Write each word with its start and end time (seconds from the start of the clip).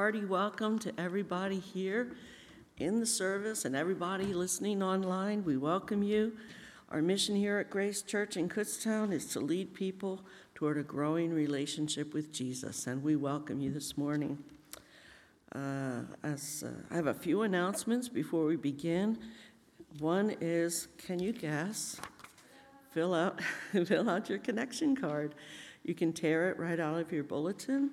hearty 0.00 0.24
welcome 0.24 0.78
to 0.78 0.90
everybody 0.98 1.58
here 1.58 2.16
in 2.78 3.00
the 3.00 3.04
service 3.04 3.66
and 3.66 3.76
everybody 3.76 4.32
listening 4.32 4.82
online. 4.82 5.44
We 5.44 5.58
welcome 5.58 6.02
you. 6.02 6.32
Our 6.88 7.02
mission 7.02 7.36
here 7.36 7.58
at 7.58 7.68
Grace 7.68 8.00
Church 8.00 8.38
in 8.38 8.48
Kutztown 8.48 9.12
is 9.12 9.26
to 9.26 9.40
lead 9.40 9.74
people 9.74 10.22
toward 10.54 10.78
a 10.78 10.82
growing 10.82 11.34
relationship 11.34 12.14
with 12.14 12.32
Jesus, 12.32 12.86
and 12.86 13.02
we 13.02 13.14
welcome 13.14 13.60
you 13.60 13.70
this 13.70 13.98
morning. 13.98 14.38
Uh, 15.54 16.04
as 16.22 16.64
uh, 16.66 16.70
I 16.90 16.94
have 16.94 17.06
a 17.06 17.12
few 17.12 17.42
announcements 17.42 18.08
before 18.08 18.46
we 18.46 18.56
begin. 18.56 19.18
One 19.98 20.34
is, 20.40 20.88
can 20.96 21.18
you 21.18 21.34
guess? 21.34 22.00
Fill 22.94 23.12
out, 23.12 23.38
fill 23.84 24.08
out 24.08 24.30
your 24.30 24.38
connection 24.38 24.96
card. 24.96 25.34
You 25.84 25.94
can 25.94 26.14
tear 26.14 26.48
it 26.48 26.58
right 26.58 26.80
out 26.80 26.98
of 26.98 27.12
your 27.12 27.24
bulletin, 27.24 27.90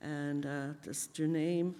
and 0.00 0.46
uh, 0.46 0.66
just 0.84 1.18
your 1.18 1.28
name 1.28 1.74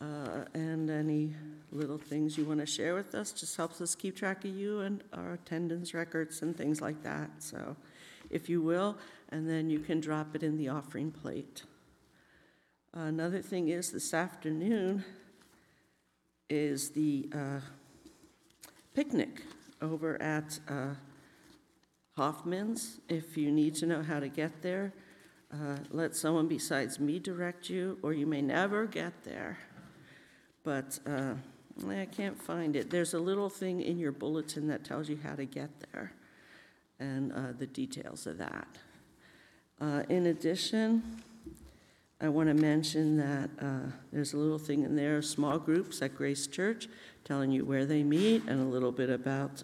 uh, 0.00 0.44
and 0.54 0.90
any 0.90 1.34
little 1.72 1.98
things 1.98 2.38
you 2.38 2.44
want 2.44 2.60
to 2.60 2.66
share 2.66 2.94
with 2.94 3.14
us. 3.14 3.32
Just 3.32 3.56
helps 3.56 3.80
us 3.80 3.94
keep 3.94 4.16
track 4.16 4.44
of 4.44 4.50
you 4.50 4.80
and 4.80 5.02
our 5.12 5.34
attendance 5.34 5.94
records 5.94 6.42
and 6.42 6.56
things 6.56 6.80
like 6.80 7.02
that. 7.02 7.30
So, 7.38 7.76
if 8.30 8.48
you 8.48 8.60
will, 8.60 8.96
and 9.30 9.48
then 9.48 9.70
you 9.70 9.78
can 9.78 10.00
drop 10.00 10.34
it 10.34 10.42
in 10.42 10.56
the 10.56 10.68
offering 10.68 11.10
plate. 11.10 11.62
Another 12.94 13.42
thing 13.42 13.68
is 13.68 13.90
this 13.90 14.14
afternoon 14.14 15.04
is 16.48 16.90
the 16.90 17.28
uh, 17.34 17.60
picnic 18.94 19.42
over 19.82 20.20
at 20.22 20.58
uh, 20.68 20.94
Hoffman's. 22.16 23.00
If 23.08 23.36
you 23.36 23.50
need 23.50 23.74
to 23.76 23.86
know 23.86 24.02
how 24.02 24.20
to 24.20 24.28
get 24.28 24.62
there, 24.62 24.92
uh, 25.52 25.76
let 25.90 26.14
someone 26.14 26.46
besides 26.46 27.00
me 27.00 27.18
direct 27.18 27.70
you, 27.70 27.98
or 28.02 28.12
you 28.12 28.26
may 28.26 28.42
never 28.42 28.86
get 28.86 29.24
there. 29.24 29.58
But 30.62 30.98
uh, 31.06 31.34
I 31.88 32.06
can't 32.06 32.40
find 32.40 32.76
it. 32.76 32.90
There's 32.90 33.14
a 33.14 33.18
little 33.18 33.48
thing 33.48 33.80
in 33.80 33.98
your 33.98 34.12
bulletin 34.12 34.66
that 34.68 34.84
tells 34.84 35.08
you 35.08 35.18
how 35.22 35.34
to 35.34 35.44
get 35.44 35.70
there 35.92 36.12
and 37.00 37.32
uh, 37.32 37.52
the 37.58 37.66
details 37.66 38.26
of 38.26 38.38
that. 38.38 38.68
Uh, 39.80 40.02
in 40.08 40.26
addition, 40.26 41.22
I 42.20 42.28
want 42.28 42.48
to 42.48 42.54
mention 42.54 43.16
that 43.16 43.50
uh, 43.60 43.90
there's 44.12 44.34
a 44.34 44.36
little 44.36 44.58
thing 44.58 44.82
in 44.82 44.96
there, 44.96 45.22
small 45.22 45.58
groups 45.58 46.02
at 46.02 46.16
Grace 46.16 46.46
Church, 46.48 46.88
telling 47.24 47.52
you 47.52 47.64
where 47.64 47.86
they 47.86 48.02
meet 48.02 48.42
and 48.48 48.60
a 48.60 48.64
little 48.64 48.90
bit 48.92 49.08
about 49.08 49.62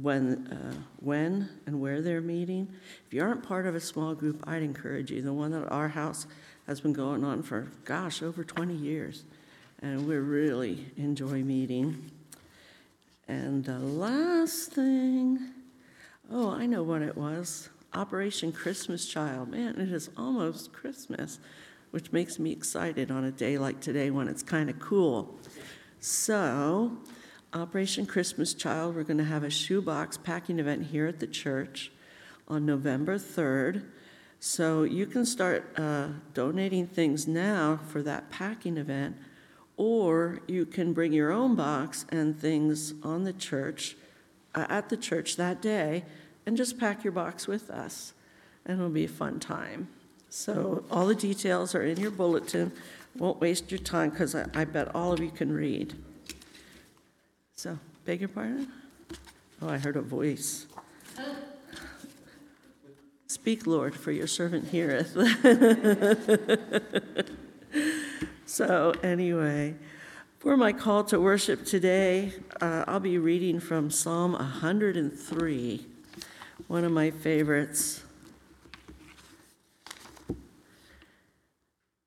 when, 0.00 0.46
uh, 0.46 0.74
when 1.00 1.48
and 1.66 1.80
where 1.80 2.00
they're 2.00 2.20
meeting. 2.20 2.68
If 3.06 3.12
you 3.12 3.22
aren't 3.22 3.42
part 3.42 3.66
of 3.66 3.74
a 3.74 3.80
small 3.80 4.14
group, 4.14 4.42
I'd 4.46 4.62
encourage 4.62 5.10
you. 5.10 5.22
The 5.22 5.32
one 5.32 5.52
at 5.52 5.70
our 5.70 5.88
house 5.88 6.26
has 6.66 6.80
been 6.80 6.92
going 6.92 7.24
on 7.24 7.42
for, 7.42 7.68
gosh, 7.84 8.22
over 8.22 8.44
20 8.44 8.74
years, 8.74 9.24
and 9.82 10.06
we 10.06 10.16
really 10.16 10.86
enjoy 10.96 11.42
meeting. 11.42 12.10
And 13.26 13.64
the 13.64 13.78
last 13.78 14.72
thing, 14.72 15.38
oh, 16.30 16.50
I 16.50 16.66
know 16.66 16.82
what 16.82 17.02
it 17.02 17.16
was. 17.16 17.68
Operation 17.94 18.52
Christmas 18.52 19.06
Child. 19.06 19.48
Man, 19.48 19.80
it 19.80 19.90
is 19.90 20.10
almost 20.16 20.72
Christmas, 20.72 21.40
which 21.90 22.12
makes 22.12 22.38
me 22.38 22.52
excited 22.52 23.10
on 23.10 23.24
a 23.24 23.30
day 23.30 23.58
like 23.58 23.80
today 23.80 24.10
when 24.10 24.28
it's 24.28 24.42
kind 24.42 24.70
of 24.70 24.78
cool. 24.78 25.38
So, 26.00 26.98
Operation 27.54 28.04
Christmas 28.04 28.52
Child, 28.52 28.94
we're 28.94 29.04
going 29.04 29.18
to 29.18 29.24
have 29.24 29.42
a 29.42 29.48
shoebox 29.48 30.18
packing 30.18 30.58
event 30.58 30.88
here 30.88 31.06
at 31.06 31.18
the 31.18 31.26
church 31.26 31.90
on 32.46 32.66
November 32.66 33.18
3rd. 33.18 33.84
So, 34.38 34.82
you 34.82 35.06
can 35.06 35.24
start 35.24 35.72
uh, 35.78 36.08
donating 36.34 36.86
things 36.86 37.26
now 37.26 37.80
for 37.88 38.02
that 38.02 38.30
packing 38.30 38.76
event, 38.76 39.16
or 39.78 40.40
you 40.46 40.66
can 40.66 40.92
bring 40.92 41.12
your 41.12 41.32
own 41.32 41.56
box 41.56 42.04
and 42.10 42.38
things 42.38 42.92
on 43.02 43.24
the 43.24 43.32
church, 43.32 43.96
uh, 44.54 44.66
at 44.68 44.90
the 44.90 44.96
church 44.96 45.36
that 45.36 45.62
day 45.62 46.04
and 46.44 46.56
just 46.56 46.78
pack 46.78 47.02
your 47.02 47.12
box 47.12 47.46
with 47.48 47.70
us, 47.70 48.12
and 48.64 48.78
it'll 48.78 48.90
be 48.90 49.04
a 49.04 49.08
fun 49.08 49.40
time. 49.40 49.88
So, 50.28 50.84
all 50.90 51.06
the 51.06 51.14
details 51.14 51.74
are 51.74 51.82
in 51.82 51.98
your 51.98 52.10
bulletin. 52.10 52.72
Won't 53.16 53.40
waste 53.40 53.70
your 53.70 53.80
time 53.80 54.10
because 54.10 54.34
I, 54.34 54.46
I 54.54 54.64
bet 54.64 54.94
all 54.94 55.12
of 55.12 55.20
you 55.20 55.30
can 55.30 55.50
read. 55.50 55.94
So, 57.58 57.76
beg 58.04 58.20
your 58.20 58.28
pardon? 58.28 58.68
Oh, 59.60 59.68
I 59.68 59.78
heard 59.78 59.96
a 59.96 60.00
voice. 60.00 60.68
Speak, 63.26 63.66
Lord, 63.66 63.96
for 63.96 64.12
your 64.12 64.28
servant 64.28 64.68
heareth. 64.68 65.16
so, 68.46 68.94
anyway, 69.02 69.74
for 70.38 70.56
my 70.56 70.72
call 70.72 71.02
to 71.06 71.18
worship 71.18 71.64
today, 71.64 72.32
uh, 72.60 72.84
I'll 72.86 73.00
be 73.00 73.18
reading 73.18 73.58
from 73.58 73.90
Psalm 73.90 74.34
103 74.34 75.86
one 76.68 76.84
of 76.84 76.92
my 76.92 77.10
favorites. 77.10 78.04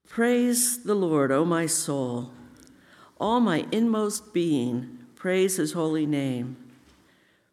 Praise 0.08 0.84
the 0.84 0.96
Lord, 0.96 1.30
O 1.30 1.44
my 1.44 1.66
soul. 1.66 2.32
All 3.20 3.42
my 3.42 3.66
inmost 3.74 4.34
being, 4.34 5.00
praise 5.22 5.58
his 5.58 5.74
holy 5.74 6.08
name. 6.08 6.58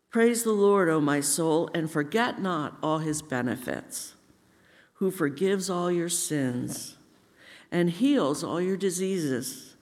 Praise 0.09 0.43
the 0.43 0.53
Lord, 0.53 0.89
O 0.89 1.03
my 1.03 1.21
soul, 1.21 1.69
and 1.75 1.91
forget 1.91 2.41
not 2.41 2.79
all 2.83 3.01
his 3.01 3.21
benefits, 3.21 4.15
who 4.95 5.11
forgives 5.11 5.69
all 5.69 5.93
your 5.93 6.09
sins 6.09 6.97
and 7.71 7.91
heals 7.91 8.43
all 8.43 8.59
your 8.59 8.79
diseases, 8.79 9.75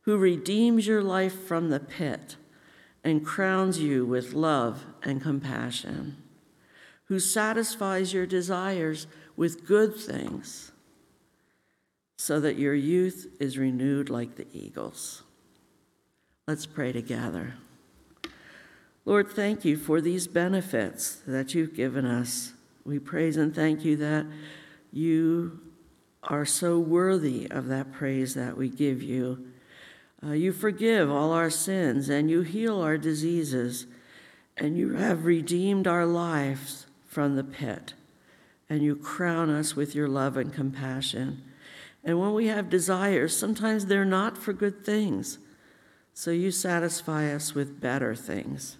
who 0.00 0.16
redeems 0.16 0.86
your 0.86 1.02
life 1.02 1.38
from 1.46 1.68
the 1.68 1.78
pit 1.78 2.36
and 3.04 3.26
crowns 3.26 3.78
you 3.78 4.06
with 4.06 4.32
love 4.32 4.86
and 5.02 5.20
compassion 5.20 6.16
who 7.04 7.20
satisfies 7.20 8.14
your 8.14 8.24
desires 8.24 9.06
with 9.36 9.66
good 9.66 9.94
things, 9.94 10.72
so 12.16 12.40
that 12.40 12.56
your 12.56 12.72
youth 12.72 13.26
is 13.38 13.58
renewed 13.58 14.08
like 14.08 14.36
the 14.36 14.46
eagles. 14.54 15.22
Let's 16.48 16.66
pray 16.66 16.90
together. 16.90 17.54
Lord, 19.04 19.28
thank 19.28 19.64
you 19.64 19.76
for 19.76 20.00
these 20.00 20.26
benefits 20.26 21.22
that 21.24 21.54
you've 21.54 21.72
given 21.72 22.04
us. 22.04 22.52
We 22.84 22.98
praise 22.98 23.36
and 23.36 23.54
thank 23.54 23.84
you 23.84 23.96
that 23.98 24.26
you 24.92 25.60
are 26.24 26.44
so 26.44 26.80
worthy 26.80 27.48
of 27.48 27.68
that 27.68 27.92
praise 27.92 28.34
that 28.34 28.56
we 28.56 28.68
give 28.68 29.04
you. 29.04 29.46
Uh, 30.20 30.32
you 30.32 30.52
forgive 30.52 31.08
all 31.08 31.30
our 31.30 31.48
sins 31.48 32.08
and 32.08 32.28
you 32.28 32.42
heal 32.42 32.80
our 32.80 32.98
diseases, 32.98 33.86
and 34.56 34.76
you 34.76 34.94
have 34.94 35.24
redeemed 35.24 35.86
our 35.86 36.06
lives 36.06 36.86
from 37.06 37.36
the 37.36 37.44
pit, 37.44 37.94
and 38.68 38.82
you 38.82 38.96
crown 38.96 39.48
us 39.48 39.76
with 39.76 39.94
your 39.94 40.08
love 40.08 40.36
and 40.36 40.52
compassion. 40.52 41.40
And 42.02 42.18
when 42.18 42.34
we 42.34 42.48
have 42.48 42.68
desires, 42.68 43.36
sometimes 43.36 43.86
they're 43.86 44.04
not 44.04 44.36
for 44.36 44.52
good 44.52 44.84
things. 44.84 45.38
So 46.14 46.30
you 46.30 46.50
satisfy 46.50 47.32
us 47.32 47.54
with 47.54 47.80
better 47.80 48.14
things. 48.14 48.76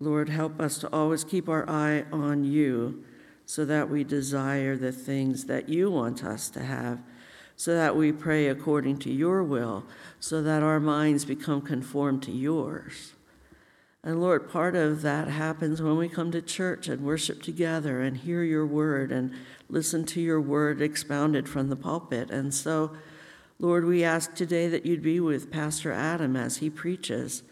Lord, 0.00 0.28
help 0.28 0.60
us 0.60 0.78
to 0.78 0.92
always 0.92 1.24
keep 1.24 1.48
our 1.48 1.68
eye 1.68 2.04
on 2.10 2.44
you 2.44 3.04
so 3.44 3.64
that 3.64 3.90
we 3.90 4.02
desire 4.02 4.76
the 4.76 4.92
things 4.92 5.44
that 5.44 5.68
you 5.68 5.90
want 5.90 6.24
us 6.24 6.48
to 6.50 6.60
have, 6.64 7.00
so 7.54 7.74
that 7.74 7.96
we 7.96 8.10
pray 8.12 8.48
according 8.48 8.98
to 8.98 9.12
your 9.12 9.44
will, 9.44 9.84
so 10.18 10.42
that 10.42 10.62
our 10.62 10.80
minds 10.80 11.24
become 11.24 11.60
conformed 11.60 12.22
to 12.22 12.32
yours. 12.32 13.12
And 14.04 14.20
Lord, 14.20 14.50
part 14.50 14.74
of 14.74 15.02
that 15.02 15.28
happens 15.28 15.80
when 15.80 15.96
we 15.96 16.08
come 16.08 16.32
to 16.32 16.42
church 16.42 16.88
and 16.88 17.02
worship 17.02 17.40
together 17.40 18.00
and 18.00 18.16
hear 18.16 18.42
your 18.42 18.66
word 18.66 19.12
and 19.12 19.32
listen 19.68 20.04
to 20.06 20.20
your 20.20 20.40
word 20.40 20.82
expounded 20.82 21.48
from 21.48 21.68
the 21.68 21.76
pulpit. 21.76 22.30
And 22.30 22.52
so, 22.52 22.96
Lord, 23.62 23.84
we 23.84 24.02
ask 24.02 24.34
today 24.34 24.66
that 24.66 24.84
you'd 24.84 25.04
be 25.04 25.20
with 25.20 25.52
Pastor 25.52 25.92
Adam 25.92 26.34
as 26.34 26.56
he 26.56 26.68
preaches. 26.68 27.44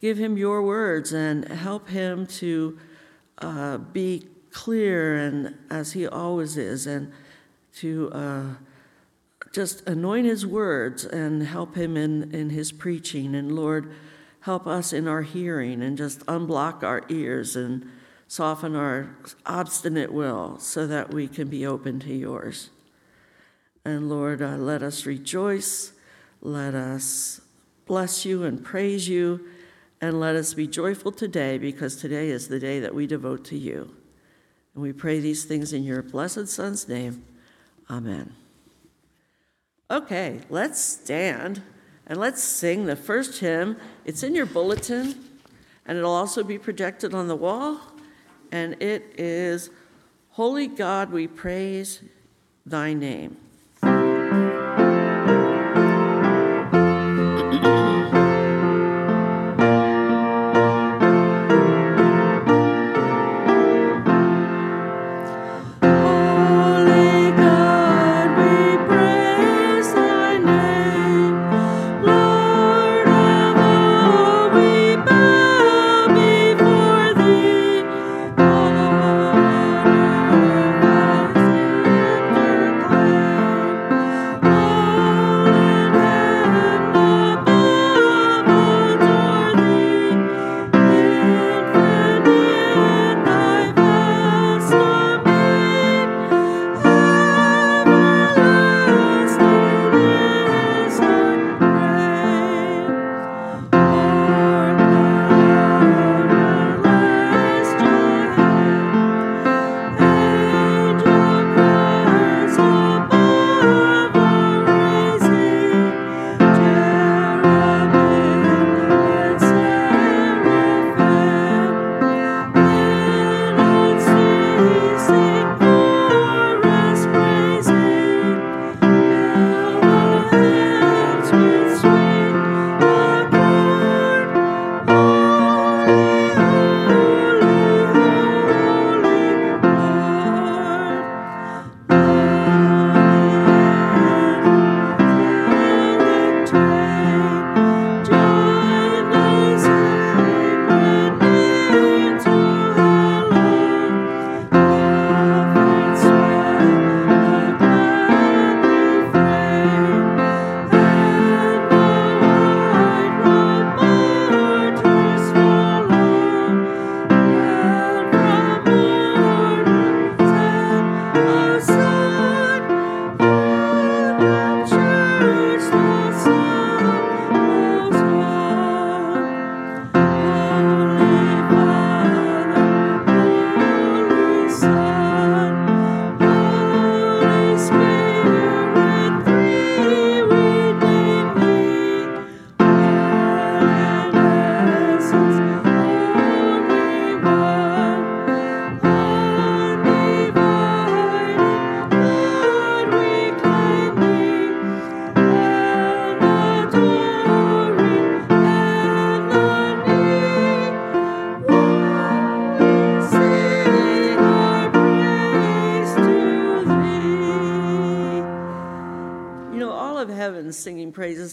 Give 0.00 0.18
him 0.18 0.36
your 0.36 0.60
words 0.60 1.12
and 1.12 1.46
help 1.46 1.88
him 1.88 2.26
to 2.26 2.80
uh, 3.38 3.78
be 3.78 4.26
clear 4.50 5.16
and 5.16 5.56
as 5.70 5.92
he 5.92 6.04
always 6.04 6.56
is, 6.56 6.88
and 6.88 7.12
to 7.76 8.10
uh, 8.10 8.44
just 9.52 9.88
anoint 9.88 10.26
his 10.26 10.44
words 10.44 11.04
and 11.04 11.44
help 11.44 11.76
him 11.76 11.96
in, 11.96 12.34
in 12.34 12.50
his 12.50 12.72
preaching. 12.72 13.36
And 13.36 13.54
Lord, 13.54 13.92
help 14.40 14.66
us 14.66 14.92
in 14.92 15.06
our 15.06 15.22
hearing 15.22 15.80
and 15.80 15.96
just 15.96 16.26
unblock 16.26 16.82
our 16.82 17.04
ears 17.08 17.54
and 17.54 17.88
soften 18.26 18.74
our 18.74 19.14
obstinate 19.46 20.12
will 20.12 20.58
so 20.58 20.88
that 20.88 21.14
we 21.14 21.28
can 21.28 21.46
be 21.46 21.64
open 21.64 22.00
to 22.00 22.12
yours. 22.12 22.70
And 23.84 24.08
Lord, 24.08 24.40
uh, 24.40 24.56
let 24.56 24.82
us 24.82 25.06
rejoice, 25.06 25.92
let 26.40 26.74
us 26.74 27.40
bless 27.86 28.24
you 28.24 28.44
and 28.44 28.62
praise 28.62 29.08
you, 29.08 29.48
and 30.00 30.20
let 30.20 30.36
us 30.36 30.54
be 30.54 30.66
joyful 30.66 31.12
today 31.12 31.58
because 31.58 31.96
today 31.96 32.28
is 32.28 32.48
the 32.48 32.60
day 32.60 32.80
that 32.80 32.94
we 32.94 33.06
devote 33.06 33.44
to 33.46 33.58
you. 33.58 33.94
And 34.74 34.82
we 34.82 34.92
pray 34.92 35.20
these 35.20 35.44
things 35.44 35.72
in 35.72 35.82
your 35.82 36.02
blessed 36.02 36.48
Son's 36.48 36.88
name. 36.88 37.24
Amen. 37.90 38.34
Okay, 39.90 40.40
let's 40.48 40.80
stand 40.80 41.62
and 42.06 42.18
let's 42.18 42.42
sing 42.42 42.86
the 42.86 42.96
first 42.96 43.40
hymn. 43.40 43.76
It's 44.04 44.22
in 44.22 44.34
your 44.34 44.46
bulletin, 44.46 45.14
and 45.86 45.98
it'll 45.98 46.12
also 46.12 46.42
be 46.42 46.58
projected 46.58 47.14
on 47.14 47.28
the 47.28 47.36
wall. 47.36 47.80
And 48.50 48.80
it 48.82 49.14
is 49.18 49.70
Holy 50.30 50.66
God, 50.66 51.12
we 51.12 51.26
praise 51.26 52.02
thy 52.64 52.94
name. 52.94 53.36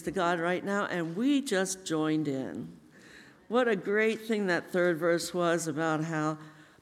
Praises 0.00 0.02
to 0.02 0.10
God 0.10 0.40
right 0.40 0.64
now, 0.64 0.86
and 0.86 1.16
we 1.16 1.42
just 1.42 1.84
joined 1.84 2.28
in. 2.28 2.68
What 3.48 3.68
a 3.68 3.76
great 3.76 4.22
thing 4.22 4.46
that 4.46 4.70
third 4.70 4.98
verse 4.98 5.34
was 5.34 5.66
about 5.66 6.04
how 6.04 6.38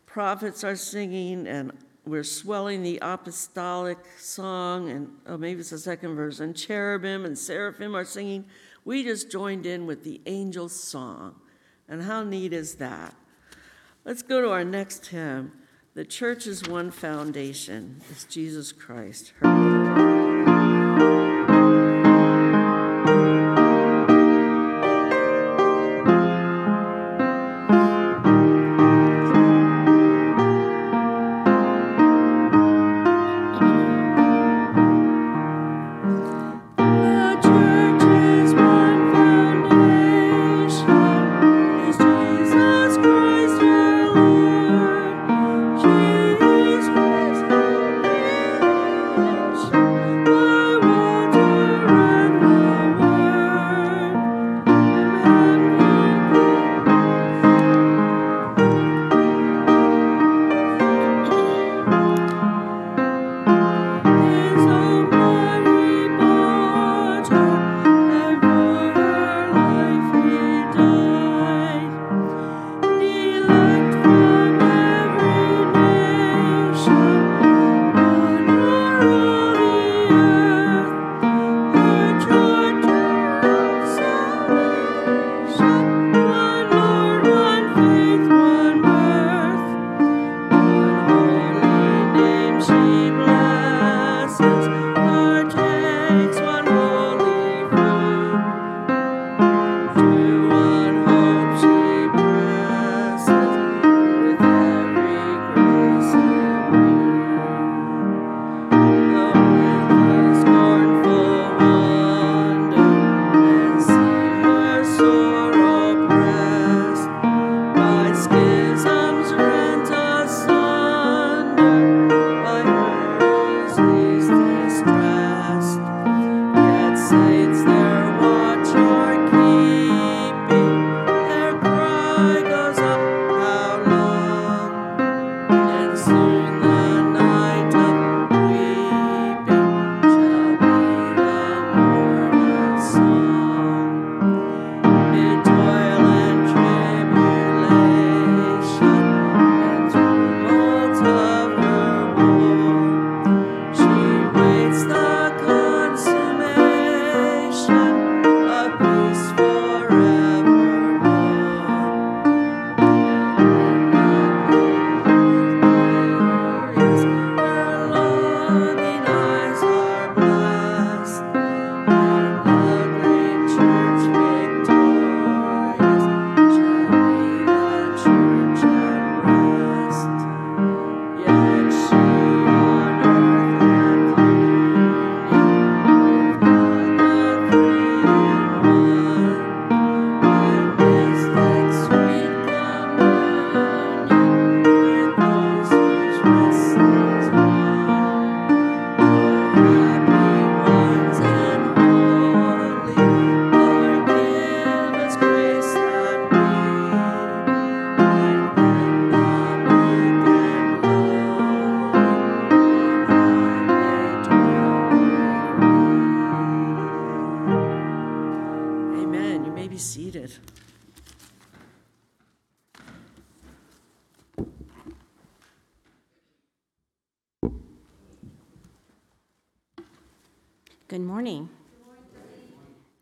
prophets 0.06 0.64
are 0.64 0.76
singing 0.76 1.46
and 1.46 1.72
we're 2.04 2.24
swelling 2.24 2.82
the 2.82 2.98
apostolic 3.02 3.98
song, 4.18 4.88
and 4.90 5.10
oh, 5.26 5.36
maybe 5.36 5.60
it's 5.60 5.70
the 5.70 5.78
second 5.78 6.16
verse, 6.16 6.40
and 6.40 6.56
cherubim 6.56 7.24
and 7.26 7.36
seraphim 7.36 7.94
are 7.94 8.04
singing. 8.04 8.46
We 8.84 9.04
just 9.04 9.30
joined 9.30 9.66
in 9.66 9.86
with 9.86 10.04
the 10.04 10.20
angel's 10.26 10.74
song. 10.74 11.34
And 11.86 12.02
how 12.02 12.24
neat 12.24 12.52
is 12.52 12.76
that? 12.76 13.14
Let's 14.04 14.22
go 14.22 14.40
to 14.40 14.50
our 14.50 14.64
next 14.64 15.06
hymn. 15.06 15.52
The 15.94 16.04
church's 16.04 16.66
one 16.66 16.90
foundation 16.90 18.00
is 18.10 18.24
Jesus 18.24 18.72
Christ. 18.72 19.32
Christ. 19.40 20.07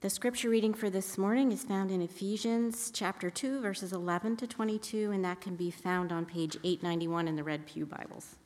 The 0.07 0.11
scripture 0.11 0.51
reading 0.51 0.73
for 0.73 0.89
this 0.89 1.19
morning 1.19 1.51
is 1.51 1.65
found 1.65 1.91
in 1.91 2.01
Ephesians 2.01 2.93
chapter 2.95 3.29
2, 3.29 3.61
verses 3.61 3.93
11 3.93 4.37
to 4.37 4.47
22, 4.47 5.11
and 5.11 5.25
that 5.25 5.41
can 5.41 5.57
be 5.57 5.69
found 5.69 6.13
on 6.13 6.25
page 6.25 6.57
891 6.63 7.27
in 7.27 7.35
the 7.35 7.43
Red 7.43 7.67
Pew 7.67 7.87
Bibles. 7.87 8.37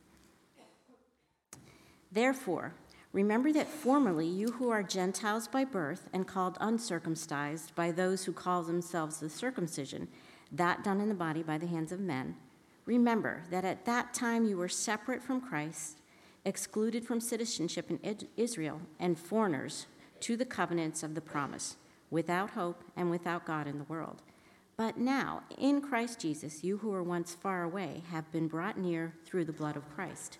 Therefore, 2.11 2.73
remember 3.12 3.52
that 3.52 3.69
formerly 3.69 4.26
you 4.26 4.52
who 4.52 4.71
are 4.71 4.83
Gentiles 4.83 5.49
by 5.49 5.67
birth 5.67 6.09
and 6.14 6.26
called 6.26 6.57
uncircumcised 6.62 7.75
by 7.75 7.93
those 7.93 8.25
who 8.25 8.33
call 8.33 8.62
themselves 8.62 9.19
the 9.19 9.29
circumcision, 9.29 10.09
that 10.50 10.83
done 10.83 10.99
in 10.99 11.11
the 11.11 11.14
body 11.14 11.43
by 11.43 11.59
the 11.59 11.67
hands 11.67 11.93
of 11.93 12.00
men, 12.00 12.37
remember 12.87 13.43
that 13.50 13.67
at 13.67 13.85
that 13.85 14.14
time 14.14 14.47
you 14.47 14.57
were 14.57 14.67
separate 14.67 15.23
from 15.23 15.43
Christ, 15.43 15.99
excluded 16.43 17.05
from 17.05 17.21
citizenship 17.21 17.90
in 17.90 18.00
Israel, 18.38 18.81
and 18.99 19.19
foreigners 19.19 19.85
to 20.20 20.36
the 20.36 20.44
covenants 20.44 21.02
of 21.02 21.14
the 21.14 21.20
promise, 21.20 21.76
without 22.10 22.50
hope 22.50 22.84
and 22.96 23.10
without 23.10 23.46
God 23.46 23.66
in 23.66 23.78
the 23.78 23.84
world. 23.84 24.22
But 24.76 24.96
now, 24.96 25.42
in 25.58 25.82
Christ 25.82 26.20
Jesus, 26.20 26.64
you 26.64 26.78
who 26.78 26.90
were 26.90 27.02
once 27.02 27.34
far 27.34 27.62
away 27.62 28.02
have 28.10 28.30
been 28.32 28.48
brought 28.48 28.78
near 28.78 29.12
through 29.24 29.44
the 29.44 29.52
blood 29.52 29.76
of 29.76 29.88
Christ. 29.94 30.38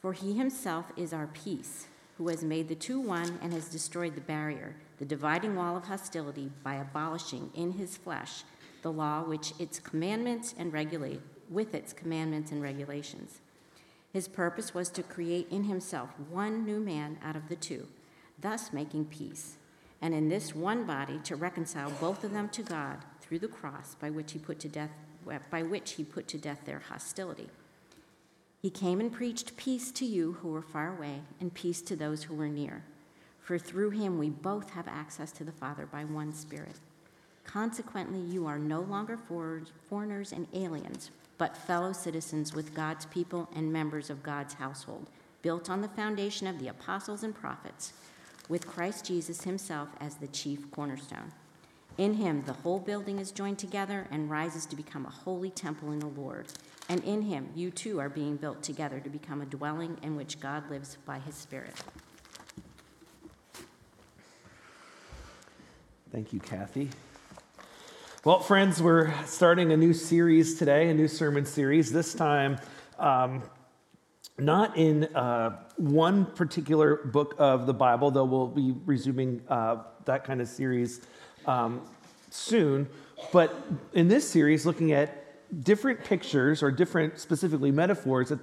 For 0.00 0.12
he 0.12 0.34
himself 0.34 0.92
is 0.96 1.12
our 1.12 1.28
peace, 1.28 1.86
who 2.18 2.28
has 2.28 2.44
made 2.44 2.68
the 2.68 2.74
two 2.74 3.00
one 3.00 3.38
and 3.42 3.52
has 3.52 3.68
destroyed 3.68 4.14
the 4.14 4.20
barrier, 4.20 4.76
the 4.98 5.04
dividing 5.04 5.56
wall 5.56 5.76
of 5.76 5.84
hostility, 5.84 6.50
by 6.62 6.74
abolishing 6.74 7.50
in 7.54 7.72
his 7.72 7.96
flesh 7.96 8.42
the 8.82 8.92
law 8.92 9.22
which 9.22 9.52
its 9.58 9.78
commandments 9.78 10.54
and 10.58 10.72
regulate 10.72 11.20
with 11.48 11.74
its 11.74 11.92
commandments 11.92 12.52
and 12.52 12.62
regulations. 12.62 13.40
His 14.12 14.28
purpose 14.28 14.74
was 14.74 14.88
to 14.90 15.02
create 15.02 15.48
in 15.50 15.64
himself 15.64 16.10
one 16.30 16.64
new 16.64 16.80
man 16.80 17.18
out 17.22 17.36
of 17.36 17.48
the 17.48 17.56
two, 17.56 17.86
thus 18.40 18.72
making 18.72 19.06
peace, 19.06 19.56
and 20.00 20.14
in 20.14 20.28
this 20.28 20.54
one 20.54 20.84
body 20.84 21.18
to 21.24 21.36
reconcile 21.36 21.90
both 22.00 22.24
of 22.24 22.32
them 22.32 22.48
to 22.50 22.62
God 22.62 22.98
through 23.20 23.40
the 23.40 23.48
cross 23.48 23.94
by 24.00 24.10
which 24.10 24.32
he 24.32 24.38
put 24.38 24.58
to 24.60 24.68
death 24.68 24.90
by 25.50 25.62
which 25.62 25.92
he 25.92 26.04
put 26.04 26.26
to 26.28 26.38
death 26.38 26.60
their 26.64 26.78
hostility. 26.78 27.48
He 28.62 28.70
came 28.70 28.98
and 28.98 29.12
preached 29.12 29.56
peace 29.56 29.92
to 29.92 30.06
you 30.06 30.38
who 30.40 30.48
were 30.48 30.62
far 30.62 30.96
away, 30.96 31.20
and 31.40 31.52
peace 31.52 31.82
to 31.82 31.96
those 31.96 32.22
who 32.22 32.34
were 32.34 32.48
near. 32.48 32.82
For 33.40 33.58
through 33.58 33.90
him 33.90 34.18
we 34.18 34.30
both 34.30 34.70
have 34.70 34.88
access 34.88 35.32
to 35.32 35.44
the 35.44 35.52
Father 35.52 35.86
by 35.86 36.04
one 36.04 36.32
Spirit. 36.32 36.76
Consequently, 37.44 38.20
you 38.20 38.46
are 38.46 38.58
no 38.58 38.80
longer 38.80 39.18
foreigners 39.88 40.32
and 40.32 40.46
aliens, 40.52 41.10
but 41.38 41.56
fellow 41.56 41.92
citizens 41.92 42.54
with 42.54 42.74
God's 42.74 43.06
people 43.06 43.48
and 43.54 43.72
members 43.72 44.10
of 44.10 44.22
God's 44.22 44.54
household, 44.54 45.08
built 45.40 45.70
on 45.70 45.80
the 45.80 45.88
foundation 45.88 46.46
of 46.46 46.58
the 46.58 46.68
apostles 46.68 47.22
and 47.22 47.34
prophets, 47.34 47.92
with 48.48 48.66
Christ 48.66 49.04
Jesus 49.04 49.44
himself 49.44 49.88
as 50.00 50.16
the 50.16 50.26
chief 50.28 50.70
cornerstone. 50.70 51.32
In 51.98 52.14
him, 52.14 52.44
the 52.46 52.52
whole 52.52 52.78
building 52.78 53.18
is 53.18 53.32
joined 53.32 53.58
together 53.58 54.06
and 54.10 54.30
rises 54.30 54.66
to 54.66 54.76
become 54.76 55.04
a 55.04 55.10
holy 55.10 55.50
temple 55.50 55.90
in 55.90 55.98
the 55.98 56.06
Lord. 56.06 56.46
And 56.88 57.02
in 57.02 57.22
him, 57.22 57.48
you 57.56 57.70
too 57.70 57.98
are 57.98 58.08
being 58.08 58.36
built 58.36 58.62
together 58.62 59.00
to 59.00 59.10
become 59.10 59.42
a 59.42 59.46
dwelling 59.46 59.98
in 60.02 60.14
which 60.14 60.38
God 60.38 60.70
lives 60.70 60.96
by 61.04 61.18
his 61.18 61.34
Spirit. 61.34 61.74
Thank 66.12 66.32
you, 66.32 66.38
Kathy. 66.38 66.88
Well, 68.24 68.40
friends, 68.40 68.80
we're 68.80 69.12
starting 69.26 69.72
a 69.72 69.76
new 69.76 69.92
series 69.92 70.58
today, 70.58 70.88
a 70.90 70.94
new 70.94 71.08
sermon 71.08 71.44
series. 71.44 71.92
This 71.92 72.14
time, 72.14 72.58
um, 72.98 73.42
not 74.38 74.76
in 74.76 75.04
uh, 75.14 75.58
one 75.76 76.26
particular 76.26 76.96
book 76.96 77.34
of 77.38 77.66
the 77.66 77.74
Bible, 77.74 78.10
though 78.10 78.24
we'll 78.24 78.46
be 78.46 78.74
resuming 78.86 79.42
uh, 79.48 79.82
that 80.04 80.24
kind 80.24 80.40
of 80.40 80.48
series 80.48 81.00
um, 81.46 81.82
soon, 82.30 82.88
but 83.32 83.54
in 83.94 84.08
this 84.08 84.28
series, 84.28 84.64
looking 84.64 84.92
at 84.92 85.24
different 85.64 86.04
pictures 86.04 86.62
or 86.62 86.70
different, 86.70 87.18
specifically 87.18 87.70
metaphors 87.70 88.28
that 88.28 88.38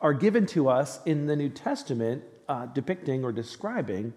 are 0.00 0.14
given 0.14 0.46
to 0.46 0.68
us 0.68 1.00
in 1.04 1.26
the 1.26 1.36
New 1.36 1.48
Testament 1.48 2.22
uh, 2.48 2.66
depicting 2.66 3.24
or 3.24 3.32
describing 3.32 4.12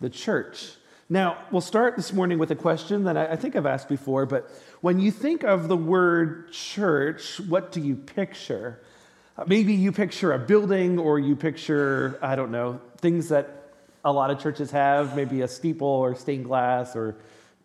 the 0.00 0.10
church. 0.10 0.72
Now, 1.08 1.38
we'll 1.52 1.60
start 1.60 1.96
this 1.96 2.12
morning 2.12 2.38
with 2.38 2.50
a 2.50 2.56
question 2.56 3.04
that 3.04 3.16
I, 3.16 3.32
I 3.32 3.36
think 3.36 3.54
I've 3.54 3.66
asked 3.66 3.88
before, 3.88 4.26
but 4.26 4.50
when 4.80 4.98
you 4.98 5.12
think 5.12 5.44
of 5.44 5.68
the 5.68 5.76
word 5.76 6.50
church, 6.52 7.40
what 7.40 7.70
do 7.70 7.80
you 7.80 7.94
picture? 7.94 8.80
Maybe 9.44 9.74
you 9.74 9.92
picture 9.92 10.32
a 10.32 10.38
building 10.38 10.98
or 10.98 11.18
you 11.18 11.36
picture, 11.36 12.18
I 12.22 12.36
don't 12.36 12.50
know, 12.50 12.80
things 13.02 13.28
that 13.28 13.74
a 14.02 14.10
lot 14.10 14.30
of 14.30 14.40
churches 14.40 14.70
have, 14.70 15.14
maybe 15.14 15.42
a 15.42 15.48
steeple 15.48 15.86
or 15.86 16.14
stained 16.14 16.46
glass 16.46 16.96
or 16.96 17.16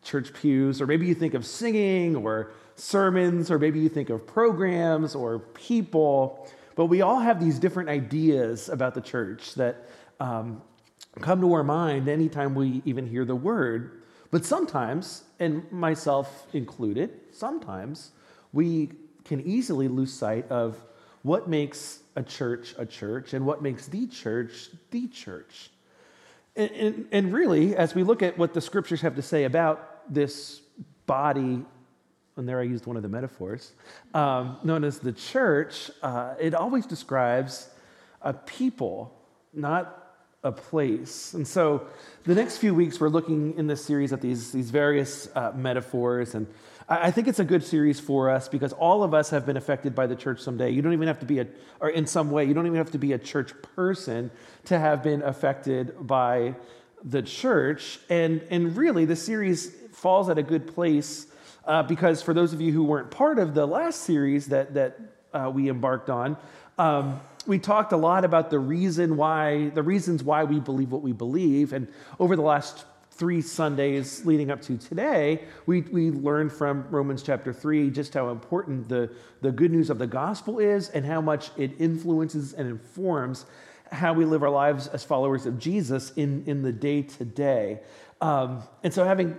church 0.04 0.34
pews, 0.34 0.82
or 0.82 0.88
maybe 0.88 1.08
you 1.08 1.16
think 1.16 1.34
of 1.34 1.46
singing 1.46 2.18
or 2.18 2.52
sermons, 2.76 3.50
or 3.50 3.58
maybe 3.58 3.80
you 3.80 3.88
think 3.88 4.10
of 4.10 4.28
programs 4.28 5.16
or 5.16 5.40
people, 5.40 6.50
but 6.76 6.86
we 6.86 7.02
all 7.02 7.20
have 7.20 7.40
these 7.40 7.58
different 7.58 7.88
ideas 7.88 8.68
about 8.68 8.94
the 8.94 9.02
church 9.02 9.54
that 9.56 9.88
um, 10.20 10.62
come 11.22 11.40
to 11.40 11.54
our 11.54 11.64
mind 11.64 12.10
anytime 12.10 12.54
we 12.54 12.82
even 12.84 13.08
hear 13.08 13.24
the 13.24 13.36
word. 13.36 14.02
But 14.30 14.44
sometimes, 14.44 15.24
and 15.40 15.72
myself 15.72 16.48
included, 16.54 17.12
sometimes 17.32 18.12
we 18.52 18.90
can 19.24 19.40
easily 19.42 19.88
lose 19.88 20.12
sight 20.12 20.50
of 20.50 20.76
what 21.24 21.50
makes 21.50 22.00
a 22.16 22.24
church 22.24 22.76
a 22.78 22.86
church 22.86 23.34
and 23.34 23.46
what 23.46 23.62
makes 23.62 23.88
the 23.88 24.08
church 24.08 24.70
the 24.92 25.08
church. 25.08 25.70
And, 26.56 26.72
and, 26.72 27.08
and, 27.14 27.34
really, 27.34 27.78
as 27.78 27.96
we 27.96 28.04
look 28.04 28.22
at 28.22 28.38
what 28.38 28.54
the 28.54 28.60
scriptures 28.60 29.00
have 29.02 29.16
to 29.16 29.22
say 29.22 29.46
about 29.46 30.14
this 30.14 30.60
body 31.06 31.64
and 32.38 32.48
there 32.48 32.60
I 32.60 32.64
used 32.64 32.86
one 32.86 32.96
of 32.96 33.04
the 33.04 33.10
metaphors, 33.10 33.74
um, 34.14 34.58
known 34.64 34.84
as 34.84 35.00
the 35.00 35.12
church, 35.12 35.92
uh, 36.02 36.34
it 36.40 36.54
always 36.54 36.86
describes 36.86 37.70
a 38.22 38.34
people, 38.34 39.14
not 39.54 40.01
a 40.44 40.52
place. 40.52 41.34
And 41.34 41.48
so 41.48 41.86
the 42.24 42.34
next 42.34 42.58
few 42.58 42.74
weeks, 42.74 43.00
we're 43.00 43.10
looking 43.10 43.58
in 43.58 43.68
this 43.68 43.84
series 43.86 44.12
at 44.12 44.22
these, 44.22 44.52
these 44.52 44.72
various 44.72 45.30
uh, 45.36 45.52
metaphors. 45.56 46.34
And 46.34 46.48
I, 46.90 47.08
I 47.08 47.12
think 47.12 47.28
it's 47.28 47.40
a 47.40 47.46
good 47.46 47.64
series 47.64 48.00
for 48.00 48.30
us 48.30 48.50
because 48.50 48.74
all 48.74 49.04
of 49.04 49.14
us 49.14 49.30
have 49.30 49.46
been 49.46 49.58
affected 49.58 49.94
by 49.94 50.08
the 50.08 50.16
church 50.16 50.42
someday. 50.42 50.72
You 50.72 50.82
don't 50.82 50.94
even 50.94 51.08
have 51.08 51.20
to 51.20 51.26
be 51.26 51.40
a, 51.40 51.48
or 51.80 51.90
in 51.90 52.08
some 52.08 52.32
way, 52.32 52.46
you 52.46 52.54
don't 52.54 52.66
even 52.66 52.78
have 52.78 52.92
to 52.92 52.98
be 52.98 53.14
a 53.14 53.20
church 53.20 53.54
person 53.76 54.32
to 54.66 54.80
have 54.80 55.04
been 55.04 55.22
affected 55.22 55.96
by 56.00 56.56
the 57.04 57.22
church. 57.22 58.00
And, 58.10 58.42
and 58.50 58.76
really, 58.76 59.06
the 59.06 59.16
series 59.16 59.72
falls 59.94 60.28
at 60.30 60.40
a 60.40 60.44
good 60.44 60.74
place 60.74 61.28
uh, 61.66 61.84
because 61.84 62.24
for 62.24 62.34
those 62.34 62.54
of 62.54 62.62
you 62.62 62.72
who 62.72 62.84
weren't 62.84 63.12
part 63.12 63.38
of 63.38 63.54
the 63.54 63.68
last 63.68 64.02
series 64.02 64.48
that, 64.48 64.74
that 64.74 65.00
uh, 65.34 65.52
we 65.54 65.70
embarked 65.70 66.10
on, 66.10 66.38
um, 66.78 67.20
we 67.48 67.60
talked 67.60 67.92
a 67.94 67.98
lot 67.98 68.26
about 68.26 68.50
the 68.50 68.60
reason 68.60 69.18
why, 69.18 69.70
the 69.70 69.84
reasons 69.84 70.24
why 70.24 70.44
we 70.44 70.60
believe 70.60 70.92
what 70.92 71.02
we 71.02 71.12
believe. 71.12 71.74
And 71.74 71.88
over 72.20 72.36
the 72.36 72.42
last 72.42 72.86
three 73.12 73.42
Sundays 73.42 74.26
leading 74.26 74.52
up 74.52 74.62
to 74.64 74.78
today, 74.78 75.44
we, 75.66 75.82
we 75.82 76.12
learned 76.12 76.52
from 76.52 76.88
Romans 76.90 77.24
chapter 77.24 77.54
3 77.54 77.90
just 77.92 78.14
how 78.14 78.30
important 78.30 78.90
the, 78.90 79.12
the 79.42 79.52
good 79.52 79.72
news 79.72 79.90
of 79.90 80.00
the 80.00 80.08
gospel 80.08 80.60
is 80.60 80.90
and 80.90 81.06
how 81.06 81.22
much 81.22 81.52
it 81.58 81.72
influences 81.80 82.54
and 82.54 82.68
informs 82.70 83.46
how 83.92 84.14
we 84.14 84.26
live 84.26 84.44
our 84.44 84.50
lives 84.50 84.88
as 84.88 85.04
followers 85.04 85.46
of 85.46 85.60
Jesus 85.60 86.12
in, 86.16 86.44
in 86.48 86.62
the 86.62 86.72
day 86.72 87.02
to 87.02 87.26
day. 87.26 87.80
And 88.84 88.94
so, 88.94 89.04
having 89.04 89.38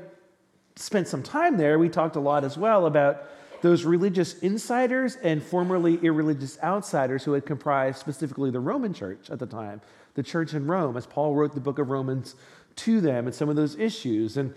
spent 0.77 1.09
some 1.09 1.23
time 1.23 1.57
there, 1.57 1.79
we 1.79 1.89
talked 1.89 2.17
a 2.17 2.21
lot 2.21 2.45
as 2.45 2.59
well 2.59 2.87
about 2.87 3.29
those 3.62 3.85
religious 3.85 4.38
insiders 4.40 5.16
and 5.16 5.42
formerly 5.42 5.99
irreligious 6.02 6.59
outsiders 6.62 7.25
who 7.25 7.33
had 7.33 7.47
comprised 7.47 7.99
specifically 7.99 8.50
the 8.50 8.61
Roman 8.61 8.92
church 8.92 9.31
at 9.31 9.38
the 9.38 9.47
time, 9.47 9.81
the 10.14 10.23
church 10.23 10.52
in 10.52 10.66
Rome, 10.66 10.97
as 10.97 11.07
Paul 11.07 11.35
wrote 11.35 11.54
the 11.54 11.61
book 11.61 11.78
of 11.78 11.88
Romans 11.88 12.35
to 12.76 13.00
them 13.00 13.26
and 13.26 13.35
some 13.35 13.49
of 13.49 13.57
those 13.57 13.76
issues. 13.76 14.37
And 14.37 14.54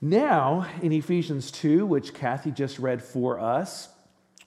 now 0.00 0.66
in 0.82 0.92
Ephesians 0.92 1.50
2, 1.50 1.86
which 1.86 2.14
Kathy 2.14 2.50
just 2.50 2.78
read 2.78 3.02
for 3.02 3.40
us, 3.40 3.88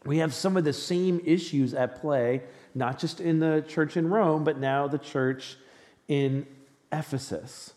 we 0.06 0.20
have 0.20 0.34
some 0.34 0.56
of 0.56 0.64
the 0.64 0.74
same 0.74 1.22
issues 1.26 1.74
at 1.74 2.00
play, 2.00 2.44
not 2.76 3.00
just 3.00 3.20
in 3.20 3.40
the 3.40 3.64
church 3.68 3.98
in 3.98 4.10
Rome, 4.10 4.44
but 4.44 4.60
now 4.60 4.88
the 4.88 4.98
church 4.98 5.58
in 6.08 6.46
Ephesus. 6.92 7.74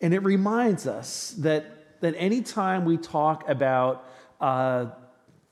And 0.00 0.12
it 0.12 0.20
reminds 0.20 0.86
us 0.86 1.34
that 1.38 1.76
that 2.00 2.14
anytime 2.16 2.84
we 2.84 2.96
talk 2.96 3.48
about 3.48 4.06
uh, 4.40 4.86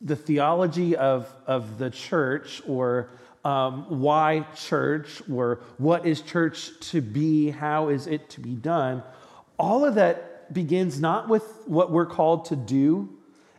the 0.00 0.16
theology 0.16 0.96
of, 0.96 1.32
of 1.46 1.78
the 1.78 1.90
church 1.90 2.62
or 2.66 3.10
um, 3.44 4.00
why 4.00 4.46
church 4.56 5.22
or 5.30 5.60
what 5.78 6.06
is 6.06 6.20
church 6.20 6.70
to 6.90 7.00
be, 7.00 7.50
how 7.50 7.88
is 7.88 8.06
it 8.06 8.28
to 8.30 8.40
be 8.40 8.54
done, 8.54 9.02
all 9.58 9.84
of 9.84 9.94
that 9.96 10.38
that 10.48 10.54
begins 10.54 11.00
not 11.00 11.28
with 11.28 11.44
what 11.66 11.90
we're 11.90 12.06
called 12.06 12.46
to 12.46 12.56
do 12.56 13.08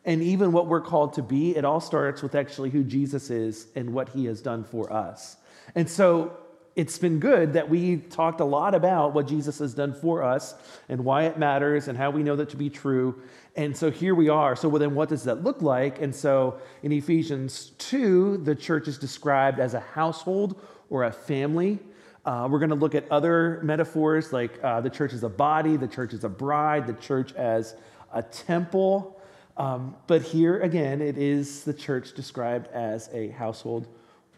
and 0.06 0.24
even 0.24 0.52
what 0.52 0.68
we're 0.68 0.82
called 0.82 1.14
to 1.14 1.22
be. 1.22 1.56
It 1.56 1.66
all 1.66 1.80
starts 1.80 2.22
with 2.22 2.36
actually 2.36 2.72
who 2.72 2.84
Jesus 2.84 3.30
is 3.30 3.68
and 3.76 3.94
what 3.94 4.10
he 4.10 4.26
has 4.26 4.42
done 4.42 4.64
for 4.64 4.92
us. 4.92 5.38
And 5.76 5.90
so 5.90 6.36
it's 6.76 6.98
been 6.98 7.20
good 7.20 7.54
that 7.54 7.70
we 7.70 7.98
talked 7.98 8.40
a 8.40 8.46
lot 8.46 8.74
about 8.74 9.14
what 9.14 9.28
Jesus 9.28 9.60
has 9.60 9.74
done 9.74 9.94
for 9.94 10.24
us 10.24 10.56
and 10.88 11.04
why 11.06 11.24
it 11.24 11.38
matters 11.38 11.88
and 11.88 11.98
how 11.98 12.10
we 12.10 12.24
know 12.24 12.36
that 12.38 12.50
to 12.50 12.58
be 12.58 12.70
true. 12.70 13.22
And 13.60 13.76
so 13.76 13.92
here 13.92 14.16
we 14.16 14.30
are. 14.30 14.56
So, 14.56 14.70
well, 14.70 14.80
then 14.80 14.96
what 14.96 15.10
does 15.10 15.26
that 15.26 15.44
look 15.44 15.62
like? 15.62 16.02
And 16.02 16.16
so 16.16 16.62
in 16.82 16.94
Ephesians 16.94 17.74
2, 17.80 18.38
the 18.38 18.56
church 18.56 18.88
is 18.88 18.98
described 18.98 19.60
as 19.60 19.74
a 19.74 19.82
household 19.82 20.62
or 20.90 21.04
a 21.04 21.12
family. 21.12 21.78
Uh, 22.24 22.48
we're 22.50 22.60
going 22.60 22.70
to 22.70 22.76
look 22.76 22.96
at 22.96 23.12
other 23.12 23.60
metaphors 23.62 24.32
like 24.32 24.64
uh, 24.64 24.80
the 24.80 24.90
church 24.90 25.12
as 25.12 25.24
a 25.24 25.30
body, 25.30 25.76
the 25.76 25.90
church 25.90 26.14
as 26.14 26.24
a 26.24 26.30
bride, 26.30 26.88
the 26.88 26.94
church 26.94 27.34
as 27.34 27.76
a 28.14 28.24
temple. 28.24 29.22
Um, 29.58 29.94
but 30.08 30.22
here 30.22 30.62
again, 30.62 31.02
it 31.02 31.18
is 31.18 31.66
the 31.66 31.74
church 31.74 32.14
described 32.14 32.68
as 32.68 33.10
a 33.12 33.28
household 33.28 33.90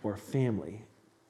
or 0.02 0.18
family. 0.18 0.82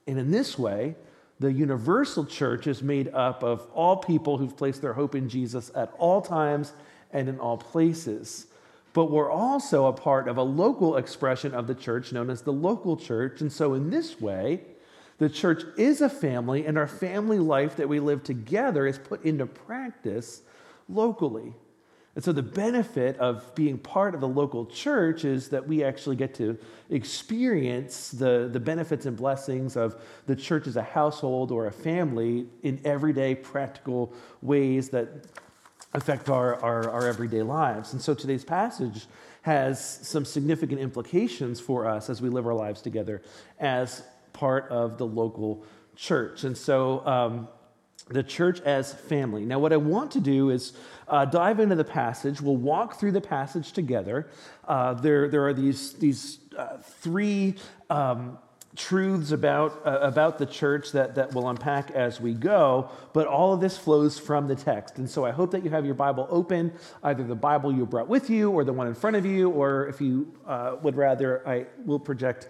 And 0.08 0.18
in 0.18 0.32
this 0.32 0.58
way, 0.58 0.96
the 1.42 1.52
universal 1.52 2.24
church 2.24 2.68
is 2.68 2.82
made 2.82 3.10
up 3.10 3.44
of 3.44 3.68
all 3.74 3.98
people 3.98 4.38
who've 4.38 4.56
placed 4.56 4.82
their 4.82 4.94
hope 4.94 5.14
in 5.14 5.28
Jesus 5.28 5.72
at 5.76 5.92
all 5.98 6.22
times 6.22 6.72
and 7.14 7.30
in 7.30 7.40
all 7.40 7.58
places. 7.58 8.48
But 8.94 9.10
we're 9.10 9.32
also 9.32 9.86
a 9.86 9.94
part 9.94 10.28
of 10.28 10.38
a 10.38 10.44
local 10.44 10.98
expression 10.98 11.54
of 11.54 11.68
the 11.68 11.76
church 11.76 12.12
known 12.12 12.30
as 12.30 12.42
the 12.42 12.54
local 12.54 12.98
church. 12.98 13.40
And 13.42 13.52
so, 13.52 13.74
in 13.74 13.90
this 13.90 14.20
way, 14.20 14.62
the 15.18 15.30
church 15.30 15.64
is 15.78 16.02
a 16.02 16.10
family, 16.10 16.66
and 16.66 16.78
our 16.78 16.88
family 16.88 17.40
life 17.40 17.78
that 17.78 17.88
we 17.88 18.00
live 18.00 18.24
together 18.24 18.88
is 18.88 18.98
put 18.98 19.24
into 19.24 19.46
practice 19.46 20.42
locally. 20.90 21.54
And 22.16 22.24
so, 22.24 22.34
the 22.34 22.44
benefit 22.44 23.18
of 23.18 23.56
being 23.56 23.78
part 23.78 24.14
of 24.14 24.20
the 24.20 24.28
local 24.28 24.66
church 24.66 25.24
is 25.24 25.48
that 25.50 25.66
we 25.66 25.86
actually 25.86 26.18
get 26.18 26.34
to 26.36 26.58
experience 26.90 28.12
the, 28.12 28.50
the 28.52 28.60
benefits 28.60 29.06
and 29.06 29.16
blessings 29.16 29.78
of 29.78 29.96
the 30.28 30.36
church 30.36 30.68
as 30.68 30.76
a 30.76 30.84
household 30.84 31.52
or 31.52 31.68
a 31.68 31.72
family 31.72 32.48
in 32.64 32.82
everyday 32.84 33.36
practical 33.36 34.14
ways 34.42 34.90
that 34.90 35.28
affect 35.94 36.30
our, 36.30 36.56
our, 36.64 36.90
our 36.90 37.08
everyday 37.08 37.42
lives. 37.42 37.94
And 37.94 38.02
so, 38.02 38.14
today's 38.14 38.46
passage 38.46 39.08
has 39.42 40.08
some 40.08 40.24
significant 40.26 40.80
implications 40.80 41.60
for 41.60 41.88
us 41.88 42.10
as 42.10 42.22
we 42.22 42.30
live 42.30 42.46
our 42.46 42.54
lives 42.54 42.82
together 42.82 43.22
as 43.60 44.04
part 44.34 44.70
of 44.70 44.98
the 44.98 45.06
local 45.06 45.66
church. 45.96 46.44
And 46.44 46.58
so, 46.58 47.06
um, 47.06 47.48
the 48.08 48.24
church 48.24 48.60
as 48.62 48.94
family. 48.94 49.46
Now, 49.46 49.60
what 49.60 49.72
I 49.74 49.78
want 49.78 50.12
to 50.12 50.20
do 50.20 50.50
is 50.50 50.74
uh, 51.08 51.26
dive 51.26 51.60
into 51.60 51.76
the 51.76 51.84
passage. 51.84 52.42
We'll 52.42 52.58
walk 52.58 53.00
through 53.00 53.14
the 53.14 53.22
passage 53.22 53.72
together. 53.72 54.30
Uh, 54.68 54.94
there, 54.96 55.30
there 55.30 55.46
are 55.48 55.54
these, 55.54 55.94
these 55.94 56.40
uh, 56.58 56.78
three 56.78 57.56
um, 57.90 58.38
truths 58.76 59.32
about, 59.32 59.82
uh, 59.86 60.00
about 60.02 60.38
the 60.38 60.46
church 60.46 60.92
that, 60.94 61.16
that 61.16 61.34
we'll 61.34 61.50
unpack 61.50 61.92
as 61.92 62.22
we 62.22 62.34
go, 62.34 62.90
but 63.14 63.28
all 63.28 63.54
of 63.54 63.60
this 63.60 63.78
flows 63.78 64.18
from 64.18 64.48
the 64.48 64.56
text. 64.56 64.98
And 64.98 65.10
so 65.10 65.26
I 65.26 65.32
hope 65.32 65.52
that 65.52 65.64
you 65.64 65.70
have 65.70 65.86
your 65.86 65.96
Bible 65.96 66.28
open, 66.30 66.74
either 67.04 67.24
the 67.24 67.36
Bible 67.36 67.74
you 67.74 67.86
brought 67.86 68.08
with 68.08 68.30
you 68.30 68.52
or 68.52 68.64
the 68.64 68.74
one 68.74 68.88
in 68.88 68.96
front 68.96 69.16
of 69.16 69.26
you, 69.26 69.50
or 69.50 69.88
if 69.88 70.00
you 70.00 70.32
uh, 70.48 70.78
would 70.82 70.96
rather, 70.96 71.48
I 71.48 71.66
will 71.86 72.00
project 72.00 72.50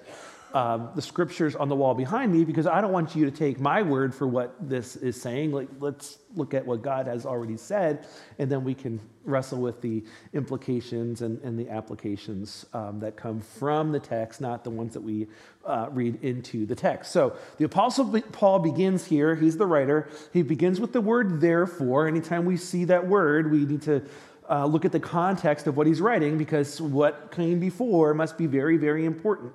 um, 0.53 0.89
the 0.95 1.01
scriptures 1.01 1.55
on 1.55 1.69
the 1.69 1.75
wall 1.75 1.93
behind 1.93 2.31
me 2.31 2.43
because 2.43 2.67
I 2.67 2.81
don't 2.81 2.91
want 2.91 3.15
you 3.15 3.25
to 3.25 3.31
take 3.31 3.59
my 3.59 3.81
word 3.81 4.13
for 4.13 4.27
what 4.27 4.55
this 4.59 4.95
is 4.95 5.19
saying. 5.21 5.51
Like, 5.51 5.69
let's 5.79 6.19
look 6.35 6.53
at 6.53 6.65
what 6.65 6.81
God 6.81 7.07
has 7.07 7.25
already 7.25 7.57
said, 7.57 8.07
and 8.39 8.51
then 8.51 8.63
we 8.63 8.73
can 8.73 8.99
wrestle 9.23 9.59
with 9.59 9.81
the 9.81 10.03
implications 10.33 11.21
and, 11.21 11.41
and 11.41 11.57
the 11.57 11.69
applications 11.69 12.65
um, 12.73 12.99
that 12.99 13.15
come 13.15 13.39
from 13.39 13.91
the 13.91 13.99
text, 13.99 14.41
not 14.41 14.63
the 14.63 14.69
ones 14.69 14.93
that 14.93 15.01
we 15.01 15.27
uh, 15.65 15.87
read 15.91 16.23
into 16.23 16.65
the 16.65 16.75
text. 16.75 17.11
So 17.11 17.35
the 17.57 17.65
Apostle 17.65 18.21
Paul 18.31 18.59
begins 18.59 19.05
here. 19.05 19.35
He's 19.35 19.57
the 19.57 19.67
writer. 19.67 20.09
He 20.33 20.41
begins 20.41 20.79
with 20.79 20.93
the 20.93 21.01
word 21.01 21.41
therefore. 21.41 22.07
Anytime 22.07 22.45
we 22.45 22.57
see 22.57 22.85
that 22.85 23.07
word, 23.07 23.51
we 23.51 23.65
need 23.65 23.83
to 23.83 24.03
uh, 24.49 24.65
look 24.65 24.83
at 24.83 24.91
the 24.91 24.99
context 24.99 25.65
of 25.67 25.77
what 25.77 25.87
he's 25.87 26.01
writing 26.01 26.37
because 26.37 26.81
what 26.81 27.31
came 27.31 27.59
before 27.59 28.13
must 28.13 28.37
be 28.37 28.47
very, 28.47 28.77
very 28.77 29.05
important. 29.05 29.53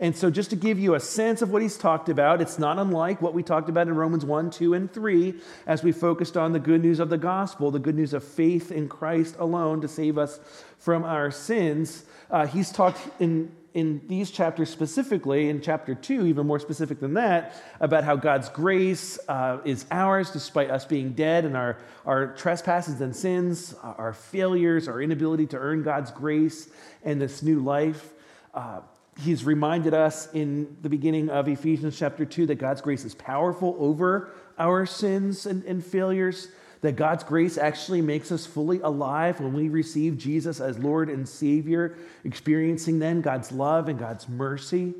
And 0.00 0.16
so, 0.16 0.30
just 0.30 0.50
to 0.50 0.56
give 0.56 0.78
you 0.78 0.94
a 0.94 1.00
sense 1.00 1.42
of 1.42 1.50
what 1.50 1.60
he's 1.60 1.76
talked 1.76 2.08
about, 2.08 2.40
it's 2.40 2.58
not 2.58 2.78
unlike 2.78 3.20
what 3.20 3.34
we 3.34 3.42
talked 3.42 3.68
about 3.68 3.88
in 3.88 3.96
Romans 3.96 4.24
1, 4.24 4.50
2, 4.50 4.74
and 4.74 4.92
3 4.92 5.34
as 5.66 5.82
we 5.82 5.90
focused 5.90 6.36
on 6.36 6.52
the 6.52 6.60
good 6.60 6.82
news 6.82 7.00
of 7.00 7.10
the 7.10 7.18
gospel, 7.18 7.72
the 7.72 7.80
good 7.80 7.96
news 7.96 8.14
of 8.14 8.22
faith 8.22 8.70
in 8.70 8.88
Christ 8.88 9.34
alone 9.40 9.80
to 9.80 9.88
save 9.88 10.16
us 10.16 10.38
from 10.78 11.04
our 11.04 11.32
sins. 11.32 12.04
Uh, 12.30 12.46
he's 12.46 12.70
talked 12.70 13.00
in, 13.18 13.50
in 13.74 14.00
these 14.06 14.30
chapters 14.30 14.70
specifically, 14.70 15.48
in 15.48 15.60
chapter 15.60 15.96
2, 15.96 16.26
even 16.26 16.46
more 16.46 16.60
specific 16.60 17.00
than 17.00 17.14
that, 17.14 17.60
about 17.80 18.04
how 18.04 18.14
God's 18.14 18.48
grace 18.50 19.18
uh, 19.28 19.58
is 19.64 19.84
ours 19.90 20.30
despite 20.30 20.70
us 20.70 20.84
being 20.84 21.10
dead 21.10 21.44
and 21.44 21.56
our, 21.56 21.76
our 22.06 22.34
trespasses 22.34 23.00
and 23.00 23.16
sins, 23.16 23.74
our 23.82 24.12
failures, 24.12 24.86
our 24.86 25.02
inability 25.02 25.46
to 25.46 25.56
earn 25.56 25.82
God's 25.82 26.12
grace 26.12 26.68
and 27.02 27.20
this 27.20 27.42
new 27.42 27.58
life. 27.58 28.12
Uh, 28.54 28.80
he's 29.22 29.44
reminded 29.44 29.94
us 29.94 30.28
in 30.32 30.76
the 30.82 30.88
beginning 30.88 31.28
of 31.28 31.48
Ephesians 31.48 31.98
chapter 31.98 32.24
2 32.24 32.46
that 32.46 32.56
God's 32.56 32.80
grace 32.80 33.04
is 33.04 33.14
powerful 33.14 33.76
over 33.78 34.30
our 34.58 34.86
sins 34.86 35.46
and, 35.46 35.64
and, 35.64 35.84
failures, 35.84 36.48
that 36.80 36.96
God's 36.96 37.24
grace 37.24 37.58
actually 37.58 38.00
makes 38.00 38.30
us 38.30 38.46
fully 38.46 38.80
alive 38.80 39.40
when 39.40 39.52
we 39.52 39.68
receive 39.68 40.18
Jesus 40.18 40.60
as 40.60 40.78
Lord 40.78 41.08
and 41.08 41.28
Savior, 41.28 41.96
experiencing 42.24 42.98
then 42.98 43.20
God's 43.20 43.50
love 43.50 43.88
and 43.88 43.98
God's 43.98 44.28
mercy. 44.28 44.94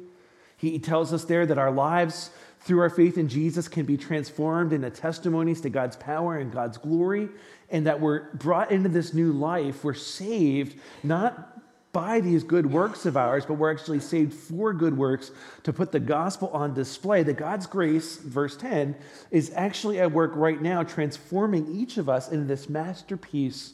He 0.56 0.78
tells 0.80 1.12
us 1.12 1.24
there 1.24 1.46
that 1.46 1.58
our 1.58 1.70
lives 1.70 2.30
through 2.60 2.80
our 2.80 2.90
faith 2.90 3.16
in 3.16 3.28
Jesus 3.28 3.68
can 3.68 3.86
be 3.86 3.96
transformed 3.96 4.72
into 4.72 4.90
testimonies 4.90 5.60
to 5.60 5.70
God's 5.70 5.96
power 5.96 6.36
and 6.36 6.52
God's 6.52 6.76
glory, 6.76 7.28
and 7.70 7.86
that 7.86 8.00
we're 8.00 8.32
brought 8.34 8.72
into 8.72 8.88
this 8.88 9.14
new 9.14 9.32
life. 9.32 9.84
We're 9.84 9.94
saved 9.94 10.80
not 11.04 11.58
by 11.98 12.20
these 12.20 12.44
good 12.44 12.64
works 12.64 13.06
of 13.06 13.16
ours, 13.16 13.44
but 13.44 13.54
we're 13.54 13.72
actually 13.72 13.98
saved 13.98 14.32
for 14.32 14.72
good 14.72 14.96
works 14.96 15.32
to 15.64 15.72
put 15.72 15.90
the 15.90 15.98
gospel 15.98 16.48
on 16.50 16.72
display. 16.72 17.24
That 17.24 17.36
God's 17.38 17.66
grace, 17.66 18.18
verse 18.18 18.56
10, 18.56 18.94
is 19.32 19.50
actually 19.56 19.98
at 19.98 20.12
work 20.12 20.30
right 20.36 20.62
now, 20.62 20.84
transforming 20.84 21.66
each 21.74 21.98
of 21.98 22.08
us 22.08 22.30
into 22.30 22.44
this 22.44 22.68
masterpiece 22.68 23.72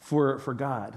for, 0.00 0.38
for 0.38 0.54
God. 0.54 0.96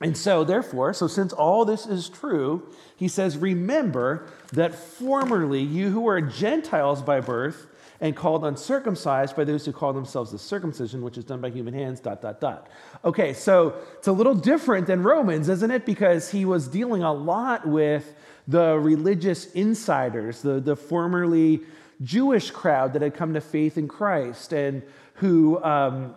And 0.00 0.16
so, 0.16 0.44
therefore, 0.44 0.94
so 0.94 1.08
since 1.08 1.32
all 1.32 1.64
this 1.64 1.86
is 1.86 2.08
true, 2.08 2.72
he 2.94 3.08
says, 3.08 3.36
Remember 3.36 4.28
that 4.52 4.76
formerly 4.76 5.60
you 5.60 5.90
who 5.90 6.02
were 6.02 6.20
Gentiles 6.20 7.02
by 7.02 7.18
birth, 7.18 7.66
and 8.04 8.14
called 8.14 8.44
uncircumcised 8.44 9.34
by 9.34 9.44
those 9.44 9.64
who 9.64 9.72
call 9.72 9.94
themselves 9.94 10.30
the 10.30 10.38
circumcision, 10.38 11.00
which 11.00 11.16
is 11.16 11.24
done 11.24 11.40
by 11.40 11.48
human 11.48 11.72
hands, 11.72 12.00
dot, 12.00 12.20
dot, 12.20 12.38
dot. 12.38 12.68
Okay, 13.02 13.32
so 13.32 13.76
it's 13.96 14.08
a 14.08 14.12
little 14.12 14.34
different 14.34 14.86
than 14.86 15.02
Romans, 15.02 15.48
isn't 15.48 15.70
it? 15.70 15.86
Because 15.86 16.30
he 16.30 16.44
was 16.44 16.68
dealing 16.68 17.02
a 17.02 17.10
lot 17.10 17.66
with 17.66 18.14
the 18.46 18.78
religious 18.78 19.50
insiders, 19.52 20.42
the, 20.42 20.60
the 20.60 20.76
formerly 20.76 21.62
Jewish 22.02 22.50
crowd 22.50 22.92
that 22.92 23.00
had 23.00 23.14
come 23.14 23.32
to 23.32 23.40
faith 23.40 23.78
in 23.78 23.88
Christ 23.88 24.52
and 24.52 24.82
who 25.14 25.64
um, 25.64 26.14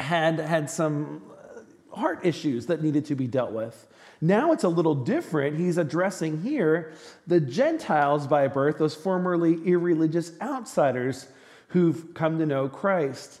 had, 0.00 0.40
had 0.40 0.68
some 0.68 1.22
heart 1.92 2.26
issues 2.26 2.66
that 2.66 2.82
needed 2.82 3.04
to 3.04 3.14
be 3.14 3.28
dealt 3.28 3.52
with. 3.52 3.86
Now 4.24 4.52
it's 4.52 4.62
a 4.62 4.68
little 4.68 4.94
different. 4.94 5.58
He's 5.58 5.78
addressing 5.78 6.42
here 6.42 6.92
the 7.26 7.40
Gentiles 7.40 8.28
by 8.28 8.46
birth, 8.46 8.78
those 8.78 8.94
formerly 8.94 9.54
irreligious 9.66 10.30
outsiders 10.40 11.26
who've 11.68 12.14
come 12.14 12.38
to 12.38 12.46
know 12.46 12.68
Christ. 12.68 13.40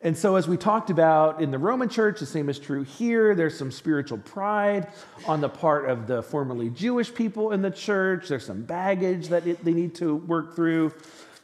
And 0.00 0.16
so, 0.16 0.36
as 0.36 0.48
we 0.48 0.56
talked 0.56 0.88
about 0.88 1.42
in 1.42 1.50
the 1.50 1.58
Roman 1.58 1.90
church, 1.90 2.18
the 2.18 2.26
same 2.26 2.48
is 2.48 2.58
true 2.58 2.82
here. 2.82 3.34
There's 3.34 3.56
some 3.56 3.70
spiritual 3.70 4.18
pride 4.18 4.88
on 5.26 5.42
the 5.42 5.50
part 5.50 5.88
of 5.88 6.06
the 6.06 6.22
formerly 6.22 6.70
Jewish 6.70 7.14
people 7.14 7.52
in 7.52 7.60
the 7.60 7.70
church. 7.70 8.28
There's 8.28 8.46
some 8.46 8.62
baggage 8.62 9.28
that 9.28 9.44
they 9.62 9.72
need 9.72 9.94
to 9.96 10.16
work 10.16 10.56
through. 10.56 10.94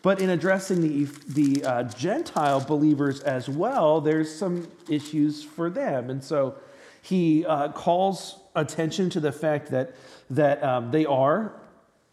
But 0.01 0.20
in 0.20 0.31
addressing 0.31 0.81
the, 0.81 1.05
the 1.29 1.64
uh, 1.64 1.83
Gentile 1.85 2.61
believers 2.61 3.20
as 3.20 3.51
well, 3.51 4.01
there's 4.01 4.35
some 4.35 4.66
issues 4.88 5.44
for 5.44 5.68
them. 5.68 6.09
And 6.09 6.24
so, 6.24 6.57
he 7.03 7.46
uh, 7.46 7.68
calls 7.72 8.40
attention 8.59 9.11
to 9.11 9.21
the 9.21 9.33
fact 9.33 9.71
that, 9.71 9.94
that 10.31 10.62
um, 10.62 10.90
they 10.90 11.07
are 11.07 11.53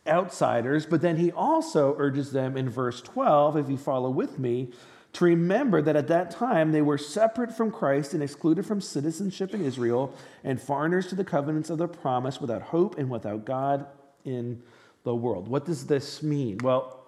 outsiders, 0.07 0.85
but 0.85 1.01
then 1.01 1.17
he 1.17 1.31
also 1.31 1.95
urges 1.97 2.31
them 2.31 2.55
in 2.55 2.69
verse 2.69 3.01
12, 3.01 3.57
if 3.57 3.69
you 3.69 3.77
follow 3.77 4.09
with 4.09 4.37
me, 4.39 4.71
to 5.13 5.25
remember 5.25 5.81
that 5.81 5.95
at 5.95 6.07
that 6.09 6.29
time 6.29 6.71
they 6.71 6.81
were 6.81 6.97
separate 6.97 7.55
from 7.55 7.71
Christ 7.71 8.13
and 8.13 8.21
excluded 8.21 8.65
from 8.65 8.81
citizenship 8.81 9.53
in 9.53 9.63
Israel 9.63 10.13
and 10.43 10.61
foreigners 10.61 11.07
to 11.07 11.15
the 11.15 11.23
covenants 11.23 11.69
of 11.69 11.77
the 11.77 11.87
promise 11.87 12.41
without 12.41 12.61
hope 12.61 12.97
and 12.97 13.09
without 13.09 13.45
God 13.45 13.85
in 14.25 14.61
the 15.03 15.15
world. 15.15 15.47
What 15.47 15.65
does 15.65 15.87
this 15.87 16.21
mean? 16.21 16.57
Well, 16.61 16.99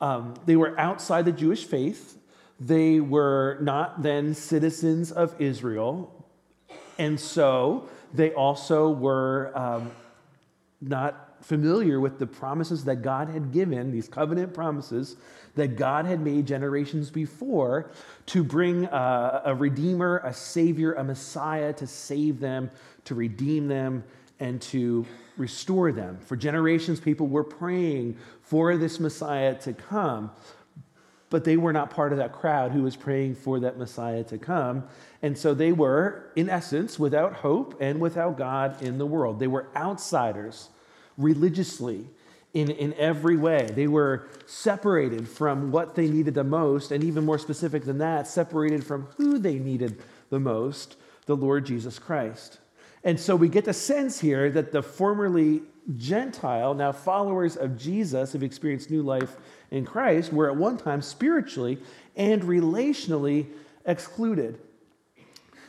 um, 0.00 0.34
they 0.46 0.56
were 0.56 0.78
outside 0.80 1.24
the 1.26 1.32
Jewish 1.32 1.64
faith. 1.64 2.18
they 2.58 3.00
were 3.00 3.58
not 3.60 4.02
then 4.02 4.32
citizens 4.32 5.10
of 5.12 5.34
Israel, 5.40 6.24
and 6.98 7.18
so 7.18 7.88
they 8.14 8.32
also 8.32 8.90
were 8.90 9.52
um, 9.54 9.90
not 10.80 11.36
familiar 11.44 12.00
with 12.00 12.18
the 12.18 12.26
promises 12.26 12.84
that 12.84 13.02
God 13.02 13.28
had 13.28 13.52
given, 13.52 13.90
these 13.90 14.08
covenant 14.08 14.54
promises 14.54 15.16
that 15.56 15.76
God 15.76 16.06
had 16.06 16.20
made 16.20 16.46
generations 16.46 17.10
before 17.10 17.90
to 18.26 18.42
bring 18.42 18.86
a, 18.86 19.42
a 19.46 19.54
redeemer, 19.54 20.22
a 20.24 20.32
savior, 20.32 20.94
a 20.94 21.04
messiah 21.04 21.72
to 21.74 21.86
save 21.86 22.40
them, 22.40 22.70
to 23.04 23.14
redeem 23.14 23.68
them, 23.68 24.04
and 24.40 24.60
to 24.60 25.06
restore 25.36 25.92
them. 25.92 26.18
For 26.18 26.36
generations, 26.36 26.98
people 26.98 27.26
were 27.26 27.44
praying 27.44 28.16
for 28.42 28.76
this 28.76 28.98
messiah 28.98 29.54
to 29.60 29.72
come 29.72 30.30
but 31.34 31.42
they 31.42 31.56
were 31.56 31.72
not 31.72 31.90
part 31.90 32.12
of 32.12 32.18
that 32.18 32.32
crowd 32.32 32.70
who 32.70 32.84
was 32.84 32.94
praying 32.94 33.34
for 33.34 33.58
that 33.58 33.76
Messiah 33.76 34.22
to 34.22 34.38
come. 34.38 34.84
And 35.20 35.36
so 35.36 35.52
they 35.52 35.72
were, 35.72 36.30
in 36.36 36.48
essence, 36.48 36.96
without 36.96 37.32
hope 37.32 37.76
and 37.80 38.00
without 38.00 38.38
God 38.38 38.80
in 38.80 38.98
the 38.98 39.04
world. 39.04 39.40
They 39.40 39.48
were 39.48 39.66
outsiders 39.74 40.68
religiously 41.18 42.06
in, 42.52 42.70
in 42.70 42.94
every 42.94 43.36
way. 43.36 43.68
They 43.74 43.88
were 43.88 44.28
separated 44.46 45.28
from 45.28 45.72
what 45.72 45.96
they 45.96 46.06
needed 46.06 46.34
the 46.34 46.44
most, 46.44 46.92
and 46.92 47.02
even 47.02 47.24
more 47.24 47.40
specific 47.40 47.84
than 47.84 47.98
that, 47.98 48.28
separated 48.28 48.84
from 48.84 49.08
who 49.16 49.40
they 49.40 49.58
needed 49.58 50.00
the 50.30 50.38
most 50.38 50.94
the 51.26 51.34
Lord 51.34 51.66
Jesus 51.66 51.98
Christ. 51.98 52.60
And 53.02 53.18
so 53.18 53.34
we 53.34 53.48
get 53.48 53.64
the 53.64 53.74
sense 53.74 54.20
here 54.20 54.52
that 54.52 54.70
the 54.70 54.84
formerly 54.84 55.62
Gentile, 55.96 56.74
now 56.74 56.92
followers 56.92 57.56
of 57.56 57.76
Jesus, 57.76 58.32
have 58.32 58.42
experienced 58.42 58.90
new 58.90 59.02
life 59.02 59.36
in 59.70 59.84
Christ 59.84 60.32
were 60.32 60.50
at 60.50 60.56
one 60.56 60.76
time 60.76 61.02
spiritually 61.02 61.78
and 62.16 62.42
relationally 62.42 63.46
excluded. 63.84 64.58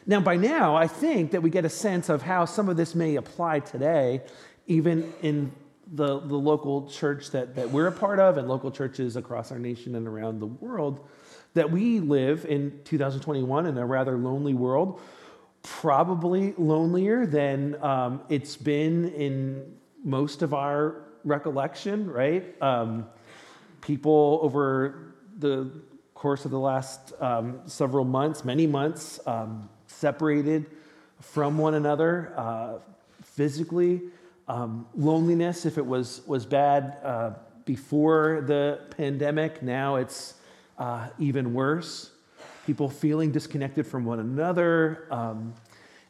Now, 0.05 0.19
by 0.19 0.37
now, 0.37 0.75
I 0.75 0.87
think 0.87 1.31
that 1.31 1.41
we 1.41 1.49
get 1.49 1.65
a 1.65 1.69
sense 1.69 2.09
of 2.09 2.21
how 2.21 2.45
some 2.45 2.69
of 2.69 2.77
this 2.77 2.93
may 2.93 3.15
apply 3.15 3.61
today, 3.61 4.21
even 4.67 5.11
in 5.21 5.51
the, 5.91 6.19
the 6.19 6.35
local 6.35 6.87
church 6.89 7.31
that, 7.31 7.55
that 7.55 7.71
we're 7.71 7.87
a 7.87 7.91
part 7.91 8.19
of 8.19 8.37
and 8.37 8.47
local 8.47 8.71
churches 8.71 9.15
across 9.15 9.51
our 9.51 9.59
nation 9.59 9.95
and 9.95 10.07
around 10.07 10.39
the 10.39 10.47
world, 10.47 11.07
that 11.55 11.71
we 11.71 11.99
live 11.99 12.45
in 12.45 12.81
2021 12.83 13.65
in 13.65 13.77
a 13.77 13.85
rather 13.85 14.17
lonely 14.17 14.53
world, 14.53 14.99
probably 15.63 16.53
lonelier 16.57 17.25
than 17.25 17.81
um, 17.83 18.21
it's 18.29 18.55
been 18.55 19.09
in 19.13 19.75
most 20.05 20.43
of 20.43 20.53
our 20.53 21.01
recollection, 21.25 22.09
right? 22.09 22.55
Um, 22.61 23.07
people 23.81 24.39
over 24.41 25.13
the 25.39 25.71
course 26.13 26.45
of 26.45 26.51
the 26.51 26.59
last 26.59 27.11
um, 27.19 27.59
several 27.65 28.05
months, 28.05 28.45
many 28.45 28.67
months, 28.67 29.19
um, 29.27 29.67
separated 29.87 30.67
from 31.19 31.57
one 31.57 31.73
another 31.73 32.33
uh, 32.37 32.73
physically. 33.23 34.01
Um, 34.47 34.85
loneliness, 34.95 35.65
if 35.65 35.77
it 35.79 35.85
was, 35.85 36.21
was 36.27 36.45
bad 36.45 36.97
uh, 37.03 37.31
before 37.65 38.43
the 38.45 38.81
pandemic, 38.95 39.63
now 39.63 39.95
it's 39.95 40.35
uh, 40.77 41.09
even 41.17 41.53
worse. 41.53 42.11
People 42.67 42.89
feeling 42.89 43.31
disconnected 43.31 43.87
from 43.87 44.05
one 44.05 44.19
another. 44.19 45.07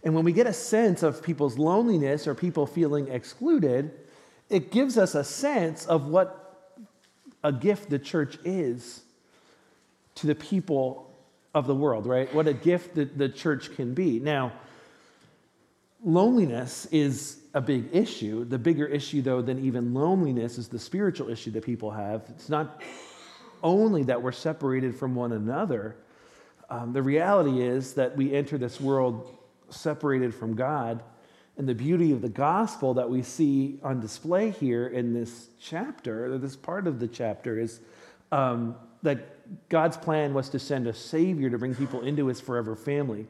And 0.05 0.13
when 0.13 0.23
we 0.23 0.31
get 0.31 0.45
a 0.45 0.53
sense 0.53 1.01
of 1.01 1.23
people's 1.23 1.57
loneliness 1.57 2.27
or 2.27 2.35
people 2.35 2.67
feeling 2.67 3.07
excluded, 3.07 3.91
it 4.49 4.71
gives 4.71 4.99
us 4.99 5.15
a 5.15 5.23
sense 5.23 5.87
of 5.87 6.05
what 6.05 6.71
a 7.43 7.51
gift 7.51 7.89
the 7.89 7.97
church 7.97 8.37
is 8.45 9.01
to 10.13 10.27
the 10.27 10.35
people 10.35 11.11
of 11.55 11.65
the 11.65 11.73
world, 11.73 12.05
right? 12.05 12.31
What 12.35 12.47
a 12.47 12.53
gift 12.53 12.95
that 12.95 13.17
the 13.17 13.27
church 13.27 13.75
can 13.75 13.95
be. 13.95 14.19
Now, 14.19 14.53
loneliness 16.03 16.85
is 16.91 17.39
a 17.55 17.61
big 17.61 17.89
issue. 17.91 18.45
The 18.45 18.59
bigger 18.59 18.85
issue, 18.85 19.23
though, 19.23 19.41
than 19.41 19.65
even 19.65 19.93
loneliness 19.93 20.59
is 20.59 20.67
the 20.67 20.79
spiritual 20.79 21.29
issue 21.29 21.49
that 21.51 21.63
people 21.63 21.89
have. 21.89 22.23
It's 22.29 22.49
not 22.49 22.79
only 23.63 24.03
that 24.03 24.21
we're 24.21 24.31
separated 24.31 24.95
from 24.95 25.15
one 25.15 25.31
another, 25.31 25.95
um, 26.69 26.93
the 26.93 27.01
reality 27.01 27.61
is 27.63 27.93
that 27.95 28.15
we 28.15 28.33
enter 28.33 28.59
this 28.59 28.79
world 28.79 29.34
separated 29.69 30.33
from 30.33 30.55
God 30.55 31.03
and 31.57 31.67
the 31.67 31.75
beauty 31.75 32.11
of 32.11 32.21
the 32.21 32.29
gospel 32.29 32.93
that 32.95 33.09
we 33.09 33.21
see 33.21 33.79
on 33.81 33.99
display 33.99 34.51
here 34.51 34.87
in 34.87 35.13
this 35.13 35.47
chapter, 35.59 36.37
this 36.37 36.55
part 36.55 36.85
of 36.85 36.99
the 36.99 37.07
chapter, 37.07 37.57
is 37.57 37.79
um, 38.31 38.75
that 39.03 39.69
God's 39.69 39.95
plan 39.95 40.33
was 40.33 40.49
to 40.49 40.59
send 40.59 40.87
a 40.87 40.93
Savior 40.93 41.49
to 41.49 41.57
bring 41.57 41.73
people 41.73 42.01
into 42.01 42.27
his 42.27 42.41
forever 42.41 42.75
family, 42.75 43.27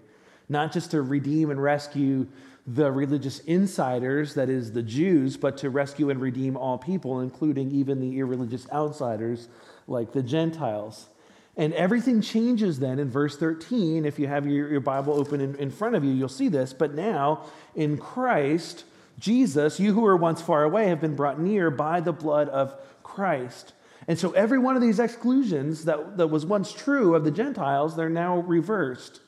not 0.50 0.72
just 0.72 0.92
to 0.92 1.02
redeem 1.02 1.52
and 1.52 1.62
rescue 1.62 2.26
the 2.66 2.92
religious 2.92 3.40
insiders, 3.40 4.34
that 4.34 4.50
is, 4.50 4.72
the 4.72 4.82
Jews, 4.82 5.38
but 5.38 5.58
to 5.58 5.70
rescue 5.70 6.10
and 6.10 6.20
redeem 6.20 6.58
all 6.58 6.80
people, 6.80 7.20
including 7.20 7.70
even 7.72 8.00
the 8.00 8.18
irreligious 8.18 8.68
outsiders 8.72 9.50
like 9.88 10.14
the 10.14 10.24
Gentiles. 10.24 11.10
And 11.58 11.74
everything 11.74 12.22
changes 12.22 12.80
then 12.80 13.00
in 13.00 13.10
verse 13.10 13.38
13. 13.38 14.06
If 14.06 14.20
you 14.20 14.28
have 14.28 14.46
your, 14.46 14.70
your 14.70 14.82
Bible 14.82 15.14
open 15.14 15.40
in, 15.40 15.56
in 15.56 15.72
front 15.72 15.96
of 15.96 16.04
you, 16.04 16.12
you'll 16.12 16.28
see 16.28 16.50
this. 16.50 16.74
But 16.74 16.94
now, 16.94 17.46
in 17.76 17.98
Christ, 17.98 18.84
Jesus, 19.20 19.80
you 19.80 19.94
who 19.94 20.02
were 20.02 20.18
once 20.18 20.42
far 20.42 20.64
away 20.64 20.88
have 20.88 21.00
been 21.00 21.16
brought 21.16 21.40
near 21.40 21.72
by 21.72 22.02
the 22.02 22.12
blood 22.12 22.50
of 22.50 22.76
Christ. 23.04 23.74
And 24.08 24.20
so 24.20 24.32
every 24.32 24.60
one 24.60 24.76
of 24.76 24.82
these 24.82 25.00
exclusions 25.00 25.86
that, 25.86 26.18
that 26.18 26.28
was 26.28 26.46
once 26.46 26.74
true 26.74 27.16
of 27.16 27.24
the 27.24 27.32
Gentiles, 27.32 27.96
they're 27.96 28.10
now 28.10 28.40
reversed. 28.40 29.22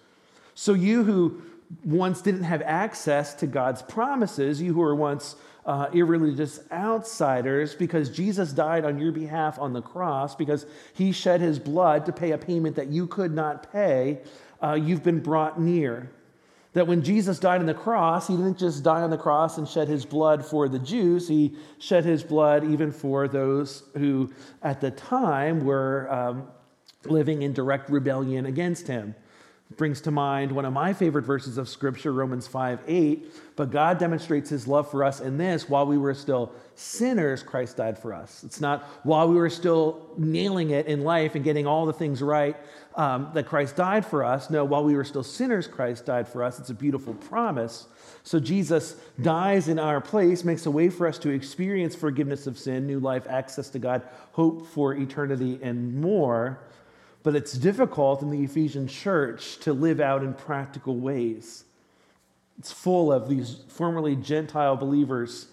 So 0.54 0.74
you 0.74 1.04
who 1.04 1.42
once 1.84 2.22
didn't 2.22 2.44
have 2.44 2.62
access 2.64 3.34
to 3.36 3.48
God's 3.48 3.82
promises, 3.82 4.62
you 4.62 4.74
who 4.74 4.80
were 4.80 4.96
once 4.96 5.36
uh, 5.68 5.90
irreligious 5.94 6.62
outsiders 6.72 7.76
because 7.76 8.10
Jesus 8.10 8.54
died 8.54 8.86
on 8.86 8.98
your 8.98 9.12
behalf 9.12 9.60
on 9.60 9.74
the 9.74 9.82
cross, 9.82 10.34
because 10.34 10.66
he 10.94 11.12
shed 11.12 11.42
his 11.42 11.60
blood 11.60 12.06
to 12.06 12.14
pay 12.14 12.32
a 12.32 12.38
payment 12.38 12.78
that 12.78 12.88
you 12.88 13.06
could 13.06 13.34
not 13.34 13.72
pay, 13.72 14.20
uh, 14.64 14.74
you've 14.74 15.04
been 15.04 15.20
brought 15.20 15.60
near. 15.60 16.10
That 16.72 16.88
when 16.88 17.04
Jesus 17.04 17.38
died 17.38 17.60
on 17.60 17.66
the 17.66 17.74
cross, 17.74 18.28
he 18.28 18.38
didn't 18.38 18.58
just 18.58 18.84
die 18.84 19.02
on 19.02 19.10
the 19.10 19.18
cross 19.18 19.58
and 19.58 19.68
shed 19.68 19.90
his 19.90 20.06
blood 20.06 20.46
for 20.46 20.70
the 20.70 20.80
Jews, 20.80 21.28
he 21.28 21.56
shed 21.80 22.06
his 22.06 22.24
blood 22.24 22.64
even 22.64 22.92
for 22.92 23.28
those 23.28 23.84
who 23.96 24.32
at 24.64 24.80
the 24.80 24.92
time 24.92 25.66
were 25.66 26.10
um, 26.12 26.48
living 27.06 27.42
in 27.42 27.52
direct 27.52 27.90
rebellion 27.90 28.46
against 28.46 28.88
him 28.88 29.16
brings 29.76 30.00
to 30.02 30.12
mind 30.12 30.52
one 30.52 30.64
of 30.64 30.72
my 30.72 30.94
favorite 30.94 31.24
verses 31.24 31.58
of 31.58 31.68
Scripture, 31.68 32.14
Romans 32.14 32.48
5 32.48 32.80
8. 32.88 33.34
But 33.58 33.72
God 33.72 33.98
demonstrates 33.98 34.50
his 34.50 34.68
love 34.68 34.90
for 34.90 35.04
us 35.04 35.20
in 35.20 35.38
this 35.38 35.68
while 35.68 35.86
we 35.86 35.98
were 35.98 36.14
still 36.14 36.54
sinners, 36.76 37.44
Christ 37.44 37.78
died 37.78 37.98
for 37.98 38.14
us. 38.14 38.44
It's 38.44 38.62
not 38.62 38.84
while 39.04 39.28
we 39.28 39.36
were 39.36 39.50
still 39.50 40.10
nailing 40.18 40.70
it 40.70 40.86
in 40.86 41.04
life 41.04 41.36
and 41.36 41.44
getting 41.44 41.68
all 41.68 41.86
the 41.86 41.94
things 41.94 42.22
right 42.22 42.56
um, 42.96 43.30
that 43.34 43.48
Christ 43.48 43.76
died 43.76 44.06
for 44.06 44.24
us. 44.24 44.50
No, 44.50 44.64
while 44.64 44.84
we 44.84 44.96
were 44.96 45.04
still 45.04 45.24
sinners, 45.24 45.68
Christ 45.68 46.06
died 46.06 46.28
for 46.28 46.44
us. 46.44 46.60
It's 46.60 46.70
a 46.70 46.76
beautiful 46.76 47.14
promise. 47.16 47.88
So 48.24 48.40
Jesus 48.40 48.96
dies 49.22 49.68
in 49.68 49.80
our 49.80 50.00
place, 50.00 50.44
makes 50.44 50.66
a 50.66 50.72
way 50.72 50.90
for 50.90 51.08
us 51.08 51.18
to 51.20 51.30
experience 51.30 51.96
forgiveness 51.96 52.48
of 52.48 52.58
sin, 52.58 52.88
new 52.88 53.00
life, 53.00 53.26
access 53.28 53.70
to 53.72 53.80
God, 53.80 54.04
hope 54.32 54.68
for 54.68 54.94
eternity, 54.94 55.60
and 55.62 56.00
more 56.00 56.60
but 57.28 57.36
it's 57.36 57.52
difficult 57.52 58.22
in 58.22 58.30
the 58.30 58.42
Ephesian 58.42 58.88
church 58.88 59.58
to 59.58 59.74
live 59.74 60.00
out 60.00 60.24
in 60.24 60.34
practical 60.34 60.96
ways. 60.96 61.66
It's 62.58 62.72
full 62.72 63.12
of 63.12 63.28
these 63.28 63.64
formerly 63.68 64.16
Gentile 64.16 64.78
believers 64.78 65.48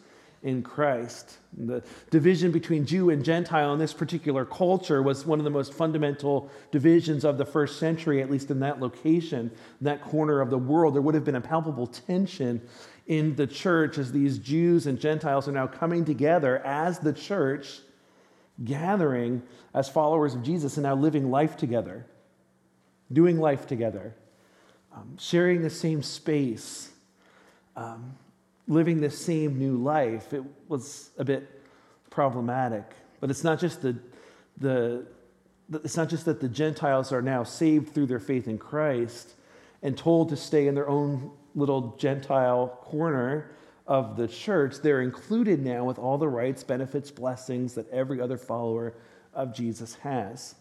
in 0.44 0.62
Christ. 0.62 1.38
The 1.52 1.82
division 2.10 2.52
between 2.52 2.86
Jew 2.86 3.10
and 3.10 3.24
Gentile 3.24 3.72
in 3.72 3.80
this 3.80 3.92
particular 3.92 4.44
culture 4.44 5.02
was 5.02 5.26
one 5.26 5.40
of 5.40 5.44
the 5.44 5.50
most 5.50 5.74
fundamental 5.74 6.48
divisions 6.70 7.24
of 7.24 7.38
the 7.38 7.44
first 7.44 7.80
century, 7.80 8.22
at 8.22 8.30
least 8.30 8.52
in 8.52 8.60
that 8.60 8.78
location, 8.78 9.50
that 9.80 10.00
corner 10.00 10.40
of 10.40 10.50
the 10.50 10.58
world. 10.58 10.94
There 10.94 11.02
would 11.02 11.16
have 11.16 11.24
been 11.24 11.34
a 11.34 11.40
palpable 11.40 11.88
tension 11.88 12.62
in 13.08 13.34
the 13.34 13.48
church 13.48 13.98
as 13.98 14.12
these 14.12 14.38
Jews 14.38 14.86
and 14.86 15.00
Gentiles 15.00 15.48
are 15.48 15.50
now 15.50 15.66
coming 15.66 16.04
together 16.04 16.64
as 16.64 17.00
the 17.00 17.12
church 17.12 17.80
gathering 18.62 19.42
as 19.72 19.88
followers 19.88 20.34
of 20.34 20.42
Jesus 20.42 20.76
and 20.76 20.84
now 20.84 20.94
living 20.94 21.30
life 21.30 21.56
together, 21.56 22.06
doing 23.12 23.38
life 23.40 23.66
together, 23.66 24.14
um, 24.94 25.16
sharing 25.18 25.62
the 25.62 25.70
same 25.70 26.02
space, 26.02 26.92
um, 27.76 28.14
living 28.68 29.00
the 29.00 29.10
same 29.10 29.58
new 29.58 29.76
life. 29.76 30.32
It 30.32 30.44
was 30.68 31.10
a 31.18 31.24
bit 31.24 31.62
problematic. 32.10 32.84
But 33.20 33.30
it's 33.30 33.42
not 33.42 33.58
just 33.58 33.82
the, 33.82 33.98
the, 34.58 35.06
it's 35.82 35.96
not 35.96 36.08
just 36.08 36.24
that 36.26 36.40
the 36.40 36.48
Gentiles 36.48 37.12
are 37.12 37.22
now 37.22 37.42
saved 37.42 37.92
through 37.94 38.06
their 38.06 38.20
faith 38.20 38.46
in 38.46 38.58
Christ 38.58 39.34
and 39.82 39.98
told 39.98 40.28
to 40.28 40.36
stay 40.36 40.68
in 40.68 40.74
their 40.74 40.88
own 40.88 41.30
little 41.54 41.96
Gentile 41.96 42.78
corner 42.82 43.50
of 43.86 44.16
the 44.16 44.26
church, 44.26 44.76
they're 44.82 45.02
included 45.02 45.62
now 45.62 45.84
with 45.84 45.98
all 45.98 46.16
the 46.16 46.28
rights, 46.28 46.64
benefits, 46.64 47.10
blessings 47.10 47.74
that 47.74 47.88
every 47.90 48.20
other 48.20 48.38
follower 48.38 48.94
of 49.34 49.54
Jesus 49.54 49.94
has. 49.96 50.54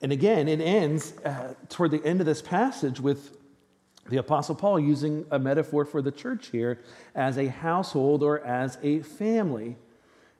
and 0.00 0.10
again, 0.10 0.48
it 0.48 0.60
ends 0.60 1.14
uh, 1.24 1.54
toward 1.68 1.92
the 1.92 2.04
end 2.04 2.20
of 2.20 2.26
this 2.26 2.42
passage 2.42 3.00
with 3.00 3.36
the 4.08 4.16
Apostle 4.16 4.56
Paul 4.56 4.80
using 4.80 5.24
a 5.30 5.38
metaphor 5.38 5.84
for 5.84 6.02
the 6.02 6.10
church 6.10 6.48
here 6.48 6.80
as 7.14 7.38
a 7.38 7.46
household 7.46 8.22
or 8.22 8.40
as 8.44 8.78
a 8.82 9.00
family. 9.00 9.76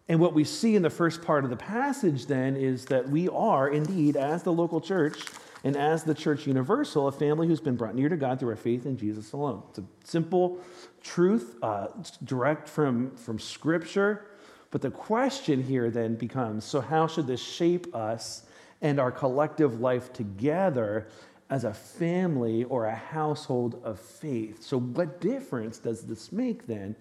And 0.08 0.18
what 0.18 0.34
we 0.34 0.42
see 0.42 0.74
in 0.74 0.82
the 0.82 0.90
first 0.90 1.22
part 1.22 1.44
of 1.44 1.50
the 1.50 1.56
passage 1.56 2.26
then 2.26 2.56
is 2.56 2.86
that 2.86 3.08
we 3.08 3.28
are 3.28 3.68
indeed, 3.68 4.16
as 4.16 4.42
the 4.42 4.52
local 4.52 4.80
church 4.80 5.22
and 5.64 5.76
as 5.76 6.04
the 6.04 6.14
church 6.14 6.46
universal, 6.46 7.06
a 7.06 7.12
family 7.12 7.46
who's 7.46 7.60
been 7.60 7.76
brought 7.76 7.94
near 7.94 8.08
to 8.08 8.16
God 8.16 8.40
through 8.40 8.50
our 8.50 8.56
faith 8.56 8.84
in 8.84 8.96
Jesus 8.96 9.32
alone. 9.32 9.62
It's 9.70 9.78
a 9.78 9.84
simple 10.04 10.58
truth, 11.02 11.56
uh, 11.62 11.88
direct 12.24 12.68
from, 12.68 13.14
from 13.16 13.38
Scripture. 13.38 14.26
But 14.72 14.80
the 14.80 14.90
question 14.90 15.62
here 15.62 15.90
then 15.90 16.16
becomes 16.16 16.64
so, 16.64 16.80
how 16.80 17.06
should 17.06 17.26
this 17.26 17.42
shape 17.42 17.94
us 17.94 18.44
and 18.80 18.98
our 18.98 19.12
collective 19.12 19.80
life 19.80 20.12
together 20.12 21.08
as 21.50 21.64
a 21.64 21.74
family 21.74 22.64
or 22.64 22.86
a 22.86 22.94
household 22.94 23.80
of 23.84 24.00
faith? 24.00 24.62
So, 24.62 24.80
what 24.80 25.20
difference 25.20 25.78
does 25.78 26.02
this 26.02 26.32
make 26.32 26.66
then 26.66 26.96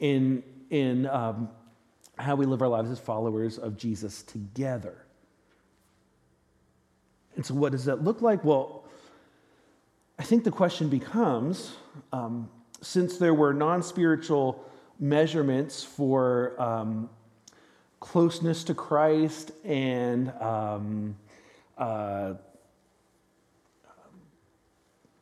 in, 0.00 0.42
in 0.70 1.06
um, 1.06 1.48
how 2.18 2.34
we 2.34 2.44
live 2.46 2.60
our 2.60 2.68
lives 2.68 2.90
as 2.90 2.98
followers 2.98 3.58
of 3.58 3.76
Jesus 3.76 4.22
together? 4.22 5.03
And 7.36 7.44
so, 7.44 7.54
what 7.54 7.72
does 7.72 7.84
that 7.86 8.04
look 8.04 8.22
like? 8.22 8.44
Well, 8.44 8.84
I 10.18 10.22
think 10.22 10.44
the 10.44 10.50
question 10.50 10.88
becomes 10.88 11.76
um, 12.12 12.48
since 12.80 13.18
there 13.18 13.34
were 13.34 13.52
non 13.52 13.82
spiritual 13.82 14.64
measurements 15.00 15.82
for 15.82 16.60
um, 16.60 17.10
closeness 18.00 18.64
to 18.64 18.74
Christ 18.74 19.50
and 19.64 20.30
um, 20.40 21.16
uh, 21.76 22.34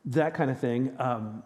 that 0.05 0.33
kind 0.33 0.51
of 0.51 0.59
thing 0.59 0.93
um, 0.99 1.43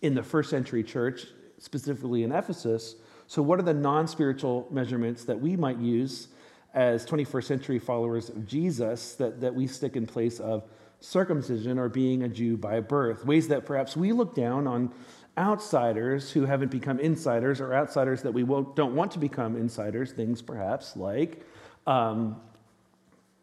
in 0.00 0.14
the 0.14 0.22
first 0.22 0.48
century 0.50 0.82
church, 0.82 1.26
specifically 1.58 2.22
in 2.22 2.32
Ephesus. 2.32 2.96
So, 3.26 3.42
what 3.42 3.58
are 3.58 3.62
the 3.62 3.74
non 3.74 4.08
spiritual 4.08 4.66
measurements 4.70 5.24
that 5.24 5.38
we 5.38 5.56
might 5.56 5.78
use 5.78 6.28
as 6.74 7.04
21st 7.04 7.44
century 7.44 7.78
followers 7.78 8.28
of 8.28 8.46
Jesus 8.46 9.14
that, 9.14 9.40
that 9.40 9.54
we 9.54 9.66
stick 9.66 9.96
in 9.96 10.06
place 10.06 10.40
of 10.40 10.64
circumcision 11.00 11.78
or 11.78 11.88
being 11.88 12.22
a 12.22 12.28
Jew 12.28 12.56
by 12.56 12.80
birth? 12.80 13.24
Ways 13.26 13.48
that 13.48 13.66
perhaps 13.66 13.96
we 13.96 14.12
look 14.12 14.34
down 14.34 14.66
on 14.66 14.92
outsiders 15.38 16.30
who 16.30 16.44
haven't 16.44 16.70
become 16.70 17.00
insiders 17.00 17.60
or 17.60 17.74
outsiders 17.74 18.22
that 18.22 18.32
we 18.32 18.42
don't 18.42 18.94
want 18.94 19.10
to 19.12 19.18
become 19.18 19.56
insiders, 19.56 20.12
things 20.12 20.42
perhaps 20.42 20.96
like 20.96 21.44
um, 21.86 22.36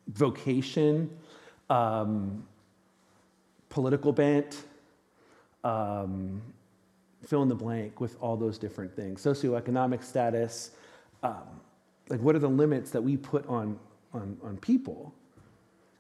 vocation, 0.07 1.09
um, 1.69 2.45
political 3.69 4.11
bent, 4.11 4.63
um, 5.63 6.41
fill 7.25 7.41
in 7.41 7.49
the 7.49 7.55
blank 7.55 7.99
with 7.99 8.15
all 8.21 8.37
those 8.37 8.57
different 8.57 8.95
things, 8.95 9.23
socioeconomic 9.23 10.03
status. 10.03 10.71
Um, 11.23 11.59
like, 12.09 12.19
what 12.19 12.35
are 12.35 12.39
the 12.39 12.49
limits 12.49 12.91
that 12.91 13.01
we 13.01 13.17
put 13.17 13.47
on, 13.47 13.79
on, 14.13 14.37
on 14.43 14.57
people? 14.57 15.13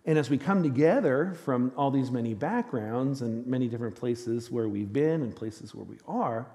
And 0.05 0.17
as 0.17 0.29
we 0.29 0.37
come 0.37 0.63
together 0.63 1.35
from 1.45 1.71
all 1.77 1.91
these 1.91 2.09
many 2.09 2.33
backgrounds 2.33 3.21
and 3.21 3.45
many 3.45 3.67
different 3.67 3.95
places 3.95 4.49
where 4.49 4.67
we've 4.67 4.91
been 4.91 5.21
and 5.21 5.35
places 5.35 5.75
where 5.75 5.85
we 5.85 5.97
are, 6.07 6.47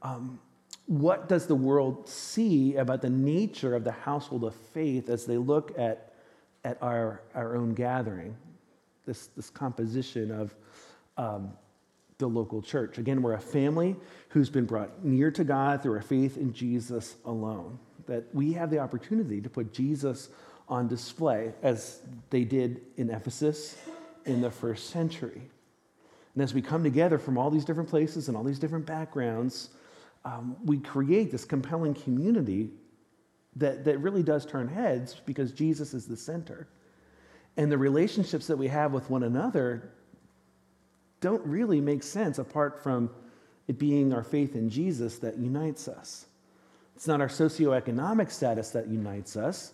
um, 0.00 0.38
what 0.86 1.28
does 1.28 1.46
the 1.46 1.54
world 1.54 2.08
see 2.08 2.76
about 2.76 3.02
the 3.02 3.10
nature 3.10 3.74
of 3.74 3.84
the 3.84 3.92
household 3.92 4.44
of 4.44 4.54
faith 4.54 5.10
as 5.10 5.26
they 5.26 5.36
look 5.36 5.78
at, 5.78 6.14
at 6.64 6.82
our, 6.82 7.20
our 7.34 7.56
own 7.56 7.74
gathering, 7.74 8.34
this, 9.04 9.26
this 9.36 9.50
composition 9.50 10.30
of 10.30 10.54
um, 11.18 11.52
the 12.16 12.26
local 12.26 12.62
church? 12.62 12.96
Again, 12.96 13.20
we're 13.20 13.34
a 13.34 13.40
family 13.40 13.96
who's 14.30 14.48
been 14.48 14.64
brought 14.64 15.04
near 15.04 15.30
to 15.32 15.44
God 15.44 15.82
through 15.82 15.92
our 15.94 16.00
faith 16.00 16.38
in 16.38 16.54
Jesus 16.54 17.16
alone. 17.26 17.78
That 18.08 18.24
we 18.34 18.52
have 18.54 18.70
the 18.70 18.80
opportunity 18.80 19.40
to 19.40 19.48
put 19.48 19.72
Jesus 19.72 20.28
on 20.68 20.88
display, 20.88 21.54
as 21.62 22.02
they 22.30 22.44
did 22.44 22.82
in 22.96 23.08
Ephesus 23.10 23.76
in 24.26 24.40
the 24.40 24.50
first 24.50 24.90
century. 24.90 25.40
And 26.34 26.42
as 26.42 26.52
we 26.54 26.62
come 26.62 26.84
together 26.84 27.18
from 27.18 27.38
all 27.38 27.50
these 27.50 27.64
different 27.64 27.88
places 27.88 28.28
and 28.28 28.36
all 28.36 28.44
these 28.44 28.58
different 28.58 28.86
backgrounds, 28.86 29.70
um, 30.24 30.56
we 30.64 30.78
create 30.78 31.30
this 31.32 31.44
compelling 31.44 31.94
community 31.94 32.70
that, 33.56 33.84
that 33.84 33.98
really 33.98 34.22
does 34.22 34.46
turn 34.46 34.68
heads 34.68 35.20
because 35.26 35.52
Jesus 35.52 35.94
is 35.94 36.06
the 36.06 36.16
center. 36.16 36.68
And 37.56 37.72
the 37.72 37.78
relationships 37.78 38.46
that 38.46 38.56
we 38.56 38.68
have 38.68 38.92
with 38.92 39.10
one 39.10 39.24
another 39.24 39.90
don't 41.20 41.44
really 41.44 41.80
make 41.80 42.02
sense 42.02 42.38
apart 42.38 42.82
from 42.82 43.10
it 43.66 43.78
being 43.78 44.12
our 44.12 44.22
faith 44.22 44.54
in 44.54 44.70
Jesus 44.70 45.18
that 45.18 45.38
unites 45.38 45.88
us. 45.88 46.26
It's 46.98 47.06
not 47.06 47.20
our 47.20 47.28
socioeconomic 47.28 48.28
status 48.28 48.70
that 48.70 48.88
unites 48.88 49.36
us. 49.36 49.72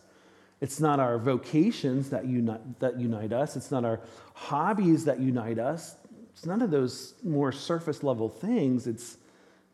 It's 0.60 0.78
not 0.78 1.00
our 1.00 1.16
vocations 1.16 2.10
that 2.10 2.26
unite, 2.26 2.80
that 2.80 3.00
unite 3.00 3.32
us. 3.32 3.56
It's 3.56 3.70
not 3.70 3.82
our 3.82 4.00
hobbies 4.34 5.06
that 5.06 5.20
unite 5.20 5.58
us. 5.58 5.96
It's 6.34 6.44
none 6.44 6.60
of 6.60 6.70
those 6.70 7.14
more 7.24 7.50
surface 7.50 8.02
level 8.02 8.28
things. 8.28 8.86
It's 8.86 9.16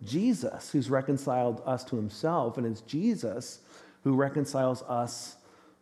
Jesus 0.04 0.70
who's 0.70 0.88
reconciled 0.90 1.60
us 1.66 1.82
to 1.86 1.96
himself, 1.96 2.56
and 2.56 2.64
it's 2.64 2.82
Jesus 2.82 3.58
who 4.04 4.14
reconciles 4.14 4.82
us 4.82 5.34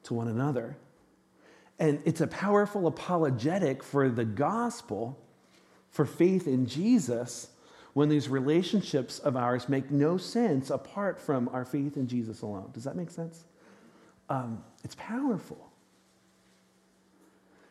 to 0.04 0.14
one 0.14 0.28
another. 0.28 0.74
And 1.78 2.00
it's 2.06 2.22
a 2.22 2.26
powerful 2.28 2.86
apologetic 2.86 3.82
for 3.82 4.08
the 4.08 4.24
gospel, 4.24 5.18
for 5.90 6.06
faith 6.06 6.48
in 6.48 6.64
Jesus, 6.64 7.48
when 7.98 8.08
these 8.08 8.28
relationships 8.28 9.18
of 9.18 9.36
ours 9.36 9.68
make 9.68 9.90
no 9.90 10.16
sense 10.16 10.70
apart 10.70 11.20
from 11.20 11.48
our 11.52 11.64
faith 11.64 11.96
in 11.96 12.06
Jesus 12.06 12.42
alone. 12.42 12.70
Does 12.72 12.84
that 12.84 12.96
make 12.96 13.10
sense? 13.10 13.44
um, 14.28 14.62
it's 14.84 14.94
powerful. 14.96 15.72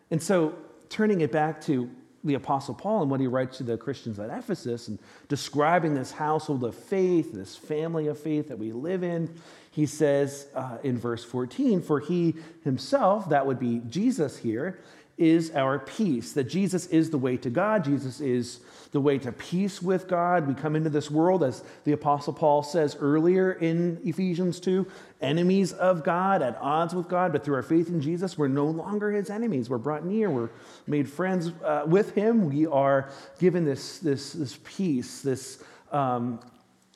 And 0.10 0.22
so, 0.22 0.56
turning 0.90 1.22
it 1.22 1.32
back 1.32 1.62
to 1.62 1.90
the 2.24 2.34
Apostle 2.34 2.74
Paul 2.74 3.04
and 3.04 3.12
what 3.12 3.20
he 3.20 3.28
writes 3.28 3.58
to 3.58 3.64
the 3.64 3.78
Christians 3.78 4.20
at 4.20 4.30
Ephesus 4.30 4.88
and 4.88 5.00
describing 5.28 5.94
this 5.94 6.12
household 6.12 6.64
of 6.64 6.76
faith, 6.76 7.34
this 7.34 7.56
family 7.56 8.08
of 8.08 8.20
faith 8.20 8.48
that 8.50 8.58
we 8.58 8.72
live 8.72 9.04
in, 9.04 9.34
he 9.72 9.86
says 9.86 10.48
uh, 10.56 10.78
in 10.84 10.98
verse 10.98 11.24
14, 11.24 11.82
For 11.82 12.00
he 12.00 12.36
himself, 12.64 13.30
that 13.30 13.46
would 13.46 13.60
be 13.60 13.82
Jesus 13.88 14.38
here, 14.38 14.80
is 15.18 15.52
our 15.52 15.80
peace. 15.80 16.34
That 16.34 16.46
Jesus 16.46 16.86
is 16.88 17.10
the 17.10 17.18
way 17.18 17.38
to 17.38 17.50
God, 17.50 17.84
Jesus 17.84 18.22
is 18.22 18.60
the 18.92 19.02
way 19.02 19.18
to 19.20 19.32
peace 19.32 19.82
with 19.82 20.08
God. 20.08 20.48
We 20.48 20.54
come 20.54 20.76
into 20.76 20.90
this 20.90 21.12
world, 21.12 21.44
as 21.44 21.64
the 21.84 21.92
Apostle 21.92 22.34
Paul 22.34 22.64
says 22.64 22.96
earlier 23.00 23.54
in 23.54 24.00
Ephesians 24.04 24.60
2, 24.60 24.86
enemies 25.22 25.74
of 25.74 26.04
God, 26.04 26.42
at 26.42 26.58
odds 26.62 26.94
with 26.96 27.08
God, 27.08 27.32
but 27.32 27.44
through 27.44 27.56
our 27.56 27.64
faith 27.64 27.90
in 27.90 28.00
Jesus, 28.00 28.38
we're 28.38 28.48
no 28.48 28.66
longer 28.66 29.12
his 29.12 29.30
enemies. 29.30 29.70
We're 29.70 29.78
brought 29.78 30.06
near, 30.06 30.30
we're 30.30 30.50
made 30.86 31.10
friends 31.10 31.52
uh, 31.64 31.84
with 31.86 32.14
him. 32.14 32.50
We 32.50 32.66
are 32.68 33.10
given 33.40 33.66
this, 33.66 34.00
this, 34.00 34.34
this 34.34 34.60
peace, 34.64 35.22
this. 35.22 35.64
Um, 35.92 36.40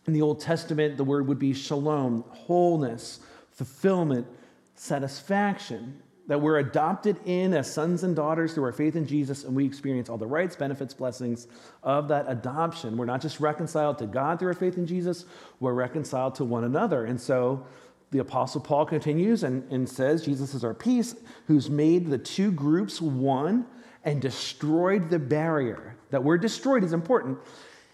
in 0.08 0.14
the 0.14 0.22
Old 0.24 0.42
Testament, 0.42 0.98
the 0.98 1.04
word 1.04 1.28
would 1.28 1.38
be 1.38 1.54
shalom, 1.54 2.26
wholeness, 2.30 3.20
fulfillment, 3.52 4.26
satisfaction 4.74 6.02
that 6.32 6.40
we're 6.40 6.60
adopted 6.60 7.20
in 7.26 7.54
as 7.54 7.70
sons 7.70 8.04
and 8.04 8.16
daughters 8.16 8.54
through 8.54 8.64
our 8.64 8.72
faith 8.72 8.96
in 8.96 9.06
Jesus, 9.06 9.44
and 9.44 9.54
we 9.54 9.66
experience 9.66 10.08
all 10.08 10.18
the 10.18 10.26
rights, 10.26 10.56
benefits, 10.56 10.94
blessings 10.94 11.50
of 11.84 12.08
that 12.08 12.24
adoption. 12.30 12.96
We're 12.96 13.04
not 13.04 13.20
just 13.20 13.42
reconciled 13.42 13.98
to 13.98 14.06
God 14.06 14.40
through 14.40 14.48
our 14.48 14.54
faith 14.54 14.78
in 14.78 14.88
Jesus, 14.88 15.26
we're 15.60 15.74
reconciled 15.74 16.36
to 16.36 16.46
one 16.46 16.64
another. 16.64 17.04
And 17.04 17.20
so 17.20 17.66
the 18.12 18.20
Apostle 18.20 18.62
Paul 18.62 18.86
continues 18.86 19.44
and, 19.44 19.70
and 19.74 19.90
says, 19.90 20.24
Jesus 20.24 20.54
is 20.54 20.64
our 20.64 20.74
peace, 20.74 21.18
who's 21.48 21.70
made 21.70 22.10
the 22.10 22.18
two 22.18 22.54
groups 22.54 23.02
one 23.02 23.66
and 24.06 24.22
destroyed 24.22 25.10
the 25.10 25.20
barrier. 25.20 25.98
That 26.12 26.24
word 26.24 26.42
destroyed 26.42 26.86
is 26.86 26.94
important. 26.94 27.40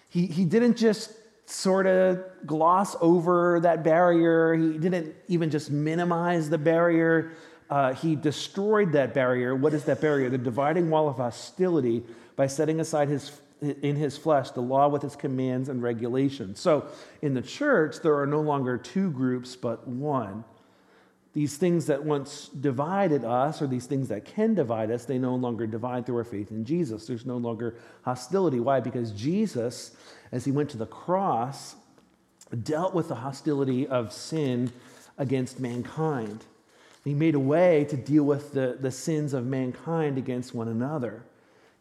He, 0.10 0.28
he 0.28 0.46
didn't 0.46 0.78
just 0.78 1.12
sort 1.48 1.88
of 1.88 2.24
gloss 2.46 2.96
over 3.02 3.60
that 3.62 3.84
barrier, 3.84 4.54
he 4.54 4.78
didn't 4.78 5.16
even 5.28 5.50
just 5.50 5.72
minimize 5.72 6.52
the 6.52 6.58
barrier 6.60 7.32
uh, 7.70 7.94
he 7.94 8.16
destroyed 8.16 8.94
that 8.94 9.14
barrier. 9.14 9.56
What 9.56 9.74
is 9.74 9.84
that 9.86 10.02
barrier? 10.02 10.30
The 10.30 10.38
dividing 10.38 10.90
wall 10.90 11.10
of 11.10 11.18
hostility 11.18 12.04
by 12.36 12.48
setting 12.48 12.80
aside 12.80 13.10
his, 13.10 13.42
in 13.62 13.96
his 13.96 14.18
flesh 14.18 14.52
the 14.52 14.62
law 14.62 14.88
with 14.88 15.04
its 15.04 15.16
commands 15.16 15.68
and 15.70 15.84
regulations. 15.84 16.60
So 16.60 16.88
in 17.22 17.34
the 17.34 17.42
church, 17.42 17.98
there 18.02 18.18
are 18.18 18.28
no 18.28 18.42
longer 18.42 18.78
two 18.78 19.12
groups, 19.12 19.56
but 19.56 19.88
one. 19.88 20.44
These 21.34 21.58
things 21.58 21.86
that 21.86 22.04
once 22.04 22.48
divided 22.48 23.24
us, 23.24 23.62
or 23.62 23.68
these 23.68 23.86
things 23.86 24.08
that 24.08 24.26
can 24.26 24.56
divide 24.56 24.90
us, 24.90 25.06
they 25.06 25.20
no 25.20 25.36
longer 25.36 25.68
divide 25.68 26.06
through 26.06 26.18
our 26.18 26.24
faith 26.24 26.50
in 26.50 26.66
Jesus. 26.66 27.06
There's 27.06 27.28
no 27.28 27.38
longer 27.38 27.76
hostility. 28.02 28.60
Why? 28.60 28.80
Because 28.80 29.12
Jesus, 29.12 29.96
as 30.32 30.46
he 30.46 30.52
went 30.52 30.70
to 30.72 30.78
the 30.78 30.88
cross, 30.88 31.76
dealt 32.64 32.96
with 32.96 33.10
the 33.10 33.16
hostility 33.16 33.86
of 33.86 34.12
sin 34.12 34.72
against 35.18 35.60
mankind. 35.60 36.44
He 37.08 37.14
made 37.14 37.36
a 37.36 37.40
way 37.40 37.86
to 37.86 37.96
deal 37.96 38.24
with 38.24 38.52
the, 38.52 38.78
the 38.80 38.92
sins 38.92 39.34
of 39.34 39.46
mankind 39.46 40.18
against 40.18 40.54
one 40.54 40.68
another. 40.68 41.24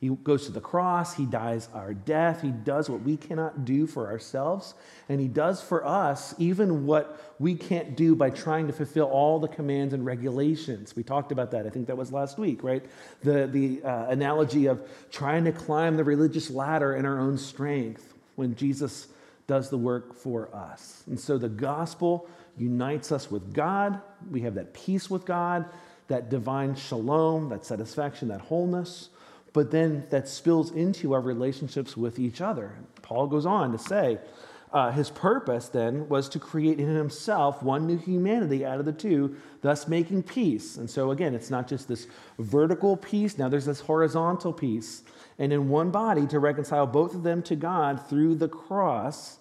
He 0.00 0.08
goes 0.08 0.46
to 0.46 0.52
the 0.52 0.60
cross, 0.60 1.14
he 1.14 1.24
dies 1.26 1.68
our 1.74 1.94
death, 1.94 2.42
he 2.42 2.50
does 2.50 2.88
what 2.88 3.00
we 3.00 3.16
cannot 3.16 3.64
do 3.64 3.88
for 3.88 4.06
ourselves, 4.06 4.74
and 5.08 5.20
he 5.20 5.26
does 5.26 5.60
for 5.60 5.84
us 5.84 6.34
even 6.38 6.86
what 6.86 7.34
we 7.40 7.56
can't 7.56 7.96
do 7.96 8.14
by 8.14 8.30
trying 8.30 8.68
to 8.68 8.72
fulfill 8.72 9.06
all 9.06 9.40
the 9.40 9.48
commands 9.48 9.94
and 9.94 10.06
regulations. 10.06 10.94
We 10.94 11.02
talked 11.02 11.32
about 11.32 11.50
that, 11.50 11.66
I 11.66 11.70
think 11.70 11.88
that 11.88 11.96
was 11.96 12.12
last 12.12 12.38
week, 12.38 12.62
right? 12.62 12.84
The, 13.24 13.48
the 13.48 13.82
uh, 13.82 14.06
analogy 14.10 14.66
of 14.66 14.86
trying 15.10 15.44
to 15.46 15.52
climb 15.52 15.96
the 15.96 16.04
religious 16.04 16.50
ladder 16.50 16.94
in 16.94 17.04
our 17.04 17.18
own 17.18 17.36
strength 17.36 18.14
when 18.36 18.54
Jesus 18.54 19.08
does 19.46 19.70
the 19.70 19.78
work 19.78 20.14
for 20.14 20.54
us. 20.54 21.02
And 21.06 21.18
so 21.18 21.38
the 21.38 21.48
gospel 21.48 22.28
unites 22.56 23.12
us 23.12 23.30
with 23.30 23.52
God, 23.52 24.00
we 24.30 24.40
have 24.42 24.54
that 24.54 24.72
peace 24.74 25.10
with 25.10 25.24
God, 25.24 25.66
that 26.08 26.30
divine 26.30 26.74
shalom, 26.74 27.48
that 27.48 27.64
satisfaction, 27.64 28.28
that 28.28 28.40
wholeness 28.40 29.10
but 29.56 29.70
then 29.70 30.04
that 30.10 30.28
spills 30.28 30.70
into 30.72 31.14
our 31.14 31.20
relationships 31.22 31.96
with 31.96 32.18
each 32.18 32.42
other. 32.42 32.76
Paul 33.00 33.26
goes 33.26 33.46
on 33.46 33.72
to 33.72 33.78
say, 33.78 34.18
uh, 34.70 34.90
his 34.90 35.08
purpose 35.08 35.70
then 35.70 36.06
was 36.10 36.28
to 36.28 36.38
create 36.38 36.78
in 36.78 36.94
himself 36.94 37.62
one 37.62 37.86
new 37.86 37.96
humanity 37.96 38.66
out 38.66 38.80
of 38.80 38.84
the 38.84 38.92
two, 38.92 39.34
thus 39.62 39.88
making 39.88 40.24
peace. 40.24 40.76
And 40.76 40.90
so, 40.90 41.10
again, 41.10 41.34
it's 41.34 41.48
not 41.48 41.68
just 41.68 41.88
this 41.88 42.06
vertical 42.38 42.98
peace, 42.98 43.38
now 43.38 43.48
there's 43.48 43.64
this 43.64 43.80
horizontal 43.80 44.52
peace. 44.52 45.04
And 45.38 45.54
in 45.54 45.70
one 45.70 45.90
body 45.90 46.26
to 46.26 46.38
reconcile 46.38 46.86
both 46.86 47.14
of 47.14 47.22
them 47.22 47.42
to 47.44 47.56
God 47.56 48.06
through 48.10 48.34
the 48.34 48.48
cross. 48.48 49.38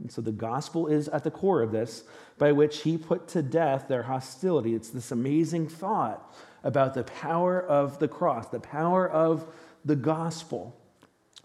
And 0.00 0.12
so 0.12 0.20
the 0.20 0.32
gospel 0.32 0.86
is 0.86 1.08
at 1.08 1.24
the 1.24 1.30
core 1.30 1.62
of 1.62 1.72
this, 1.72 2.04
by 2.38 2.52
which 2.52 2.82
he 2.82 2.98
put 2.98 3.28
to 3.28 3.42
death 3.42 3.88
their 3.88 4.04
hostility. 4.04 4.74
It's 4.74 4.90
this 4.90 5.10
amazing 5.10 5.68
thought 5.68 6.34
about 6.62 6.94
the 6.94 7.04
power 7.04 7.60
of 7.60 7.98
the 7.98 8.08
cross, 8.08 8.48
the 8.48 8.60
power 8.60 9.08
of 9.08 9.46
the 9.84 9.96
gospel. 9.96 10.76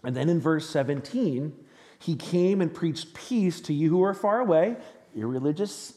And 0.04 0.16
then 0.16 0.28
in 0.28 0.40
verse 0.40 0.68
17, 0.68 1.54
he 1.98 2.16
came 2.16 2.60
and 2.60 2.74
preached 2.74 3.14
peace 3.14 3.60
to 3.62 3.72
you 3.72 3.88
who 3.90 4.02
are 4.02 4.14
far 4.14 4.40
away, 4.40 4.76
irreligious 5.14 5.94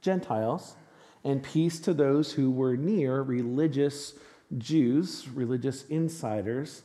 Gentiles, 0.00 0.76
and 1.24 1.42
peace 1.42 1.80
to 1.80 1.92
those 1.92 2.32
who 2.32 2.50
were 2.50 2.76
near, 2.76 3.22
religious 3.22 4.14
Jews, 4.56 5.28
religious 5.28 5.84
insiders. 5.86 6.82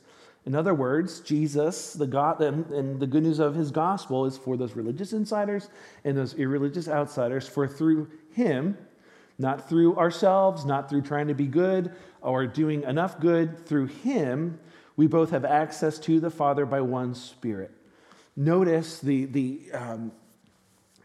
In 0.47 0.55
other 0.55 0.73
words, 0.73 1.19
Jesus, 1.19 1.91
the 1.91 2.07
God, 2.07 2.41
and 2.41 3.01
the 3.01 3.05
good 3.05 3.23
news 3.23 3.39
of 3.39 3.53
his 3.53 3.69
gospel 3.69 4.25
is 4.25 4.37
for 4.37 4.55
those 4.55 4.77
religious 4.77 5.11
insiders 5.11 5.69
and 6.05 6.15
those 6.15 6.35
irreligious 6.35 6.87
outsiders, 6.87 7.45
for 7.49 7.67
through 7.67 8.07
him, 8.31 8.77
not 9.37 9.67
through 9.67 9.97
ourselves, 9.97 10.63
not 10.63 10.89
through 10.89 11.01
trying 11.01 11.27
to 11.27 11.33
be 11.33 11.47
good 11.47 11.93
or 12.21 12.47
doing 12.47 12.83
enough 12.83 13.19
good. 13.19 13.65
Through 13.65 13.87
Him, 13.87 14.57
we 14.95 15.05
both 15.05 15.31
have 15.31 15.43
access 15.43 15.99
to 15.99 16.21
the 16.21 16.29
Father 16.29 16.65
by 16.65 16.79
one 16.79 17.13
Spirit. 17.13 17.71
Notice 18.37 18.99
the, 18.99 19.25
the, 19.25 19.69
um, 19.73 20.13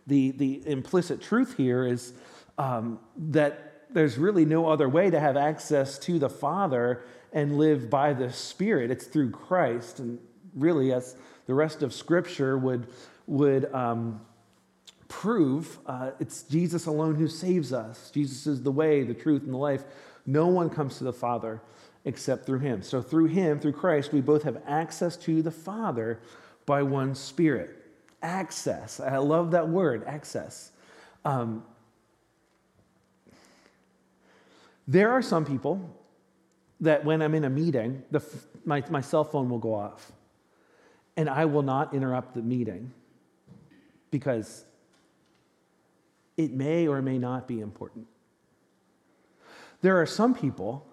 the, 0.06 0.30
the 0.30 0.62
implicit 0.68 1.20
truth 1.20 1.56
here 1.56 1.84
is 1.84 2.12
um, 2.58 3.00
that 3.16 3.86
there's 3.90 4.18
really 4.18 4.44
no 4.44 4.68
other 4.68 4.88
way 4.88 5.10
to 5.10 5.18
have 5.18 5.36
access 5.36 5.98
to 5.98 6.20
the 6.20 6.30
Father 6.30 7.02
and 7.32 7.56
live 7.56 7.88
by 7.88 8.12
the 8.12 8.32
Spirit. 8.32 8.90
It's 8.90 9.06
through 9.06 9.30
Christ. 9.30 9.98
And 9.98 10.18
really, 10.54 10.92
as 10.92 11.16
the 11.46 11.54
rest 11.54 11.82
of 11.82 11.92
Scripture 11.92 12.58
would, 12.58 12.86
would 13.26 13.72
um, 13.72 14.20
prove 15.08 15.78
uh, 15.86 16.10
it's 16.20 16.42
Jesus 16.44 16.86
alone 16.86 17.14
who 17.14 17.28
saves 17.28 17.72
us. 17.72 18.10
Jesus 18.10 18.46
is 18.46 18.62
the 18.62 18.72
way, 18.72 19.02
the 19.02 19.14
truth, 19.14 19.42
and 19.42 19.52
the 19.52 19.58
life. 19.58 19.84
No 20.26 20.46
one 20.46 20.70
comes 20.70 20.98
to 20.98 21.04
the 21.04 21.12
Father 21.12 21.60
except 22.04 22.46
through 22.46 22.58
him. 22.58 22.82
So, 22.82 23.00
through 23.00 23.26
him, 23.26 23.60
through 23.60 23.72
Christ, 23.72 24.12
we 24.12 24.20
both 24.20 24.42
have 24.42 24.60
access 24.66 25.16
to 25.18 25.42
the 25.42 25.50
Father 25.50 26.20
by 26.66 26.82
one 26.82 27.14
Spirit. 27.14 27.76
Access. 28.22 29.00
I 29.00 29.18
love 29.18 29.50
that 29.52 29.68
word, 29.68 30.04
access. 30.06 30.70
Um, 31.24 31.64
there 34.86 35.10
are 35.12 35.22
some 35.22 35.44
people 35.44 35.94
that 36.82 37.04
when 37.04 37.22
I'm 37.22 37.34
in 37.34 37.44
a 37.44 37.50
meeting, 37.50 38.02
the, 38.10 38.20
my, 38.64 38.82
my 38.90 39.00
cell 39.00 39.24
phone 39.24 39.48
will 39.48 39.60
go 39.60 39.72
off 39.72 40.12
and 41.16 41.30
I 41.30 41.44
will 41.44 41.62
not 41.62 41.94
interrupt 41.94 42.34
the 42.34 42.42
meeting 42.42 42.92
because 44.10 44.64
it 46.36 46.52
may 46.52 46.88
or 46.88 47.00
may 47.00 47.18
not 47.18 47.46
be 47.46 47.60
important. 47.60 48.06
There 49.80 50.00
are 50.00 50.06
some 50.06 50.34
people 50.34 50.86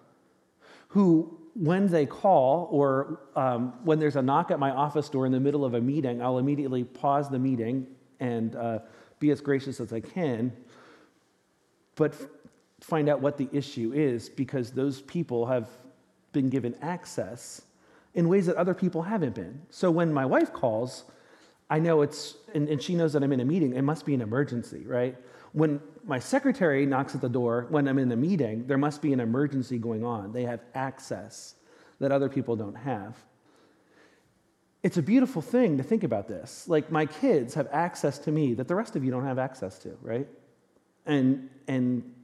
who, 0.88 1.38
when 1.54 1.88
they 1.88 2.06
call 2.06 2.68
or 2.70 3.20
um, 3.34 3.74
when 3.84 3.98
there's 3.98 4.16
a 4.16 4.22
knock 4.22 4.52
at 4.52 4.60
my 4.60 4.70
office 4.70 5.08
door 5.08 5.26
in 5.26 5.32
the 5.32 5.40
middle 5.40 5.64
of 5.64 5.74
a 5.74 5.80
meeting, 5.80 6.22
I'll 6.22 6.38
immediately 6.38 6.84
pause 6.84 7.28
the 7.28 7.38
meeting 7.38 7.86
and 8.20 8.54
uh, 8.54 8.78
be 9.18 9.30
as 9.30 9.40
gracious 9.40 9.80
as 9.80 9.92
I 9.92 10.00
can, 10.00 10.52
but 11.96 12.14
find 12.80 13.08
out 13.08 13.20
what 13.20 13.36
the 13.36 13.48
issue 13.52 13.92
is 13.94 14.28
because 14.28 14.70
those 14.70 15.02
people 15.02 15.46
have 15.46 15.68
been 16.32 16.48
given 16.48 16.74
access 16.80 17.62
in 18.14 18.28
ways 18.28 18.46
that 18.46 18.56
other 18.56 18.74
people 18.74 19.02
haven't 19.02 19.34
been. 19.34 19.62
So 19.70 19.90
when 19.90 20.12
my 20.12 20.26
wife 20.26 20.52
calls, 20.52 21.04
I 21.68 21.78
know 21.78 22.02
it's, 22.02 22.36
and, 22.54 22.68
and 22.68 22.82
she 22.82 22.94
knows 22.94 23.12
that 23.12 23.22
I'm 23.22 23.32
in 23.32 23.40
a 23.40 23.44
meeting, 23.44 23.74
it 23.74 23.82
must 23.82 24.04
be 24.04 24.14
an 24.14 24.20
emergency, 24.20 24.84
right? 24.86 25.16
When 25.52 25.80
my 26.04 26.18
secretary 26.18 26.86
knocks 26.86 27.14
at 27.14 27.20
the 27.20 27.28
door 27.28 27.66
when 27.70 27.86
I'm 27.88 27.98
in 27.98 28.10
a 28.10 28.16
meeting, 28.16 28.66
there 28.66 28.78
must 28.78 29.02
be 29.02 29.12
an 29.12 29.20
emergency 29.20 29.78
going 29.78 30.04
on. 30.04 30.32
They 30.32 30.44
have 30.44 30.60
access 30.74 31.54
that 32.00 32.10
other 32.12 32.28
people 32.28 32.56
don't 32.56 32.74
have. 32.74 33.16
It's 34.82 34.96
a 34.96 35.02
beautiful 35.02 35.42
thing 35.42 35.76
to 35.76 35.82
think 35.82 36.04
about 36.04 36.26
this. 36.26 36.66
Like 36.66 36.90
my 36.90 37.06
kids 37.06 37.54
have 37.54 37.68
access 37.70 38.18
to 38.20 38.32
me 38.32 38.54
that 38.54 38.66
the 38.66 38.74
rest 38.74 38.96
of 38.96 39.04
you 39.04 39.10
don't 39.10 39.26
have 39.26 39.38
access 39.38 39.78
to, 39.80 39.96
right? 40.00 40.26
And 41.04 41.50
and 41.68 42.14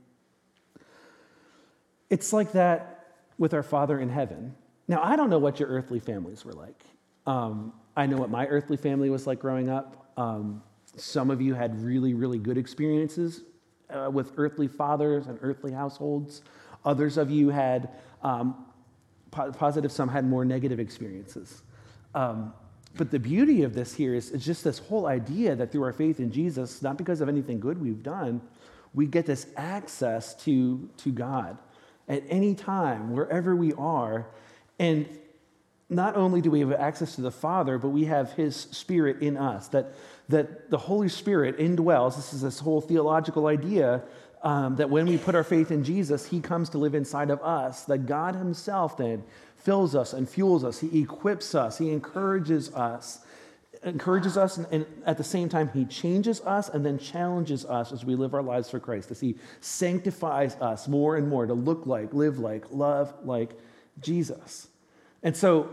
it's 2.09 2.33
like 2.33 2.53
that 2.53 2.96
with 3.39 3.55
our 3.55 3.63
Father 3.63 3.99
in 4.01 4.09
heaven. 4.09 4.55
Now, 4.89 5.03
I 5.03 5.17
don't 5.17 5.31
know 5.31 5.39
what 5.39 5.59
your 5.61 5.69
earthly 5.69 6.01
families 6.01 6.45
were 6.45 6.53
like. 6.53 6.83
Um, 7.27 7.73
I 7.97 8.07
know 8.07 8.17
what 8.17 8.31
my 8.31 8.47
earthly 8.47 8.77
family 8.77 9.11
was 9.11 9.27
like 9.27 9.41
growing 9.41 9.69
up. 9.69 10.13
Um, 10.17 10.63
some 10.97 11.31
of 11.31 11.41
you 11.41 11.55
had 11.55 11.83
really, 11.83 12.15
really 12.15 12.39
good 12.39 12.57
experiences 12.57 13.43
uh, 13.91 14.11
with 14.13 14.33
earthly 14.37 14.69
fathers 14.69 15.27
and 15.27 15.39
earthly 15.43 15.73
households. 15.73 16.43
Others 16.85 17.17
of 17.17 17.31
you 17.31 17.49
had 17.51 17.91
um, 18.23 18.67
po- 19.31 19.51
positive, 19.53 19.91
some 19.91 20.09
had 20.09 20.25
more 20.25 20.45
negative 20.45 20.79
experiences. 20.79 21.63
Um, 22.15 22.53
but 22.97 23.11
the 23.11 23.19
beauty 23.19 23.63
of 23.63 23.75
this 23.75 23.95
here 23.95 24.15
is, 24.15 24.31
is 24.31 24.45
just 24.45 24.65
this 24.65 24.79
whole 24.79 25.07
idea 25.07 25.55
that 25.57 25.71
through 25.73 25.83
our 25.83 25.93
faith 25.93 26.21
in 26.21 26.31
Jesus, 26.31 26.81
not 26.81 26.97
because 26.97 27.21
of 27.21 27.29
anything 27.29 27.61
good 27.61 27.79
we've 27.79 28.03
done, 28.03 28.41
we 28.95 29.07
get 29.07 29.27
this 29.27 29.49
access 29.57 30.35
to, 30.45 30.89
to 30.97 31.13
God 31.13 31.59
at 32.09 32.23
any 32.29 32.55
time, 32.55 33.13
wherever 33.13 33.55
we 33.55 33.73
are. 33.75 34.27
And 34.79 35.09
not 35.89 36.17
only 36.17 36.41
do 36.41 36.51
we 36.51 36.61
have 36.61 36.73
access 36.73 37.15
to 37.17 37.21
the 37.21 37.31
Father, 37.31 37.79
but 37.79 37.91
we 37.91 38.05
have 38.05 38.33
His 38.33 38.57
Spirit 38.57 39.23
in 39.23 39.37
us. 39.37 39.69
That, 39.69 39.95
that 40.29 40.71
the 40.71 40.79
Holy 40.79 41.09
Spirit 41.09 41.59
indwells. 41.59 42.17
This 42.17 42.33
is 42.33 42.43
this 42.43 42.59
whole 42.59 42.81
theological 42.81 43.47
idea 43.47 44.03
um, 44.43 44.77
that 44.77 44.91
when 44.91 45.07
we 45.07 45.19
put 45.19 45.35
our 45.35 45.45
faith 45.45 45.71
in 45.71 45.85
Jesus, 45.85 46.27
He 46.27 46.41
comes 46.41 46.69
to 46.71 46.79
live 46.79 46.95
inside 46.95 47.31
of 47.31 47.41
us. 47.43 47.85
That 47.85 48.07
God 48.07 48.35
Himself 48.35 48.97
then 48.97 49.23
fills 49.57 49.95
us 49.95 50.13
and 50.13 50.29
fuels 50.29 50.65
us. 50.65 50.81
He 50.81 51.01
equips 51.01 51.55
us. 51.55 51.79
He 51.79 51.91
encourages 51.91 52.73
us. 52.75 53.21
Encourages 53.83 54.37
us, 54.37 54.57
and, 54.57 54.67
and 54.71 54.87
at 55.05 55.19
the 55.19 55.25
same 55.25 55.49
time, 55.49 55.71
He 55.73 55.85
changes 55.85 56.41
us 56.43 56.69
and 56.69 56.85
then 56.85 56.99
challenges 56.99 57.65
us 57.65 57.93
as 57.93 58.05
we 58.05 58.15
live 58.15 58.35
our 58.35 58.43
lives 58.43 58.71
for 58.71 58.81
Christ. 58.81 59.11
As 59.11 59.21
He 59.21 59.37
sanctifies 59.61 60.57
us 60.57 60.89
more 60.89 61.17
and 61.17 61.29
more 61.29 61.47
to 61.47 61.55
look 61.55 61.87
like, 61.87 62.13
live 62.15 62.39
like, 62.39 62.65
love 62.71 63.15
like 63.25 63.59
Jesus. 64.01 64.69
And 65.23 65.37
so, 65.37 65.71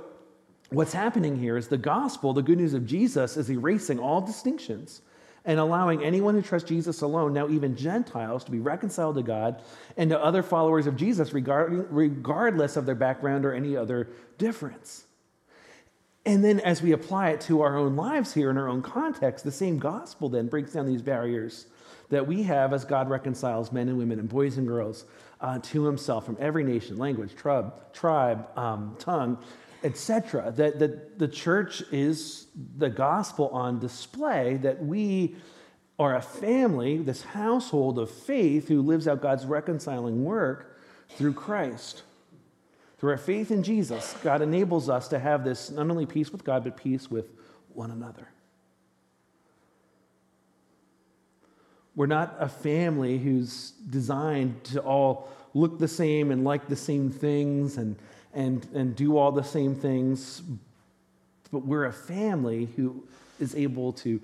what's 0.69 0.93
happening 0.93 1.37
here 1.37 1.57
is 1.57 1.67
the 1.67 1.77
gospel, 1.77 2.33
the 2.33 2.41
good 2.41 2.57
news 2.57 2.73
of 2.73 2.85
Jesus, 2.85 3.37
is 3.37 3.49
erasing 3.49 3.99
all 3.99 4.21
distinctions 4.21 5.01
and 5.45 5.59
allowing 5.59 6.03
anyone 6.03 6.35
who 6.35 6.41
trusts 6.41 6.69
Jesus 6.69 7.01
alone, 7.01 7.33
now 7.33 7.49
even 7.49 7.75
Gentiles, 7.75 8.43
to 8.45 8.51
be 8.51 8.59
reconciled 8.59 9.15
to 9.15 9.23
God 9.23 9.61
and 9.97 10.09
to 10.09 10.23
other 10.23 10.41
followers 10.41 10.87
of 10.87 10.95
Jesus, 10.95 11.33
regardless 11.33 12.77
of 12.77 12.85
their 12.85 12.95
background 12.95 13.45
or 13.45 13.53
any 13.53 13.75
other 13.75 14.09
difference. 14.37 15.05
And 16.25 16.43
then, 16.43 16.61
as 16.61 16.81
we 16.81 16.93
apply 16.93 17.31
it 17.31 17.41
to 17.41 17.61
our 17.61 17.77
own 17.77 17.95
lives 17.95 18.33
here 18.33 18.49
in 18.49 18.57
our 18.57 18.69
own 18.69 18.81
context, 18.81 19.43
the 19.43 19.51
same 19.51 19.77
gospel 19.77 20.29
then 20.29 20.47
breaks 20.47 20.71
down 20.71 20.85
these 20.85 21.01
barriers 21.01 21.67
that 22.09 22.27
we 22.27 22.43
have 22.43 22.73
as 22.73 22.85
God 22.85 23.09
reconciles 23.09 23.71
men 23.71 23.89
and 23.89 23.97
women 23.97 24.19
and 24.19 24.29
boys 24.29 24.57
and 24.57 24.67
girls 24.67 25.05
uh, 25.41 25.59
to 25.59 25.83
himself 25.83 26.25
from 26.25 26.37
every 26.39 26.63
nation, 26.63 26.97
language, 26.97 27.35
tribe, 27.35 28.57
um, 28.57 28.95
tongue, 28.99 29.37
etc. 29.83 30.53
That, 30.55 30.79
that 30.79 31.19
the 31.19 31.27
church 31.27 31.83
is 31.91 32.47
the 32.77 32.89
gospel 32.89 33.49
on 33.49 33.79
display, 33.79 34.57
that 34.57 34.81
we 34.83 35.35
are 35.99 36.15
a 36.15 36.21
family, 36.21 36.97
this 36.97 37.23
household 37.23 37.99
of 37.99 38.09
faith 38.09 38.67
who 38.69 38.81
lives 38.81 39.07
out 39.07 39.21
God's 39.21 39.45
reconciling 39.45 40.23
work 40.23 40.79
through 41.09 41.33
Christ. 41.33 42.03
Through 43.03 43.11
our 43.11 43.17
faith 43.17 43.51
in 43.51 43.63
Jesus, 43.63 44.15
God 44.23 44.41
enables 44.41 44.87
us 44.87 45.09
to 45.09 45.19
have 45.19 45.43
this 45.43 45.69
not 45.69 45.89
only 45.89 46.05
peace 46.05 46.31
with 46.31 46.45
God, 46.45 46.63
but 46.63 46.77
peace 46.77 47.11
with 47.11 47.25
one 47.73 47.91
another. 47.91 48.29
We're 51.97 52.05
not 52.05 52.37
a 52.39 52.47
family 52.47 53.17
who's 53.17 53.71
designed 53.89 54.63
to 54.63 54.79
all 54.79 55.27
look 55.53 55.79
the 55.79 55.87
same 55.89 56.31
and 56.31 56.45
like 56.45 56.69
the 56.69 56.77
same 56.77 57.11
things 57.11 57.75
and, 57.75 57.97
and, 58.33 58.65
and 58.73 58.95
do 58.95 59.17
all 59.17 59.33
the 59.33 59.43
same 59.43 59.75
things, 59.75 60.41
but 61.51 61.65
we're 61.65 61.87
a 61.87 61.91
family 61.91 62.69
who 62.77 63.03
is 63.37 63.53
able 63.53 63.91
to 63.91 64.21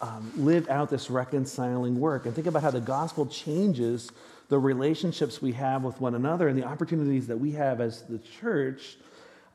um, 0.00 0.30
live 0.36 0.68
out 0.68 0.90
this 0.90 1.10
reconciling 1.10 1.98
work. 1.98 2.26
And 2.26 2.36
think 2.36 2.46
about 2.46 2.62
how 2.62 2.70
the 2.70 2.80
gospel 2.80 3.26
changes 3.26 4.12
the 4.52 4.58
relationships 4.58 5.40
we 5.40 5.50
have 5.52 5.82
with 5.82 5.98
one 5.98 6.14
another 6.14 6.46
and 6.46 6.58
the 6.58 6.64
opportunities 6.64 7.26
that 7.26 7.38
we 7.38 7.52
have 7.52 7.80
as 7.80 8.02
the 8.02 8.18
church 8.18 8.98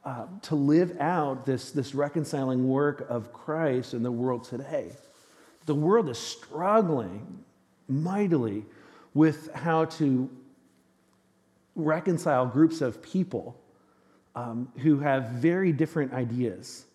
uh, 0.04 0.26
to 0.42 0.56
live 0.56 1.00
out 1.00 1.46
this, 1.46 1.70
this 1.70 1.94
reconciling 1.94 2.68
work 2.68 3.06
of 3.08 3.32
Christ 3.32 3.94
in 3.94 4.02
the 4.02 4.12
world 4.12 4.44
today. 4.44 4.92
The 5.68 5.76
world 5.76 6.10
is 6.10 6.18
struggling 6.18 7.44
mightily 7.88 8.66
with 9.14 9.54
how 9.54 9.86
to 9.86 10.28
reconcile 11.76 12.48
groups 12.48 12.82
of 12.82 13.00
people 13.00 13.56
um, 14.36 14.68
who 14.80 14.98
have 14.98 15.30
very 15.30 15.72
different 15.72 16.12
ideas 16.12 16.86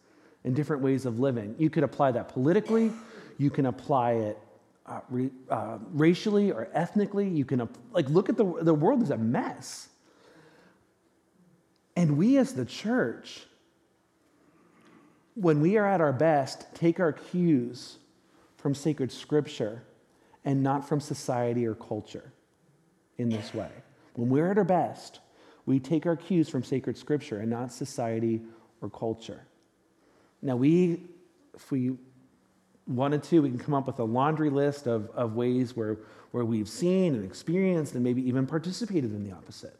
and 0.42 0.56
different 0.56 0.82
ways 0.82 1.06
of 1.06 1.20
living. 1.20 1.54
You 1.56 1.70
could 1.70 1.84
apply 1.84 2.10
that 2.10 2.30
politically, 2.30 2.90
you 3.38 3.48
can 3.48 3.66
apply 3.66 4.14
it 4.14 4.40
uh, 4.86 5.00
re, 5.08 5.30
uh, 5.48 5.78
racially 5.92 6.50
or 6.50 6.68
ethnically. 6.72 7.28
You 7.28 7.44
can, 7.44 7.68
like, 7.92 8.08
look 8.08 8.28
at 8.28 8.36
the, 8.36 8.44
the 8.62 8.74
world 8.74 9.02
is 9.02 9.10
a 9.10 9.18
mess. 9.18 9.88
And 11.96 12.16
we 12.16 12.38
as 12.38 12.54
the 12.54 12.64
church, 12.64 13.44
when 15.34 15.60
we 15.60 15.76
are 15.76 15.86
at 15.86 16.00
our 16.00 16.12
best, 16.12 16.66
take 16.74 17.00
our 17.00 17.12
cues 17.12 17.98
from 18.56 18.74
sacred 18.74 19.12
scripture 19.12 19.82
and 20.44 20.62
not 20.62 20.88
from 20.88 21.00
society 21.00 21.66
or 21.66 21.74
culture 21.74 22.32
in 23.18 23.28
this 23.28 23.54
way. 23.54 23.70
When 24.14 24.28
we're 24.28 24.50
at 24.50 24.58
our 24.58 24.64
best, 24.64 25.20
we 25.66 25.78
take 25.78 26.06
our 26.06 26.16
cues 26.16 26.48
from 26.48 26.64
sacred 26.64 26.96
scripture 26.96 27.38
and 27.40 27.50
not 27.50 27.72
society 27.72 28.42
or 28.80 28.90
culture. 28.90 29.46
Now, 30.42 30.56
we, 30.56 31.02
if 31.54 31.70
we 31.70 31.92
wanted 32.86 33.22
to, 33.24 33.42
we 33.42 33.48
can 33.48 33.58
come 33.58 33.74
up 33.74 33.86
with 33.86 33.98
a 33.98 34.04
laundry 34.04 34.50
list 34.50 34.86
of, 34.86 35.10
of 35.10 35.34
ways 35.34 35.76
where, 35.76 35.98
where 36.32 36.44
we've 36.44 36.68
seen 36.68 37.14
and 37.14 37.24
experienced 37.24 37.94
and 37.94 38.02
maybe 38.02 38.26
even 38.26 38.46
participated 38.46 39.12
in 39.12 39.24
the 39.24 39.34
opposite. 39.34 39.78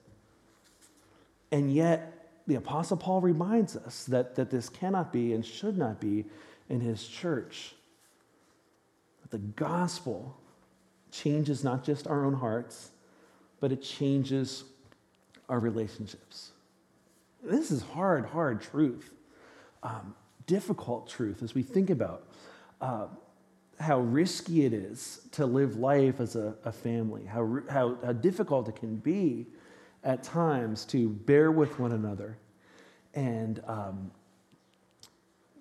And 1.51 1.73
yet, 1.73 2.19
the 2.47 2.55
Apostle 2.57 2.97
Paul 2.97 3.21
reminds 3.21 3.77
us 3.77 4.05
that, 4.07 4.35
that 4.37 4.51
this 4.51 4.69
cannot 4.69 5.13
be 5.13 5.33
and 5.33 5.45
should 5.45 5.77
not 5.77 6.01
be 6.01 6.25
in 6.69 6.81
his 6.81 7.07
church. 7.07 7.75
That 9.23 9.31
the 9.31 9.39
gospel 9.39 10.37
changes 11.11 11.63
not 11.63 11.85
just 11.85 12.07
our 12.07 12.25
own 12.25 12.35
hearts, 12.35 12.91
but 13.61 13.71
it 13.71 13.83
changes 13.83 14.65
our 15.49 15.59
relationships. 15.59 16.53
This 17.45 17.71
is 17.71 17.83
hard, 17.83 18.27
hard 18.27 18.63
truth, 18.63 19.13
um, 19.83 20.15
difficult 20.47 21.09
truth 21.09 21.43
as 21.43 21.55
we 21.55 21.63
think 21.63 21.91
about 21.91 22.32
uh, 22.83 23.07
how 23.81 24.01
risky 24.01 24.67
it 24.67 24.73
is 24.73 25.23
to 25.33 25.47
live 25.47 25.77
life 25.77 26.21
as 26.21 26.37
a, 26.37 26.55
a 26.65 26.73
family, 26.73 27.25
how, 27.25 27.61
how, 27.71 27.97
how 28.05 28.13
difficult 28.13 28.69
it 28.69 28.77
can 28.77 28.97
be 28.97 29.47
at 30.05 30.23
times 30.23 30.85
to 30.85 31.09
bear 31.09 31.51
with 31.51 31.79
one 31.79 31.93
another 31.93 32.37
and 33.15 33.63
um, 33.67 34.11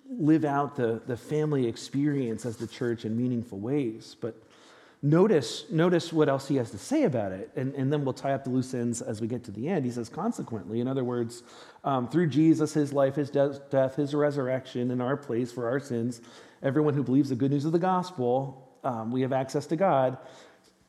live 0.08 0.44
out 0.44 0.76
the, 0.76 1.00
the 1.06 1.16
family 1.16 1.66
experience 1.66 2.44
as 2.44 2.56
the 2.56 2.66
church 2.66 3.04
in 3.04 3.16
meaningful 3.16 3.58
ways. 3.58 4.16
But 4.20 4.40
notice, 5.00 5.64
notice 5.70 6.12
what 6.12 6.28
else 6.28 6.48
he 6.48 6.56
has 6.56 6.70
to 6.72 6.78
say 6.78 7.04
about 7.04 7.32
it, 7.32 7.50
and, 7.56 7.74
and 7.74 7.92
then 7.92 8.04
we'll 8.04 8.14
tie 8.14 8.32
up 8.32 8.44
the 8.44 8.50
loose 8.50 8.74
ends 8.74 9.00
as 9.00 9.20
we 9.20 9.26
get 9.26 9.44
to 9.44 9.50
the 9.50 9.68
end. 9.68 9.84
He 9.84 9.90
says, 9.90 10.08
consequently, 10.08 10.80
in 10.80 10.88
other 10.88 11.04
words, 11.04 11.42
um, 11.84 12.08
through 12.08 12.28
Jesus, 12.28 12.74
his 12.74 12.92
life, 12.92 13.14
his 13.14 13.30
de- 13.30 13.60
death, 13.70 13.96
his 13.96 14.14
resurrection 14.14 14.90
in 14.90 15.00
our 15.00 15.16
place 15.16 15.50
for 15.50 15.68
our 15.68 15.80
sins, 15.80 16.20
everyone 16.62 16.94
who 16.94 17.02
believes 17.02 17.28
the 17.28 17.36
good 17.36 17.50
news 17.50 17.64
of 17.64 17.72
the 17.72 17.78
gospel, 17.78 18.68
um, 18.84 19.10
we 19.10 19.22
have 19.22 19.32
access 19.32 19.66
to 19.66 19.76
God. 19.76 20.18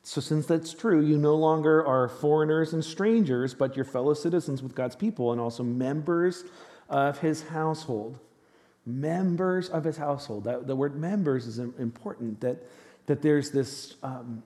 So, 0.02 0.20
since 0.20 0.46
that's 0.46 0.74
true, 0.74 1.00
you 1.04 1.16
no 1.16 1.34
longer 1.34 1.84
are 1.86 2.08
foreigners 2.08 2.74
and 2.74 2.84
strangers, 2.84 3.54
but 3.54 3.74
you're 3.74 3.86
fellow 3.86 4.12
citizens 4.14 4.62
with 4.62 4.74
God's 4.74 4.96
people 4.96 5.32
and 5.32 5.40
also 5.40 5.62
members 5.62 6.44
of 6.88 7.18
his 7.20 7.42
household. 7.42 8.18
Members 8.84 9.70
of 9.70 9.84
his 9.84 9.96
household. 9.96 10.44
That, 10.44 10.66
the 10.66 10.76
word 10.76 10.94
members 10.94 11.46
is 11.46 11.58
important, 11.58 12.42
that, 12.42 12.62
that 13.06 13.22
there's 13.22 13.50
this 13.50 13.94
um, 14.02 14.42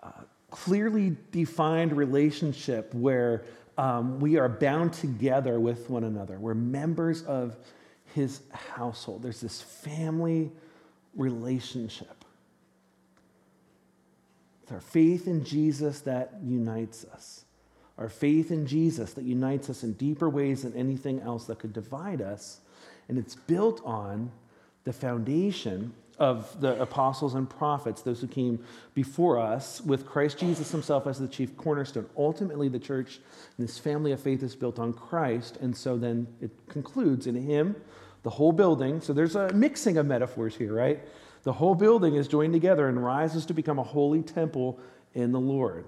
uh, 0.00 0.10
clearly 0.50 1.16
defined 1.32 1.96
relationship 1.96 2.94
where 2.94 3.44
um, 3.76 4.20
we 4.20 4.38
are 4.38 4.48
bound 4.48 4.92
together 4.92 5.58
with 5.58 5.90
one 5.90 6.04
another. 6.04 6.38
We're 6.38 6.54
members 6.54 7.24
of 7.24 7.56
his 8.16 8.40
household. 8.50 9.22
There's 9.22 9.42
this 9.42 9.60
family 9.60 10.50
relationship. 11.14 12.24
It's 14.62 14.72
our 14.72 14.80
faith 14.80 15.26
in 15.26 15.44
Jesus 15.44 16.00
that 16.00 16.32
unites 16.42 17.04
us. 17.12 17.44
Our 17.98 18.08
faith 18.08 18.50
in 18.50 18.66
Jesus 18.66 19.12
that 19.12 19.24
unites 19.24 19.68
us 19.68 19.82
in 19.82 19.92
deeper 19.92 20.30
ways 20.30 20.62
than 20.62 20.74
anything 20.74 21.20
else 21.20 21.44
that 21.44 21.58
could 21.58 21.74
divide 21.74 22.22
us. 22.22 22.60
And 23.06 23.18
it's 23.18 23.34
built 23.34 23.82
on 23.84 24.32
the 24.84 24.94
foundation 24.94 25.92
of 26.18 26.58
the 26.62 26.80
apostles 26.80 27.34
and 27.34 27.50
prophets, 27.50 28.00
those 28.00 28.22
who 28.22 28.26
came 28.26 28.64
before 28.94 29.38
us, 29.38 29.82
with 29.82 30.06
Christ 30.06 30.38
Jesus 30.38 30.70
himself 30.72 31.06
as 31.06 31.18
the 31.18 31.28
chief 31.28 31.54
cornerstone. 31.58 32.06
Ultimately, 32.16 32.68
the 32.68 32.78
church 32.78 33.20
and 33.58 33.68
this 33.68 33.76
family 33.76 34.12
of 34.12 34.20
faith 34.20 34.42
is 34.42 34.56
built 34.56 34.78
on 34.78 34.94
Christ. 34.94 35.58
And 35.58 35.76
so 35.76 35.98
then 35.98 36.26
it 36.40 36.50
concludes 36.66 37.26
in 37.26 37.34
him, 37.34 37.76
the 38.26 38.30
whole 38.30 38.50
building. 38.50 39.00
So 39.00 39.12
there's 39.12 39.36
a 39.36 39.52
mixing 39.52 39.98
of 39.98 40.06
metaphors 40.06 40.56
here, 40.56 40.74
right? 40.74 40.98
The 41.44 41.52
whole 41.52 41.76
building 41.76 42.16
is 42.16 42.26
joined 42.26 42.54
together 42.54 42.88
and 42.88 43.00
rises 43.00 43.46
to 43.46 43.54
become 43.54 43.78
a 43.78 43.84
holy 43.84 44.20
temple 44.20 44.80
in 45.14 45.30
the 45.30 45.38
Lord. 45.38 45.84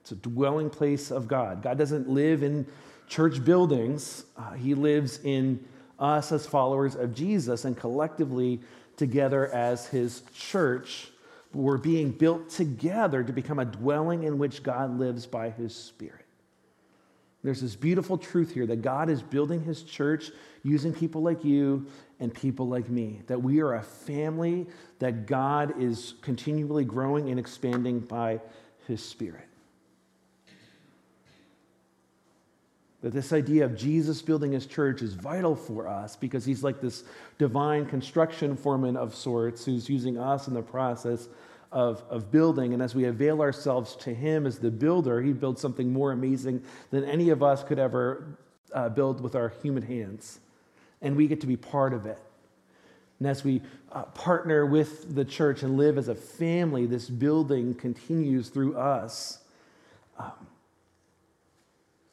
It's 0.00 0.12
a 0.12 0.16
dwelling 0.16 0.70
place 0.70 1.10
of 1.10 1.28
God. 1.28 1.62
God 1.62 1.76
doesn't 1.76 2.08
live 2.08 2.42
in 2.42 2.66
church 3.06 3.44
buildings, 3.44 4.24
uh, 4.38 4.52
He 4.52 4.74
lives 4.74 5.20
in 5.24 5.62
us 5.98 6.32
as 6.32 6.46
followers 6.46 6.94
of 6.94 7.14
Jesus 7.14 7.66
and 7.66 7.76
collectively 7.76 8.62
together 8.96 9.52
as 9.52 9.86
His 9.86 10.22
church. 10.34 11.08
We're 11.52 11.76
being 11.76 12.12
built 12.12 12.48
together 12.48 13.22
to 13.22 13.32
become 13.34 13.58
a 13.58 13.66
dwelling 13.66 14.22
in 14.22 14.38
which 14.38 14.62
God 14.62 14.98
lives 14.98 15.26
by 15.26 15.50
His 15.50 15.74
Spirit. 15.74 16.25
There's 17.46 17.60
this 17.60 17.76
beautiful 17.76 18.18
truth 18.18 18.52
here 18.52 18.66
that 18.66 18.82
God 18.82 19.08
is 19.08 19.22
building 19.22 19.62
his 19.62 19.84
church 19.84 20.32
using 20.64 20.92
people 20.92 21.22
like 21.22 21.44
you 21.44 21.86
and 22.18 22.34
people 22.34 22.66
like 22.66 22.88
me, 22.88 23.22
that 23.28 23.40
we 23.40 23.60
are 23.60 23.74
a 23.74 23.84
family 23.84 24.66
that 24.98 25.26
God 25.26 25.80
is 25.80 26.14
continually 26.22 26.84
growing 26.84 27.30
and 27.30 27.38
expanding 27.38 28.00
by 28.00 28.40
his 28.88 29.00
Spirit. 29.00 29.46
That 33.02 33.12
this 33.12 33.32
idea 33.32 33.64
of 33.64 33.76
Jesus 33.76 34.20
building 34.22 34.50
his 34.50 34.66
church 34.66 35.00
is 35.00 35.14
vital 35.14 35.54
for 35.54 35.86
us 35.86 36.16
because 36.16 36.44
he's 36.44 36.64
like 36.64 36.80
this 36.80 37.04
divine 37.38 37.86
construction 37.86 38.56
foreman 38.56 38.96
of 38.96 39.14
sorts 39.14 39.64
who's 39.64 39.88
using 39.88 40.18
us 40.18 40.48
in 40.48 40.54
the 40.54 40.62
process 40.62 41.28
of, 41.76 42.02
of 42.08 42.30
building. 42.30 42.72
And 42.72 42.82
as 42.82 42.94
we 42.94 43.04
avail 43.04 43.42
ourselves 43.42 43.96
to 43.96 44.14
Him 44.14 44.46
as 44.46 44.58
the 44.58 44.70
builder, 44.70 45.20
He 45.20 45.34
builds 45.34 45.60
something 45.60 45.92
more 45.92 46.10
amazing 46.10 46.62
than 46.90 47.04
any 47.04 47.28
of 47.28 47.42
us 47.42 47.62
could 47.62 47.78
ever 47.78 48.38
uh, 48.72 48.88
build 48.88 49.20
with 49.20 49.36
our 49.36 49.50
human 49.62 49.82
hands. 49.82 50.40
And 51.02 51.16
we 51.16 51.28
get 51.28 51.42
to 51.42 51.46
be 51.46 51.58
part 51.58 51.92
of 51.92 52.06
it. 52.06 52.18
And 53.18 53.28
as 53.28 53.44
we 53.44 53.60
uh, 53.92 54.04
partner 54.04 54.64
with 54.64 55.14
the 55.14 55.24
church 55.24 55.62
and 55.62 55.76
live 55.76 55.98
as 55.98 56.08
a 56.08 56.14
family, 56.14 56.86
this 56.86 57.10
building 57.10 57.74
continues 57.74 58.48
through 58.48 58.78
us. 58.78 59.40
Um, 60.18 60.32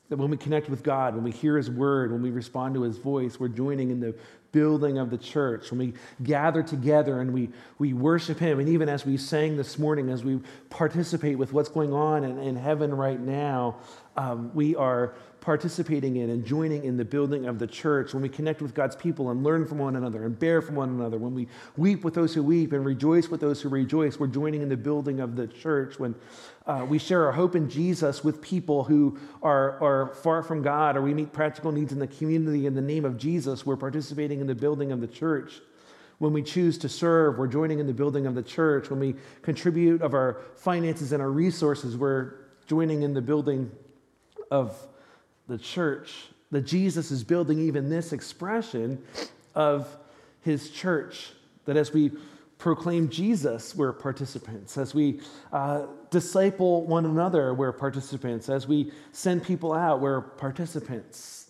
that 0.09 0.17
when 0.17 0.29
we 0.29 0.35
connect 0.35 0.69
with 0.69 0.83
God, 0.83 1.15
when 1.15 1.23
we 1.23 1.31
hear 1.31 1.55
His 1.55 1.69
word, 1.69 2.11
when 2.11 2.21
we 2.21 2.31
respond 2.31 2.75
to 2.75 2.81
His 2.81 2.97
voice, 2.97 3.39
we're 3.39 3.47
joining 3.47 3.91
in 3.91 4.01
the 4.01 4.13
building 4.53 4.97
of 4.97 5.09
the 5.09 5.17
church, 5.17 5.69
when 5.69 5.79
we 5.79 5.93
gather 6.23 6.63
together 6.63 7.19
and 7.19 7.33
we, 7.33 7.49
we 7.77 7.91
worship 7.91 8.39
Him. 8.39 8.59
And 8.59 8.69
even 8.69 8.87
as 8.87 9.05
we 9.05 9.17
sang 9.17 9.57
this 9.57 9.77
morning, 9.77 10.09
as 10.09 10.23
we 10.23 10.39
participate 10.69 11.37
with 11.37 11.51
what's 11.51 11.67
going 11.67 11.91
on 11.91 12.23
in, 12.23 12.39
in 12.39 12.55
heaven 12.55 12.93
right 12.93 13.19
now, 13.19 13.75
um, 14.15 14.51
we 14.53 14.75
are 14.75 15.15
participating 15.41 16.15
in 16.15 16.29
and 16.29 16.45
joining 16.45 16.85
in 16.85 16.95
the 16.95 17.03
building 17.03 17.47
of 17.47 17.59
the 17.59 17.67
church, 17.67 18.13
when 18.13 18.23
we 18.23 18.29
connect 18.29 18.61
with 18.61 18.73
God's 18.73 18.95
people 18.95 19.29
and 19.29 19.43
learn 19.43 19.65
from 19.65 19.77
one 19.77 19.97
another 19.97 20.23
and 20.23 20.39
bear 20.39 20.61
from 20.61 20.75
one 20.75 20.89
another, 20.89 21.17
when 21.17 21.33
we 21.33 21.49
weep 21.75 22.05
with 22.05 22.13
those 22.13 22.33
who 22.33 22.41
weep 22.41 22.71
and 22.71 22.85
rejoice 22.85 23.27
with 23.27 23.41
those 23.41 23.61
who 23.61 23.67
rejoice, 23.67 24.17
we're 24.17 24.27
joining 24.27 24.61
in 24.61 24.69
the 24.69 24.77
building 24.77 25.19
of 25.19 25.35
the 25.35 25.47
church. 25.47 25.99
When 25.99 26.15
uh, 26.65 26.85
we 26.87 26.97
share 26.97 27.25
our 27.25 27.33
hope 27.33 27.55
in 27.55 27.69
Jesus 27.69 28.23
with 28.23 28.41
people 28.41 28.85
who 28.85 29.19
are, 29.41 29.83
are 29.83 30.13
far 30.15 30.43
from 30.43 30.61
God, 30.61 30.95
or 30.95 31.01
we 31.01 31.13
meet 31.13 31.33
practical 31.33 31.73
needs 31.73 31.91
in 31.91 31.99
the 31.99 32.07
community 32.07 32.65
in 32.65 32.73
the 32.73 32.81
name 32.81 33.03
of 33.03 33.17
Jesus, 33.17 33.65
we're 33.65 33.75
participating 33.75 34.39
in 34.39 34.47
the 34.47 34.55
building 34.55 34.93
of 34.93 35.01
the 35.01 35.07
church. 35.07 35.59
When 36.19 36.31
we 36.31 36.41
choose 36.41 36.77
to 36.77 36.87
serve, 36.87 37.37
we're 37.37 37.47
joining 37.47 37.79
in 37.79 37.87
the 37.87 37.93
building 37.93 38.27
of 38.27 38.35
the 38.35 38.43
church. 38.43 38.89
When 38.89 38.99
we 38.99 39.15
contribute 39.41 40.01
of 40.01 40.13
our 40.13 40.39
finances 40.55 41.11
and 41.11 41.21
our 41.21 41.31
resources, 41.31 41.97
we're 41.97 42.35
joining 42.65 43.01
in 43.01 43.13
the 43.13 43.21
building 43.21 43.69
of 44.53 44.77
the 45.47 45.57
church. 45.57 46.27
That 46.51 46.61
Jesus 46.61 47.09
is 47.09 47.23
building 47.23 47.57
even 47.57 47.89
this 47.89 48.13
expression 48.13 49.03
of 49.55 49.97
his 50.41 50.69
church. 50.69 51.31
That 51.65 51.75
as 51.75 51.91
we 51.91 52.11
proclaim 52.59 53.09
Jesus, 53.09 53.75
we're 53.75 53.91
participants. 53.91 54.77
As 54.77 54.93
we 54.93 55.21
uh, 55.51 55.87
disciple 56.11 56.85
one 56.85 57.05
another, 57.05 57.55
we're 57.55 57.71
participants. 57.71 58.47
As 58.47 58.67
we 58.67 58.91
send 59.11 59.43
people 59.43 59.73
out, 59.73 59.99
we're 59.99 60.21
participants. 60.21 61.49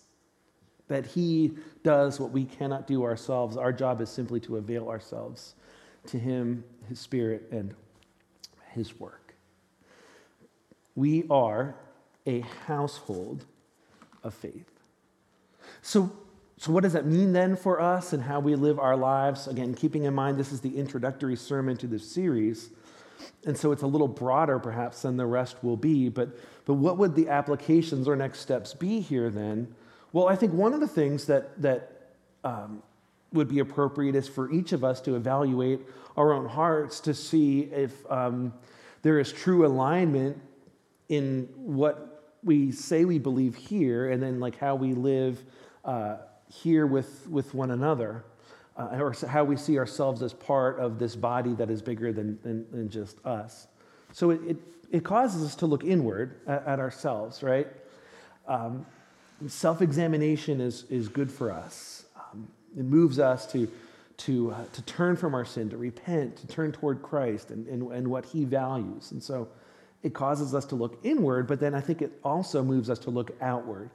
That 0.88 1.04
He 1.04 1.58
does 1.82 2.18
what 2.18 2.30
we 2.30 2.44
cannot 2.44 2.86
do 2.86 3.04
ourselves. 3.04 3.58
Our 3.58 3.72
job 3.72 4.00
is 4.00 4.08
simply 4.08 4.40
to 4.40 4.56
avail 4.56 4.88
ourselves 4.88 5.54
to 6.06 6.18
Him, 6.18 6.64
His 6.88 6.98
Spirit, 6.98 7.48
and 7.50 7.74
His 8.72 8.98
work. 8.98 9.34
We 10.94 11.24
are 11.28 11.74
a 12.26 12.40
household 12.66 13.44
of 14.22 14.34
faith. 14.34 14.70
So, 15.82 16.10
so, 16.56 16.72
what 16.72 16.82
does 16.82 16.92
that 16.92 17.04
mean 17.04 17.32
then 17.32 17.56
for 17.56 17.80
us 17.80 18.12
and 18.12 18.22
how 18.22 18.40
we 18.40 18.54
live 18.54 18.78
our 18.78 18.96
lives? 18.96 19.48
Again, 19.48 19.74
keeping 19.74 20.04
in 20.04 20.14
mind 20.14 20.38
this 20.38 20.52
is 20.52 20.60
the 20.60 20.78
introductory 20.78 21.36
sermon 21.36 21.76
to 21.78 21.86
this 21.86 22.10
series. 22.10 22.70
And 23.46 23.56
so 23.56 23.72
it's 23.72 23.82
a 23.82 23.86
little 23.86 24.08
broader 24.08 24.58
perhaps 24.58 25.02
than 25.02 25.16
the 25.16 25.26
rest 25.26 25.62
will 25.62 25.76
be. 25.76 26.08
But, 26.08 26.30
but 26.64 26.74
what 26.74 26.96
would 26.98 27.14
the 27.14 27.28
applications 27.28 28.08
or 28.08 28.16
next 28.16 28.40
steps 28.40 28.74
be 28.74 29.00
here 29.00 29.30
then? 29.30 29.74
Well, 30.12 30.28
I 30.28 30.36
think 30.36 30.52
one 30.52 30.72
of 30.72 30.80
the 30.80 30.88
things 30.88 31.26
that, 31.26 31.60
that 31.60 31.90
um, 32.44 32.82
would 33.32 33.48
be 33.48 33.58
appropriate 33.58 34.14
is 34.14 34.28
for 34.28 34.50
each 34.50 34.72
of 34.72 34.84
us 34.84 35.00
to 35.02 35.16
evaluate 35.16 35.80
our 36.16 36.32
own 36.32 36.46
hearts 36.46 37.00
to 37.00 37.14
see 37.14 37.62
if 37.72 38.10
um, 38.10 38.54
there 39.02 39.18
is 39.18 39.32
true 39.32 39.66
alignment 39.66 40.40
in 41.08 41.48
what 41.56 42.13
we 42.44 42.70
say 42.70 43.04
we 43.04 43.18
believe 43.18 43.54
here 43.54 44.10
and 44.10 44.22
then 44.22 44.40
like 44.40 44.58
how 44.58 44.74
we 44.74 44.94
live 44.94 45.42
uh, 45.84 46.16
here 46.48 46.86
with, 46.86 47.26
with 47.28 47.54
one 47.54 47.70
another 47.70 48.24
uh, 48.76 48.96
or 48.98 49.14
how 49.28 49.44
we 49.44 49.56
see 49.56 49.78
ourselves 49.78 50.22
as 50.22 50.32
part 50.32 50.78
of 50.78 50.98
this 50.98 51.16
body 51.16 51.54
that 51.54 51.70
is 51.70 51.80
bigger 51.80 52.12
than, 52.12 52.38
than, 52.42 52.66
than 52.70 52.88
just 52.88 53.24
us 53.24 53.68
so 54.12 54.30
it, 54.30 54.40
it, 54.46 54.56
it, 54.90 55.04
causes 55.04 55.44
us 55.44 55.54
to 55.54 55.66
look 55.66 55.84
inward 55.84 56.40
at, 56.46 56.66
at 56.66 56.80
ourselves 56.80 57.42
right 57.42 57.68
um, 58.46 58.84
Self 59.48 59.82
examination 59.82 60.60
is, 60.60 60.84
is 60.88 61.08
good 61.08 61.30
for 61.30 61.50
us. 61.50 62.06
Um, 62.16 62.48
it 62.76 62.84
moves 62.84 63.18
us 63.18 63.50
to, 63.52 63.68
to, 64.18 64.52
uh, 64.52 64.64
to 64.72 64.82
turn 64.82 65.16
from 65.16 65.34
our 65.34 65.44
sin, 65.44 65.68
to 65.70 65.76
repent, 65.76 66.36
to 66.36 66.46
turn 66.46 66.72
toward 66.72 67.02
Christ 67.02 67.50
and, 67.50 67.66
and, 67.66 67.90
and 67.92 68.08
what 68.08 68.24
he 68.24 68.44
values. 68.44 69.10
And 69.10 69.22
so 69.22 69.48
it 70.04 70.12
causes 70.12 70.54
us 70.54 70.66
to 70.66 70.74
look 70.76 71.00
inward, 71.02 71.48
but 71.48 71.58
then 71.58 71.74
I 71.74 71.80
think 71.80 72.02
it 72.02 72.12
also 72.22 72.62
moves 72.62 72.90
us 72.90 72.98
to 73.00 73.10
look 73.10 73.32
outward, 73.40 73.90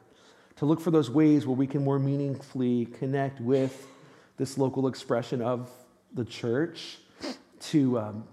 to 0.58 0.66
look 0.66 0.82
for 0.82 0.90
those 0.92 1.10
ways 1.10 1.46
where 1.46 1.56
we 1.56 1.68
can 1.68 1.84
more 1.84 2.00
meaningfully 2.00 2.88
connect 2.88 3.40
with 3.40 3.88
this 4.36 4.58
local 4.58 4.88
expression 4.88 5.42
of 5.42 5.70
the 6.14 6.26
church, 6.26 6.98
to 7.60 8.00
um, 8.00 8.24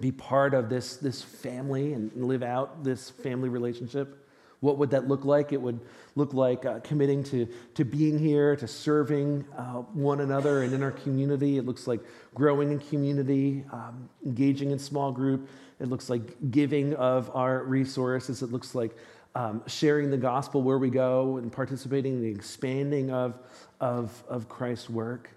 be 0.00 0.10
part 0.10 0.54
of 0.54 0.68
this, 0.68 0.96
this 0.96 1.22
family 1.22 1.92
and 1.92 2.10
live 2.16 2.42
out 2.42 2.82
this 2.82 3.10
family 3.10 3.48
relationship. 3.48 4.26
What 4.60 4.78
would 4.78 4.90
that 4.90 5.06
look 5.06 5.24
like? 5.24 5.52
It 5.52 5.60
would 5.60 5.78
look 6.16 6.32
like 6.32 6.64
uh, 6.64 6.80
committing 6.80 7.22
to, 7.24 7.46
to 7.74 7.84
being 7.84 8.18
here, 8.18 8.56
to 8.56 8.66
serving 8.66 9.44
uh, 9.56 9.82
one 9.92 10.20
another 10.20 10.62
and 10.62 10.72
in 10.72 10.82
our 10.82 10.90
community. 10.90 11.58
It 11.58 11.66
looks 11.66 11.86
like 11.86 12.00
growing 12.34 12.72
in 12.72 12.78
community, 12.78 13.64
um, 13.70 14.08
engaging 14.24 14.70
in 14.70 14.78
small 14.78 15.12
group. 15.12 15.48
It 15.80 15.88
looks 15.88 16.08
like 16.08 16.50
giving 16.50 16.94
of 16.94 17.30
our 17.34 17.64
resources. 17.64 18.42
It 18.42 18.52
looks 18.52 18.74
like 18.74 18.96
um, 19.34 19.62
sharing 19.66 20.10
the 20.10 20.16
gospel 20.16 20.62
where 20.62 20.78
we 20.78 20.90
go 20.90 21.38
and 21.38 21.52
participating 21.52 22.14
in 22.14 22.22
the 22.22 22.30
expanding 22.30 23.10
of, 23.10 23.38
of, 23.80 24.22
of 24.28 24.48
Christ's 24.48 24.88
work. 24.88 25.30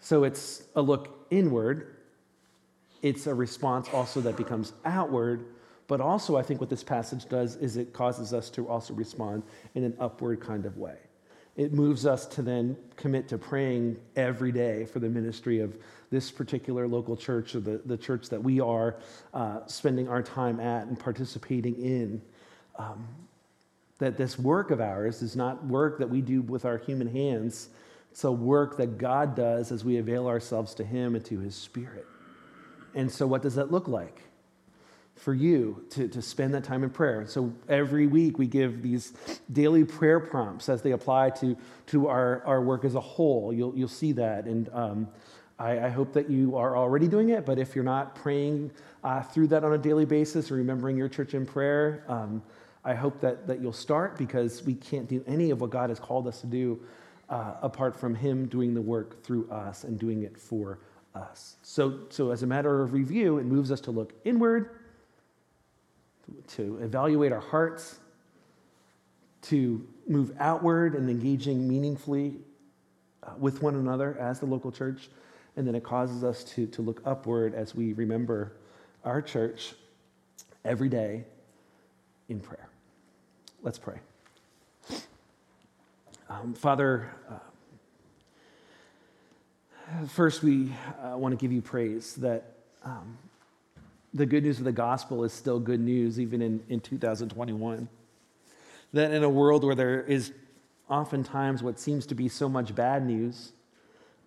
So 0.00 0.24
it's 0.24 0.64
a 0.76 0.82
look 0.82 1.26
inward. 1.30 1.96
It's 3.02 3.26
a 3.26 3.34
response 3.34 3.88
also 3.92 4.20
that 4.20 4.36
becomes 4.36 4.72
outward 4.84 5.46
but 5.88 6.02
also, 6.02 6.36
I 6.36 6.42
think 6.42 6.60
what 6.60 6.68
this 6.68 6.84
passage 6.84 7.28
does 7.28 7.56
is 7.56 7.78
it 7.78 7.94
causes 7.94 8.32
us 8.32 8.50
to 8.50 8.68
also 8.68 8.92
respond 8.94 9.42
in 9.74 9.84
an 9.84 9.96
upward 9.98 10.38
kind 10.38 10.66
of 10.66 10.76
way. 10.76 10.98
It 11.58 11.72
moves 11.72 12.06
us 12.06 12.24
to 12.26 12.42
then 12.42 12.76
commit 12.96 13.28
to 13.28 13.36
praying 13.36 13.98
every 14.14 14.52
day 14.52 14.84
for 14.84 15.00
the 15.00 15.08
ministry 15.08 15.58
of 15.58 15.76
this 16.08 16.30
particular 16.30 16.86
local 16.86 17.16
church 17.16 17.56
or 17.56 17.60
the, 17.60 17.82
the 17.84 17.96
church 17.96 18.28
that 18.28 18.42
we 18.42 18.60
are 18.60 18.96
uh, 19.34 19.66
spending 19.66 20.08
our 20.08 20.22
time 20.22 20.60
at 20.60 20.86
and 20.86 20.98
participating 20.98 21.74
in. 21.82 22.22
Um, 22.76 23.08
that 23.98 24.16
this 24.16 24.38
work 24.38 24.70
of 24.70 24.80
ours 24.80 25.20
is 25.20 25.34
not 25.34 25.66
work 25.66 25.98
that 25.98 26.08
we 26.08 26.20
do 26.20 26.42
with 26.42 26.64
our 26.64 26.78
human 26.78 27.08
hands, 27.08 27.70
it's 28.12 28.22
a 28.22 28.30
work 28.30 28.76
that 28.76 28.96
God 28.96 29.34
does 29.34 29.72
as 29.72 29.84
we 29.84 29.98
avail 29.98 30.28
ourselves 30.28 30.74
to 30.74 30.84
Him 30.84 31.16
and 31.16 31.24
to 31.24 31.40
His 31.40 31.56
Spirit. 31.56 32.06
And 32.94 33.10
so, 33.10 33.26
what 33.26 33.42
does 33.42 33.56
that 33.56 33.72
look 33.72 33.88
like? 33.88 34.22
For 35.18 35.34
you 35.34 35.84
to, 35.90 36.08
to 36.08 36.22
spend 36.22 36.54
that 36.54 36.64
time 36.64 36.84
in 36.84 36.90
prayer. 36.90 37.26
So 37.26 37.52
every 37.68 38.06
week 38.06 38.38
we 38.38 38.46
give 38.46 38.82
these 38.82 39.12
daily 39.52 39.84
prayer 39.84 40.20
prompts 40.20 40.68
as 40.68 40.80
they 40.80 40.92
apply 40.92 41.30
to, 41.30 41.56
to 41.88 42.06
our, 42.06 42.42
our 42.46 42.62
work 42.62 42.84
as 42.84 42.94
a 42.94 43.00
whole. 43.00 43.52
You'll, 43.52 43.76
you'll 43.76 43.88
see 43.88 44.12
that. 44.12 44.44
And 44.44 44.68
um, 44.72 45.08
I, 45.58 45.86
I, 45.86 45.88
hope 45.88 46.12
that 46.12 46.30
you 46.30 46.56
are 46.56 46.76
already 46.76 47.08
doing 47.08 47.30
it, 47.30 47.44
but 47.44 47.58
if 47.58 47.74
you're 47.74 47.84
not 47.84 48.14
praying 48.14 48.70
uh, 49.02 49.22
through 49.22 49.48
that 49.48 49.64
on 49.64 49.72
a 49.72 49.78
daily 49.78 50.04
basis 50.04 50.52
or 50.52 50.54
remembering 50.54 50.96
your 50.96 51.08
church 51.08 51.34
in 51.34 51.44
prayer, 51.44 52.04
um, 52.06 52.40
I 52.84 52.94
hope 52.94 53.20
that, 53.20 53.48
that 53.48 53.60
you'll 53.60 53.72
start 53.72 54.16
because 54.16 54.64
we 54.64 54.74
can't 54.74 55.08
do 55.08 55.24
any 55.26 55.50
of 55.50 55.60
what 55.60 55.70
God 55.70 55.90
has 55.90 55.98
called 55.98 56.28
us 56.28 56.40
to 56.42 56.46
do 56.46 56.80
uh, 57.28 57.54
apart 57.60 57.98
from 57.98 58.14
Him 58.14 58.46
doing 58.46 58.72
the 58.72 58.80
work 58.80 59.22
through 59.24 59.50
us 59.50 59.82
and 59.82 59.98
doing 59.98 60.22
it 60.22 60.38
for 60.38 60.78
us. 61.14 61.56
So, 61.62 62.00
so, 62.08 62.30
as 62.30 62.42
a 62.42 62.46
matter 62.46 62.82
of 62.82 62.92
review, 62.92 63.38
it 63.38 63.44
moves 63.44 63.72
us 63.72 63.80
to 63.82 63.90
look 63.90 64.12
inward 64.24 64.77
to 66.48 66.78
evaluate 66.82 67.32
our 67.32 67.40
hearts, 67.40 67.98
to 69.42 69.86
move 70.06 70.32
outward 70.38 70.94
and 70.94 71.08
engaging 71.08 71.68
meaningfully 71.68 72.36
uh, 73.22 73.30
with 73.38 73.62
one 73.62 73.74
another 73.74 74.16
as 74.18 74.40
the 74.40 74.46
local 74.46 74.72
church. 74.72 75.08
And 75.56 75.66
then 75.66 75.74
it 75.74 75.82
causes 75.82 76.22
us 76.24 76.44
to, 76.44 76.66
to 76.68 76.82
look 76.82 77.02
upward 77.04 77.54
as 77.54 77.74
we 77.74 77.92
remember 77.92 78.52
our 79.04 79.20
church 79.20 79.74
every 80.64 80.88
day 80.88 81.24
in 82.28 82.40
prayer. 82.40 82.68
Let's 83.62 83.78
pray. 83.78 83.98
Um, 86.30 86.54
Father, 86.54 87.10
uh, 87.30 87.38
first 90.06 90.42
we 90.42 90.72
uh, 91.02 91.16
want 91.16 91.32
to 91.32 91.36
give 91.42 91.52
you 91.52 91.62
praise 91.62 92.14
that 92.16 92.52
um, 92.84 93.16
the 94.14 94.26
good 94.26 94.44
news 94.44 94.58
of 94.58 94.64
the 94.64 94.72
gospel 94.72 95.24
is 95.24 95.32
still 95.32 95.58
good 95.58 95.80
news, 95.80 96.18
even 96.18 96.40
in, 96.40 96.62
in 96.68 96.80
2021. 96.80 97.88
That 98.92 99.12
in 99.12 99.22
a 99.22 99.28
world 99.28 99.64
where 99.64 99.74
there 99.74 100.02
is 100.02 100.32
oftentimes 100.88 101.62
what 101.62 101.78
seems 101.78 102.06
to 102.06 102.14
be 102.14 102.28
so 102.28 102.48
much 102.48 102.74
bad 102.74 103.06
news, 103.06 103.52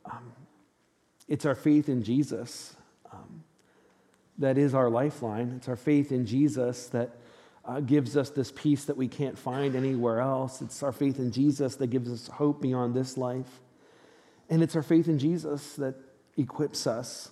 um, 0.05 0.33
it's 1.27 1.45
our 1.45 1.55
faith 1.55 1.89
in 1.89 2.03
Jesus 2.03 2.75
um, 3.11 3.43
that 4.37 4.57
is 4.57 4.73
our 4.73 4.89
lifeline. 4.89 5.53
It's 5.57 5.67
our 5.67 5.75
faith 5.75 6.11
in 6.11 6.25
Jesus 6.25 6.87
that 6.87 7.09
uh, 7.65 7.79
gives 7.79 8.17
us 8.17 8.29
this 8.29 8.51
peace 8.51 8.85
that 8.85 8.97
we 8.97 9.07
can't 9.07 9.37
find 9.37 9.75
anywhere 9.75 10.19
else. 10.19 10.61
It's 10.61 10.81
our 10.83 10.91
faith 10.91 11.19
in 11.19 11.31
Jesus 11.31 11.75
that 11.77 11.87
gives 11.87 12.11
us 12.11 12.27
hope 12.27 12.61
beyond 12.61 12.93
this 12.93 13.17
life. 13.17 13.59
And 14.49 14.61
it's 14.61 14.75
our 14.75 14.83
faith 14.83 15.07
in 15.07 15.17
Jesus 15.17 15.73
that 15.75 15.95
equips 16.37 16.85
us 16.85 17.31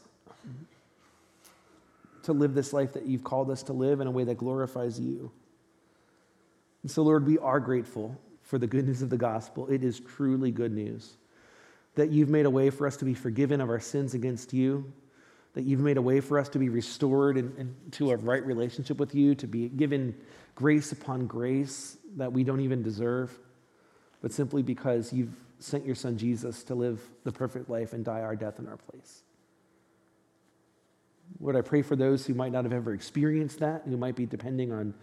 to 2.29 2.33
live 2.33 2.53
this 2.53 2.73
life 2.73 2.93
that 2.93 3.07
you've 3.07 3.23
called 3.23 3.49
us 3.49 3.63
to 3.63 3.73
live 3.73 4.01
in 4.01 4.07
a 4.07 4.11
way 4.11 4.23
that 4.23 4.37
glorifies 4.37 4.99
you. 4.99 5.31
And 6.83 6.91
so, 6.91 7.01
Lord, 7.01 7.25
we 7.25 7.39
are 7.39 7.59
grateful 7.59 8.15
for 8.43 8.59
the 8.59 8.67
good 8.67 8.85
news 8.85 9.01
of 9.01 9.09
the 9.09 9.17
gospel. 9.17 9.67
It 9.67 9.83
is 9.83 9.99
truly 9.99 10.51
good 10.51 10.71
news 10.71 11.17
that 11.95 12.11
you've 12.11 12.29
made 12.29 12.45
a 12.45 12.49
way 12.49 12.69
for 12.69 12.85
us 12.85 12.97
to 12.97 13.05
be 13.05 13.15
forgiven 13.15 13.61
of 13.61 13.69
our 13.69 13.79
sins 13.79 14.13
against 14.13 14.53
you, 14.53 14.93
that 15.53 15.63
you've 15.63 15.79
made 15.79 15.97
a 15.97 16.01
way 16.01 16.21
for 16.21 16.37
us 16.37 16.47
to 16.49 16.59
be 16.59 16.69
restored 16.69 17.35
into 17.35 18.11
a 18.11 18.15
right 18.17 18.45
relationship 18.45 18.97
with 18.97 19.15
you, 19.15 19.33
to 19.33 19.47
be 19.47 19.67
given 19.67 20.15
grace 20.53 20.91
upon 20.91 21.25
grace 21.25 21.97
that 22.15 22.31
we 22.31 22.43
don't 22.43 22.61
even 22.61 22.83
deserve, 22.83 23.37
but 24.21 24.31
simply 24.31 24.61
because 24.61 25.11
you've 25.11 25.35
sent 25.57 25.83
your 25.83 25.95
son 25.95 26.15
Jesus 26.15 26.63
to 26.65 26.75
live 26.75 27.01
the 27.23 27.31
perfect 27.31 27.69
life 27.69 27.91
and 27.93 28.05
die 28.05 28.21
our 28.21 28.35
death 28.35 28.59
in 28.59 28.67
our 28.67 28.77
place. 28.77 29.23
Lord, 31.39 31.55
I 31.55 31.61
pray 31.61 31.81
for 31.81 31.95
those 31.95 32.25
who 32.25 32.33
might 32.33 32.51
not 32.51 32.63
have 32.63 32.73
ever 32.73 32.93
experienced 32.93 33.59
that, 33.59 33.83
who 33.85 33.97
might 33.97 34.15
be 34.15 34.25
depending 34.25 34.71
on 34.71 34.93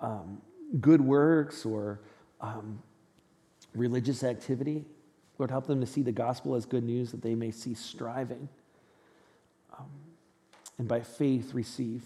um, 0.00 0.40
good 0.80 1.00
works 1.00 1.64
or 1.64 2.00
um, 2.40 2.82
religious 3.74 4.22
activity. 4.22 4.84
Lord, 5.38 5.50
help 5.50 5.66
them 5.66 5.80
to 5.80 5.86
see 5.86 6.02
the 6.02 6.12
gospel 6.12 6.54
as 6.54 6.66
good 6.66 6.84
news 6.84 7.10
that 7.10 7.22
they 7.22 7.34
may 7.34 7.50
cease 7.50 7.80
striving 7.80 8.48
um, 9.78 9.86
and 10.78 10.88
by 10.88 11.00
faith 11.00 11.54
receive 11.54 12.02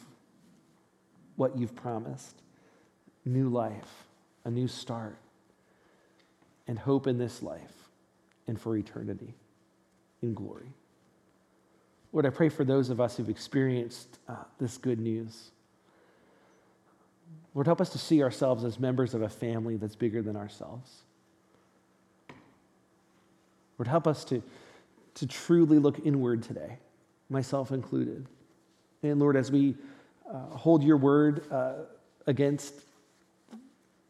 what 1.36 1.56
you've 1.56 1.74
promised 1.74 2.42
new 3.24 3.48
life, 3.48 4.04
a 4.44 4.50
new 4.50 4.68
start, 4.68 5.18
and 6.66 6.78
hope 6.78 7.06
in 7.06 7.18
this 7.18 7.42
life 7.42 7.88
and 8.46 8.60
for 8.60 8.76
eternity 8.76 9.34
in 10.22 10.34
glory. 10.34 10.72
Lord, 12.16 12.24
I 12.24 12.30
pray 12.30 12.48
for 12.48 12.64
those 12.64 12.88
of 12.88 12.98
us 12.98 13.18
who've 13.18 13.28
experienced 13.28 14.18
uh, 14.26 14.36
this 14.58 14.78
good 14.78 14.98
news. 14.98 15.50
Lord, 17.52 17.66
help 17.66 17.78
us 17.78 17.90
to 17.90 17.98
see 17.98 18.22
ourselves 18.22 18.64
as 18.64 18.80
members 18.80 19.12
of 19.12 19.20
a 19.20 19.28
family 19.28 19.76
that's 19.76 19.96
bigger 19.96 20.22
than 20.22 20.34
ourselves. 20.34 21.02
Lord, 23.76 23.86
help 23.86 24.06
us 24.06 24.24
to, 24.24 24.42
to 25.16 25.26
truly 25.26 25.78
look 25.78 26.06
inward 26.06 26.42
today, 26.42 26.78
myself 27.28 27.70
included. 27.70 28.26
And 29.02 29.20
Lord, 29.20 29.36
as 29.36 29.52
we 29.52 29.74
uh, 30.26 30.38
hold 30.56 30.82
your 30.82 30.96
word 30.96 31.46
uh, 31.52 31.74
against 32.26 32.72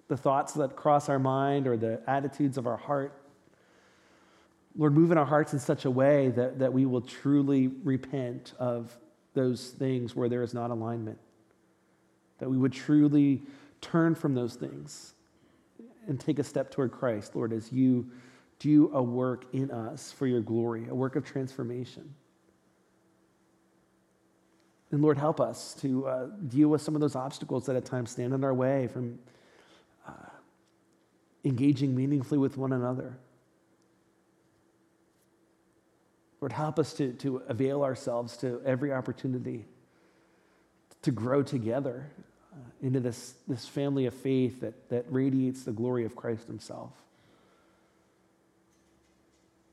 the 0.07 0.17
thoughts 0.17 0.53
that 0.53 0.77
cross 0.77 1.09
our 1.09 1.19
mind 1.19 1.67
or 1.67 1.77
the 1.77 2.01
attitudes 2.07 2.57
of 2.57 2.69
our 2.69 2.77
heart, 2.77 3.21
Lord, 4.77 4.95
move 4.95 5.11
in 5.11 5.19
our 5.19 5.25
hearts 5.25 5.53
in 5.53 5.59
such 5.59 5.85
a 5.85 5.91
way 5.91 6.29
that, 6.31 6.59
that 6.59 6.73
we 6.73 6.85
will 6.85 7.01
truly 7.01 7.69
repent 7.83 8.53
of 8.59 8.97
those 9.35 9.69
things 9.71 10.15
where 10.15 10.29
there 10.29 10.43
is 10.43 10.53
not 10.53 10.71
alignment. 10.71 11.19
That 12.39 12.51
we 12.51 12.59
would 12.59 12.73
truly 12.73 13.43
turn 13.81 14.15
from 14.15 14.35
those 14.35 14.55
things 14.55 15.15
and 16.07 16.21
take 16.21 16.39
a 16.39 16.45
step 16.45 16.71
toward 16.71 16.93
Christ, 16.93 17.35
Lord, 17.35 17.53
as 17.53 17.73
you 17.73 18.11
do 18.59 18.91
a 18.93 19.03
work 19.03 19.47
in 19.53 19.71
us 19.71 20.13
for 20.13 20.27
your 20.27 20.41
glory, 20.41 20.89
a 20.89 20.95
work 20.95 21.17
of 21.17 21.25
transformation. 21.25 22.15
And 24.91 25.03
Lord, 25.03 25.19
help 25.19 25.41
us 25.41 25.75
to 25.81 26.07
uh, 26.07 26.27
deal 26.49 26.69
with 26.69 26.81
some 26.81 26.95
of 26.95 27.01
those 27.01 27.17
obstacles 27.17 27.67
that 27.67 27.77
at 27.77 27.85
times 27.85 28.11
stand 28.11 28.33
in 28.33 28.45
our 28.45 28.55
way 28.55 28.89
from 28.89 29.19
uh, 30.07 30.13
engaging 31.45 31.95
meaningfully 31.95 32.39
with 32.39 32.57
one 32.57 32.73
another. 32.73 33.19
Lord, 36.41 36.53
help 36.53 36.79
us 36.79 36.93
to, 36.95 37.13
to 37.15 37.43
avail 37.49 37.83
ourselves 37.83 38.37
to 38.39 38.61
every 38.65 38.93
opportunity 38.93 39.65
to 41.03 41.11
grow 41.11 41.43
together 41.43 42.11
uh, 42.53 42.57
into 42.83 43.01
this, 43.01 43.35
this 43.49 43.67
family 43.67 44.07
of 44.07 44.15
faith 44.15 44.61
that, 44.61 44.89
that 44.91 45.05
radiates 45.09 45.63
the 45.63 45.73
glory 45.73 46.05
of 46.05 46.17
Christ 46.17 46.47
Himself. 46.47 46.93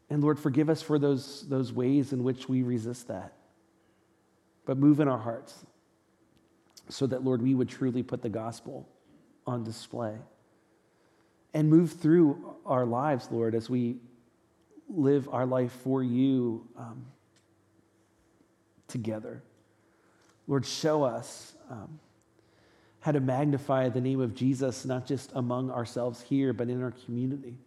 And 0.09 0.21
Lord, 0.23 0.39
forgive 0.39 0.69
us 0.69 0.81
for 0.81 0.99
those, 0.99 1.47
those 1.49 1.73
ways 1.73 2.13
in 2.13 2.23
which 2.23 2.47
we 2.47 2.61
resist 2.61 3.07
that. 3.07 3.33
But 4.65 4.77
move 4.77 4.99
in 4.99 5.07
our 5.07 5.17
hearts 5.17 5.65
so 6.87 7.07
that, 7.07 7.23
Lord, 7.23 7.41
we 7.41 7.55
would 7.55 7.69
truly 7.69 8.03
put 8.03 8.21
the 8.21 8.29
gospel 8.29 8.87
on 9.47 9.63
display. 9.63 10.15
And 11.53 11.69
move 11.69 11.93
through 11.93 12.55
our 12.65 12.85
lives, 12.85 13.27
Lord, 13.31 13.55
as 13.55 13.69
we 13.69 13.97
live 14.93 15.27
our 15.31 15.45
life 15.45 15.71
for 15.83 16.03
you 16.03 16.67
um, 16.77 17.05
together. 18.87 19.41
Lord, 20.47 20.65
show 20.65 21.03
us 21.03 21.55
um, 21.69 21.99
how 22.99 23.11
to 23.11 23.19
magnify 23.19 23.89
the 23.89 24.01
name 24.01 24.21
of 24.21 24.35
Jesus, 24.35 24.85
not 24.85 25.05
just 25.05 25.31
among 25.35 25.71
ourselves 25.71 26.21
here, 26.21 26.53
but 26.53 26.69
in 26.69 26.81
our 26.83 26.91
community. 27.05 27.57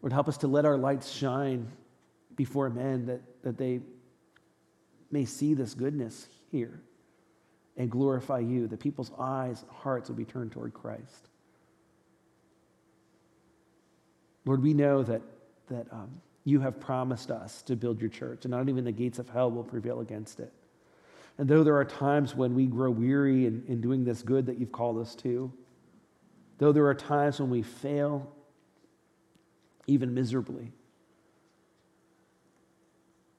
Lord, 0.00 0.12
help 0.12 0.28
us 0.28 0.38
to 0.38 0.46
let 0.46 0.64
our 0.64 0.76
lights 0.76 1.10
shine 1.10 1.66
before 2.36 2.70
men 2.70 3.06
that, 3.06 3.20
that 3.42 3.58
they 3.58 3.80
may 5.10 5.24
see 5.24 5.54
this 5.54 5.74
goodness 5.74 6.28
here 6.50 6.80
and 7.76 7.90
glorify 7.90 8.38
you, 8.38 8.68
that 8.68 8.80
people's 8.80 9.10
eyes 9.18 9.62
and 9.62 9.70
hearts 9.70 10.08
will 10.08 10.16
be 10.16 10.24
turned 10.24 10.52
toward 10.52 10.72
Christ. 10.72 11.28
Lord, 14.44 14.62
we 14.62 14.72
know 14.72 15.02
that 15.02 15.22
that 15.68 15.86
um, 15.92 16.20
you 16.44 16.60
have 16.60 16.78
promised 16.80 17.30
us 17.30 17.62
to 17.62 17.76
build 17.76 18.00
your 18.00 18.10
church, 18.10 18.44
and 18.44 18.52
not 18.52 18.68
even 18.68 18.84
the 18.84 18.92
gates 18.92 19.18
of 19.18 19.28
hell 19.28 19.50
will 19.50 19.64
prevail 19.64 20.00
against 20.00 20.40
it. 20.40 20.52
And 21.38 21.48
though 21.48 21.64
there 21.64 21.76
are 21.76 21.84
times 21.84 22.34
when 22.34 22.54
we 22.54 22.66
grow 22.66 22.90
weary 22.90 23.46
in, 23.46 23.64
in 23.68 23.80
doing 23.80 24.04
this 24.04 24.22
good 24.22 24.46
that 24.46 24.58
you've 24.58 24.72
called 24.72 24.98
us 24.98 25.14
to, 25.16 25.52
though 26.58 26.72
there 26.72 26.86
are 26.86 26.94
times 26.94 27.40
when 27.40 27.50
we 27.50 27.62
fail, 27.62 28.32
even 29.86 30.14
miserably, 30.14 30.72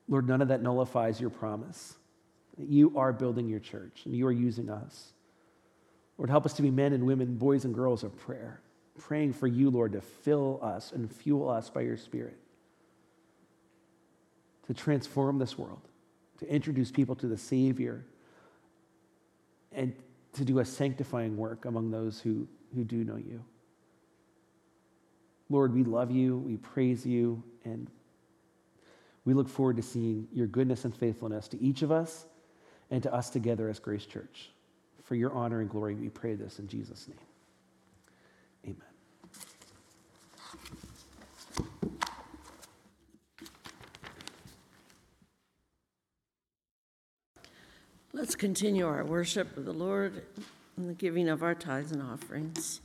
Lord, 0.10 0.28
none 0.28 0.42
of 0.42 0.50
that 0.50 0.62
nullifies 0.62 1.20
your 1.20 1.30
promise. 1.30 1.96
You 2.58 2.98
are 2.98 3.12
building 3.12 3.48
your 3.48 3.60
church, 3.60 4.02
and 4.06 4.16
you 4.16 4.26
are 4.28 4.32
using 4.32 4.70
us. 4.70 5.14
Lord, 6.18 6.30
help 6.30 6.46
us 6.46 6.54
to 6.54 6.62
be 6.62 6.72
men 6.72 6.94
and 6.94 7.06
women, 7.06 7.36
boys 7.36 7.66
and 7.66 7.74
girls 7.74 8.04
of 8.04 8.18
prayer 8.18 8.62
praying 8.98 9.34
for 9.34 9.48
you, 9.48 9.70
Lord, 9.70 9.94
to 9.94 10.02
fill 10.02 10.60
us 10.62 10.92
and 10.92 11.12
fuel 11.12 11.50
us 11.50 11.70
by 11.70 11.82
your 11.82 11.98
Spirit, 11.98 12.38
to 14.68 14.74
transform 14.74 15.40
this 15.40 15.58
world, 15.58 15.82
to 16.40 16.52
introduce 16.52 16.92
people 16.92 17.16
to 17.16 17.28
the 17.28 17.38
Savior, 17.38 18.06
and 19.72 19.94
to 20.34 20.46
do 20.46 20.60
a 20.60 20.66
sanctifying 20.66 21.38
work 21.38 21.66
among 21.66 21.92
those 21.92 22.20
who, 22.20 22.48
who 22.76 22.84
do 22.84 23.04
know 23.04 23.18
you. 23.18 23.44
Lord, 25.50 25.74
we 25.74 25.84
love 25.84 26.12
you, 26.12 26.38
we 26.38 26.58
praise 26.58 27.06
you, 27.06 27.42
and 27.64 27.90
we 29.26 29.34
look 29.34 29.50
forward 29.50 29.78
to 29.78 29.84
seeing 29.84 30.28
your 30.34 30.48
goodness 30.48 30.86
and 30.86 30.96
faithfulness 30.96 31.48
to 31.50 31.62
each 31.62 31.82
of 31.82 31.92
us 31.92 32.26
and 32.92 33.04
to 33.04 33.14
us 33.14 33.30
together 33.30 33.70
as 33.70 33.80
Grace 33.80 34.06
Church. 34.06 34.50
For 35.04 35.16
your 35.16 35.34
honor 35.34 35.62
and 35.62 35.70
glory, 35.70 35.96
we 35.96 36.10
pray 36.10 36.36
this 36.36 36.60
in 36.60 36.68
Jesus' 36.68 37.08
name. 37.08 37.18
Amen. 38.66 38.78
Let's 48.14 48.36
continue 48.36 48.88
our 48.88 49.04
worship 49.04 49.56
of 49.58 49.66
the 49.66 49.74
Lord 49.74 50.24
and 50.76 50.90
the 50.90 50.94
giving 50.94 51.30
of 51.30 51.44
our 51.44 51.56
tithes 51.56 51.92
and 51.92 52.02
offerings. 52.02 52.82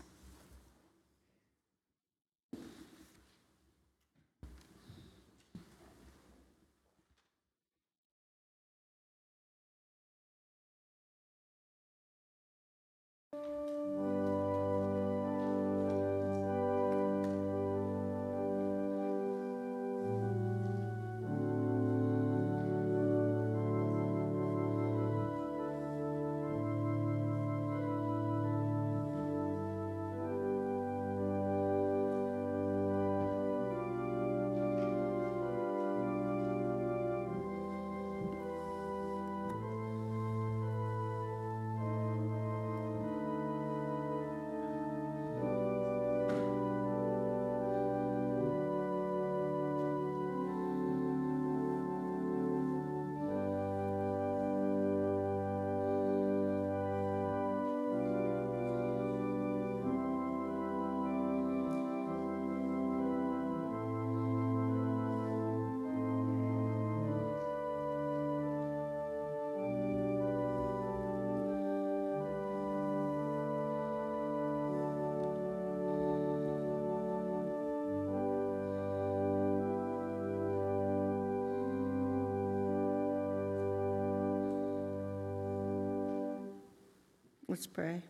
Let's 87.52 87.66
pray. 87.66 88.00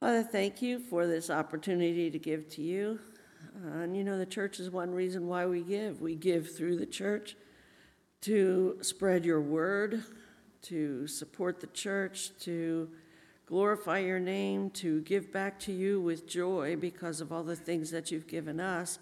Father, 0.00 0.24
thank 0.24 0.60
you 0.60 0.80
for 0.80 1.06
this 1.06 1.30
opportunity 1.30 2.10
to 2.10 2.18
give 2.18 2.48
to 2.48 2.60
you. 2.60 2.98
Uh, 3.64 3.82
and 3.82 3.96
you 3.96 4.02
know, 4.02 4.18
the 4.18 4.26
church 4.26 4.58
is 4.58 4.68
one 4.68 4.90
reason 4.90 5.28
why 5.28 5.46
we 5.46 5.60
give. 5.60 6.00
We 6.00 6.16
give 6.16 6.52
through 6.56 6.78
the 6.78 6.86
church 6.86 7.36
to 8.22 8.78
spread 8.80 9.24
your 9.24 9.40
word, 9.40 10.02
to 10.62 11.06
support 11.06 11.60
the 11.60 11.68
church, 11.68 12.32
to 12.40 12.90
glorify 13.46 14.00
your 14.00 14.18
name, 14.18 14.70
to 14.70 15.02
give 15.02 15.32
back 15.32 15.60
to 15.60 15.72
you 15.72 16.00
with 16.00 16.26
joy 16.26 16.74
because 16.74 17.20
of 17.20 17.30
all 17.30 17.44
the 17.44 17.54
things 17.54 17.92
that 17.92 18.10
you've 18.10 18.26
given 18.26 18.58
us, 18.58 18.98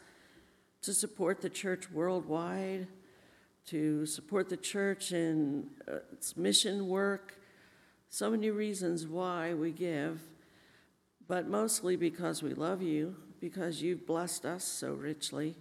to 0.83 0.93
support 0.93 1.41
the 1.41 1.49
church 1.49 1.91
worldwide, 1.91 2.87
to 3.69 4.05
support 4.05 4.51
the 4.51 4.59
church 4.59 5.13
in 5.13 5.71
uh, 5.91 6.01
its 6.13 6.37
mission 6.37 6.89
work. 6.89 7.39
So 8.11 8.31
many 8.31 8.51
reasons 8.51 9.07
why 9.07 9.55
we 9.55 9.71
give, 9.71 10.21
but 11.27 11.49
mostly 11.49 11.95
because 11.95 12.43
we 12.43 12.55
love 12.55 12.81
you, 12.83 13.17
because 13.41 13.83
you've 13.83 14.07
blessed 14.07 14.47
us 14.47 14.65
so 14.65 14.95
richly, 14.95 15.55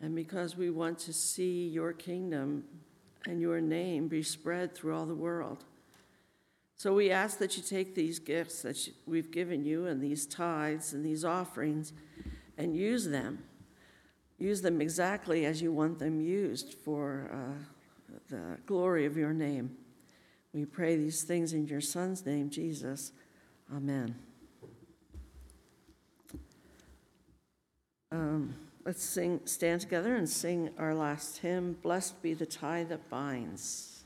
and 0.00 0.14
because 0.14 0.56
we 0.56 0.70
want 0.70 0.98
to 1.00 1.12
see 1.12 1.68
your 1.68 1.92
kingdom 1.92 2.64
and 3.26 3.40
your 3.40 3.60
name 3.60 4.08
be 4.08 4.22
spread 4.22 4.74
through 4.74 4.96
all 4.96 5.06
the 5.06 5.14
world. 5.14 5.64
So 6.76 6.94
we 6.94 7.10
ask 7.10 7.38
that 7.38 7.56
you 7.56 7.62
take 7.62 7.94
these 7.94 8.18
gifts 8.18 8.62
that 8.62 8.88
we've 9.06 9.30
given 9.30 9.64
you 9.64 9.86
and 9.86 10.00
these 10.00 10.26
tithes 10.26 10.92
and 10.92 11.04
these 11.04 11.24
offerings 11.24 11.92
and 12.58 12.76
use 12.76 13.06
them. 13.06 13.44
Use 14.38 14.60
them 14.60 14.80
exactly 14.82 15.46
as 15.46 15.62
you 15.62 15.72
want 15.72 15.98
them 15.98 16.20
used 16.20 16.74
for 16.74 17.30
uh, 17.32 17.64
the 18.28 18.58
glory 18.66 19.06
of 19.06 19.16
your 19.16 19.32
name. 19.32 19.76
We 20.56 20.64
pray 20.64 20.96
these 20.96 21.22
things 21.22 21.52
in 21.52 21.66
your 21.66 21.82
Son's 21.82 22.24
name, 22.24 22.48
Jesus. 22.48 23.12
Amen. 23.70 24.14
Um, 28.10 28.54
Let's 28.86 29.02
sing, 29.02 29.40
stand 29.44 29.82
together 29.82 30.14
and 30.14 30.26
sing 30.26 30.70
our 30.78 30.94
last 30.94 31.38
hymn, 31.38 31.76
Blessed 31.82 32.22
Be 32.22 32.32
the 32.32 32.46
Tie 32.46 32.84
That 32.84 33.10
Binds. 33.10 34.04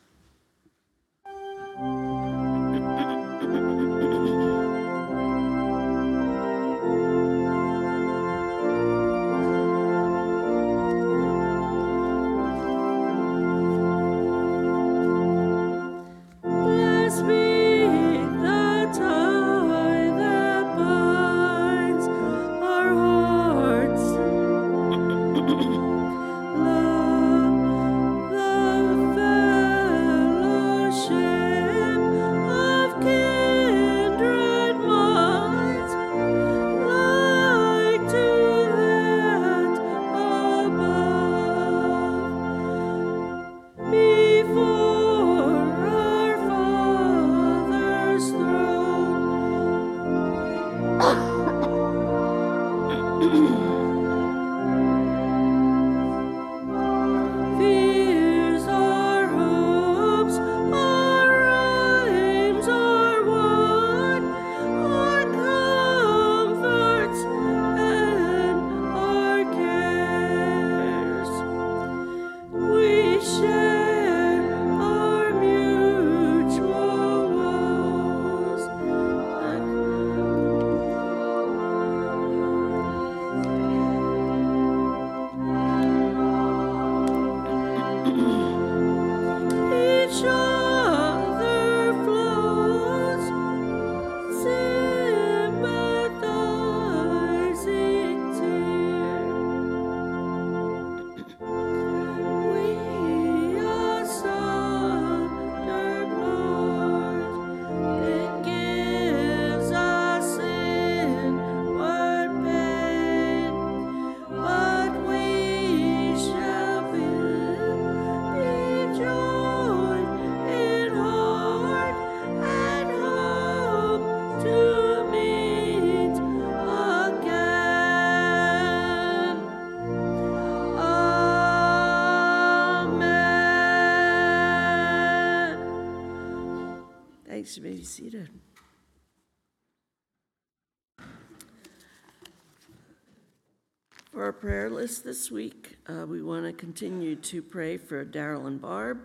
This 144.98 145.30
week, 145.30 145.78
uh, 145.88 146.04
we 146.06 146.22
want 146.22 146.44
to 146.44 146.52
continue 146.52 147.14
to 147.16 147.40
pray 147.40 147.76
for 147.76 148.04
Daryl 148.04 148.46
and 148.46 148.60
Barb, 148.60 148.98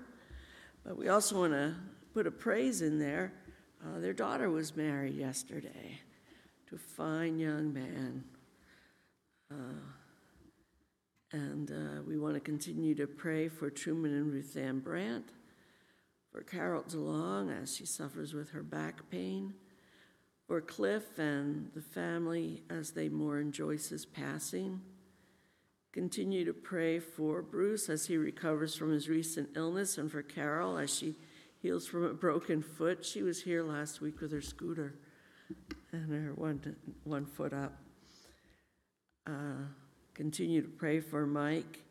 but 0.83 0.97
we 0.97 1.07
also 1.07 1.39
want 1.39 1.53
to 1.53 1.75
put 2.13 2.27
a 2.27 2.31
praise 2.31 2.81
in 2.81 2.99
there. 2.99 3.31
Uh, 3.85 3.99
Their 3.99 4.13
daughter 4.13 4.49
was 4.49 4.75
married 4.75 5.13
yesterday 5.13 5.99
to 6.67 6.75
a 6.75 6.79
fine 6.79 7.37
young 7.37 7.71
man. 7.73 8.23
Uh, 9.51 9.55
And 11.31 11.71
uh, 11.71 12.01
we 12.07 12.17
want 12.17 12.35
to 12.35 12.39
continue 12.39 12.95
to 12.95 13.07
pray 13.07 13.49
for 13.49 13.69
Truman 13.69 14.13
and 14.13 14.31
Ruth 14.31 14.55
Ann 14.55 14.79
Brandt, 14.79 15.33
for 16.31 16.41
Carol 16.41 16.83
DeLong 16.83 17.51
as 17.61 17.75
she 17.75 17.85
suffers 17.85 18.33
with 18.33 18.51
her 18.51 18.63
back 18.63 19.09
pain, 19.09 19.53
for 20.47 20.61
Cliff 20.61 21.19
and 21.19 21.71
the 21.75 21.81
family 21.81 22.63
as 22.69 22.91
they 22.91 23.09
mourn 23.09 23.51
Joyce's 23.51 24.05
passing. 24.05 24.79
Continue 25.95 26.43
to 26.43 26.51
pray 26.51 26.99
for 26.99 27.41
Bruce 27.41 27.87
as 27.87 28.05
he 28.05 28.17
recovers 28.17 28.75
from 28.75 28.91
his 28.91 29.07
recent 29.07 29.47
illness, 29.55 29.97
and 29.97 30.11
for 30.11 30.21
Carol 30.21 30.77
as 30.77 30.93
she 30.93 31.15
heals 31.61 31.87
from 31.87 32.03
a 32.03 32.13
broken 32.13 32.61
foot. 32.61 33.05
She 33.05 33.23
was 33.23 33.41
here 33.41 33.63
last 33.63 34.01
week 34.01 34.19
with 34.19 34.33
her 34.33 34.41
scooter 34.41 34.95
and 35.93 36.11
her 36.11 36.33
one, 36.35 36.75
one 37.05 37.25
foot 37.25 37.53
up. 37.53 37.77
Uh, 39.25 39.67
Continue 40.13 40.61
to 40.61 40.67
pray 40.67 40.99
for 40.99 41.25
Mike 41.25 41.83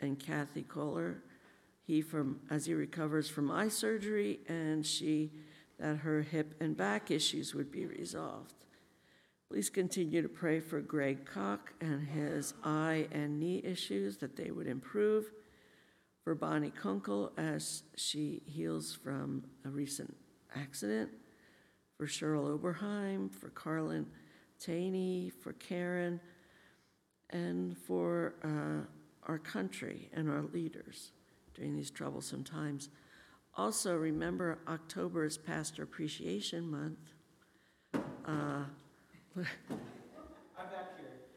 and 0.00 0.18
Kathy 0.18 0.62
Kohler. 0.62 1.22
He 1.86 2.02
from, 2.02 2.40
as 2.50 2.66
he 2.66 2.74
recovers 2.74 3.30
from 3.30 3.50
eye 3.50 3.68
surgery, 3.68 4.40
and 4.48 4.84
she, 4.84 5.30
that 5.78 5.96
her 5.98 6.20
hip 6.20 6.54
and 6.60 6.76
back 6.76 7.10
issues 7.10 7.54
would 7.54 7.72
be 7.72 7.86
resolved. 7.86 8.65
Please 9.48 9.70
continue 9.70 10.22
to 10.22 10.28
pray 10.28 10.58
for 10.58 10.80
Greg 10.80 11.24
Koch 11.24 11.72
and 11.80 12.06
his 12.06 12.52
eye 12.64 13.06
and 13.12 13.38
knee 13.38 13.62
issues, 13.64 14.16
that 14.18 14.36
they 14.36 14.50
would 14.50 14.66
improve. 14.66 15.30
For 16.24 16.34
Bonnie 16.34 16.72
Kunkel 16.72 17.32
as 17.36 17.84
she 17.96 18.42
heals 18.44 18.92
from 18.92 19.44
a 19.64 19.68
recent 19.68 20.16
accident. 20.56 21.10
For 21.96 22.06
Cheryl 22.06 22.58
Oberheim, 22.58 23.32
for 23.32 23.48
Carlin 23.50 24.06
Taney, 24.58 25.30
for 25.30 25.52
Karen, 25.52 26.20
and 27.30 27.78
for 27.78 28.34
uh, 28.44 28.84
our 29.28 29.38
country 29.38 30.10
and 30.12 30.28
our 30.28 30.42
leaders 30.42 31.12
during 31.54 31.76
these 31.76 31.90
troublesome 31.90 32.44
times. 32.44 32.88
Also, 33.54 33.94
remember, 33.96 34.58
October 34.68 35.24
is 35.24 35.38
Pastor 35.38 35.84
Appreciation 35.84 36.70
Month. 36.70 36.98
uh, 38.26 38.64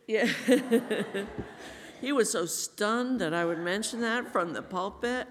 yeah. 0.08 0.28
he 2.02 2.12
was 2.12 2.32
so 2.32 2.46
stunned 2.46 3.20
that 3.22 3.34
I 3.34 3.46
would 3.46 3.60
mention 3.60 4.02
that 4.02 4.32
from 4.32 4.54
the 4.54 4.62
pulpit. 4.62 5.28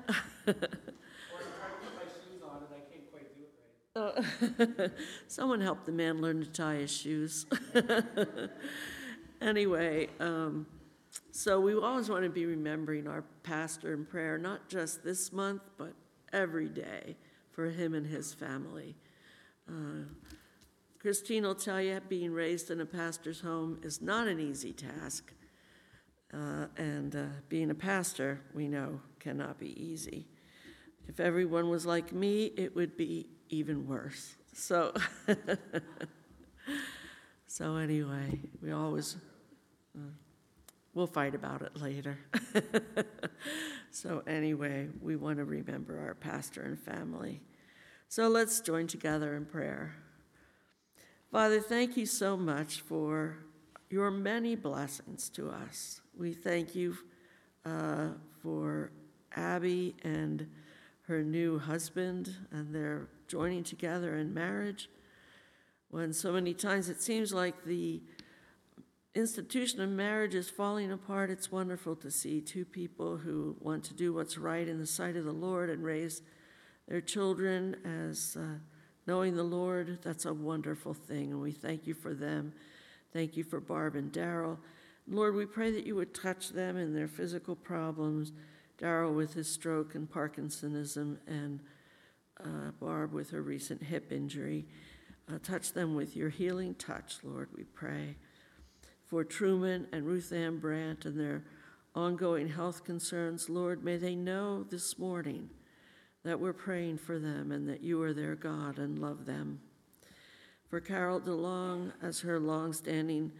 Someone 5.28 5.60
help 5.60 5.84
the 5.84 5.92
man 5.92 6.20
learn 6.20 6.40
to 6.40 6.46
tie 6.46 6.76
his 6.76 6.90
shoes. 6.90 7.46
anyway, 9.40 10.08
um, 10.20 10.66
so 11.32 11.60
we 11.60 11.74
always 11.74 12.08
want 12.08 12.24
to 12.24 12.30
be 12.30 12.46
remembering 12.46 13.06
our 13.06 13.24
pastor 13.42 13.92
in 13.94 14.04
prayer, 14.04 14.38
not 14.38 14.68
just 14.68 15.02
this 15.02 15.32
month, 15.32 15.62
but 15.76 15.92
every 16.32 16.68
day 16.68 17.16
for 17.50 17.66
him 17.70 17.94
and 17.94 18.06
his 18.06 18.32
family. 18.32 18.94
Uh, 19.68 20.04
Christine 20.98 21.44
will 21.44 21.54
tell 21.54 21.80
you, 21.80 22.00
being 22.08 22.32
raised 22.32 22.70
in 22.70 22.80
a 22.80 22.86
pastor's 22.86 23.40
home 23.40 23.78
is 23.82 24.02
not 24.02 24.26
an 24.26 24.40
easy 24.40 24.72
task. 24.72 25.32
Uh, 26.34 26.66
and 26.76 27.14
uh, 27.14 27.24
being 27.48 27.70
a 27.70 27.74
pastor, 27.74 28.40
we 28.52 28.68
know, 28.68 29.00
cannot 29.20 29.58
be 29.58 29.80
easy. 29.82 30.26
If 31.06 31.20
everyone 31.20 31.70
was 31.70 31.86
like 31.86 32.12
me, 32.12 32.46
it 32.56 32.74
would 32.74 32.96
be 32.96 33.28
even 33.48 33.86
worse. 33.86 34.34
So, 34.52 34.92
so 37.46 37.76
anyway, 37.76 38.40
we 38.60 38.72
always, 38.72 39.16
uh, 39.96 40.10
we'll 40.94 41.06
fight 41.06 41.34
about 41.34 41.62
it 41.62 41.76
later. 41.80 42.18
so 43.90 44.22
anyway, 44.26 44.88
we 45.00 45.14
want 45.16 45.38
to 45.38 45.44
remember 45.44 45.98
our 46.00 46.14
pastor 46.14 46.62
and 46.62 46.78
family. 46.78 47.40
So 48.08 48.28
let's 48.28 48.60
join 48.60 48.86
together 48.88 49.36
in 49.36 49.46
prayer. 49.46 49.94
Father, 51.30 51.60
thank 51.60 51.98
you 51.98 52.06
so 52.06 52.38
much 52.38 52.80
for 52.80 53.36
your 53.90 54.10
many 54.10 54.56
blessings 54.56 55.28
to 55.28 55.50
us. 55.50 56.00
We 56.16 56.32
thank 56.32 56.74
you 56.74 56.96
uh, 57.66 58.12
for 58.42 58.92
Abby 59.36 59.94
and 60.02 60.48
her 61.02 61.22
new 61.22 61.58
husband 61.58 62.34
and 62.50 62.74
their 62.74 63.08
joining 63.26 63.62
together 63.62 64.16
in 64.16 64.32
marriage. 64.32 64.88
When 65.90 66.14
so 66.14 66.32
many 66.32 66.54
times 66.54 66.88
it 66.88 67.02
seems 67.02 67.34
like 67.34 67.62
the 67.62 68.00
institution 69.14 69.82
of 69.82 69.90
marriage 69.90 70.34
is 70.34 70.48
falling 70.48 70.90
apart, 70.90 71.28
it's 71.28 71.52
wonderful 71.52 71.94
to 71.96 72.10
see 72.10 72.40
two 72.40 72.64
people 72.64 73.18
who 73.18 73.54
want 73.60 73.84
to 73.84 73.92
do 73.92 74.14
what's 74.14 74.38
right 74.38 74.66
in 74.66 74.78
the 74.78 74.86
sight 74.86 75.14
of 75.14 75.26
the 75.26 75.32
Lord 75.32 75.68
and 75.68 75.84
raise 75.84 76.22
their 76.88 77.02
children 77.02 77.76
as 78.08 78.34
uh, 78.40 78.60
knowing 79.08 79.34
the 79.34 79.42
Lord. 79.42 79.98
That's 80.02 80.26
a 80.26 80.34
wonderful 80.34 80.92
thing, 80.92 81.32
and 81.32 81.40
we 81.40 81.50
thank 81.50 81.86
you 81.86 81.94
for 81.94 82.12
them. 82.12 82.52
Thank 83.10 83.38
you 83.38 83.42
for 83.42 83.58
Barb 83.58 83.96
and 83.96 84.12
Daryl. 84.12 84.58
Lord, 85.08 85.34
we 85.34 85.46
pray 85.46 85.70
that 85.70 85.86
you 85.86 85.94
would 85.94 86.12
touch 86.12 86.50
them 86.50 86.76
in 86.76 86.94
their 86.94 87.08
physical 87.08 87.56
problems 87.56 88.32
Daryl 88.78 89.16
with 89.16 89.32
his 89.32 89.50
stroke 89.50 89.94
and 89.94 90.08
Parkinsonism, 90.08 91.16
and 91.26 91.60
uh, 92.38 92.70
Barb 92.78 93.14
with 93.14 93.30
her 93.30 93.40
recent 93.40 93.82
hip 93.82 94.12
injury. 94.12 94.66
Uh, 95.26 95.38
touch 95.42 95.72
them 95.72 95.94
with 95.94 96.14
your 96.14 96.28
healing 96.28 96.74
touch, 96.74 97.16
Lord, 97.22 97.48
we 97.56 97.64
pray. 97.64 98.14
For 99.06 99.24
Truman 99.24 99.88
and 99.90 100.06
Ruth 100.06 100.32
Ann 100.32 100.58
Brandt 100.58 101.06
and 101.06 101.18
their 101.18 101.44
ongoing 101.94 102.48
health 102.48 102.84
concerns, 102.84 103.48
Lord, 103.48 103.82
may 103.82 103.96
they 103.96 104.14
know 104.14 104.64
this 104.64 104.98
morning 104.98 105.48
that 106.28 106.38
we're 106.38 106.52
praying 106.52 106.98
for 106.98 107.18
them 107.18 107.50
and 107.52 107.66
that 107.66 107.82
you 107.82 108.02
are 108.02 108.12
their 108.12 108.34
God 108.34 108.78
and 108.78 108.98
love 108.98 109.24
them. 109.24 109.60
For 110.68 110.78
Carol 110.78 111.20
DeLong, 111.22 111.90
as 112.02 112.20
her 112.20 112.38
longstanding 112.38 113.32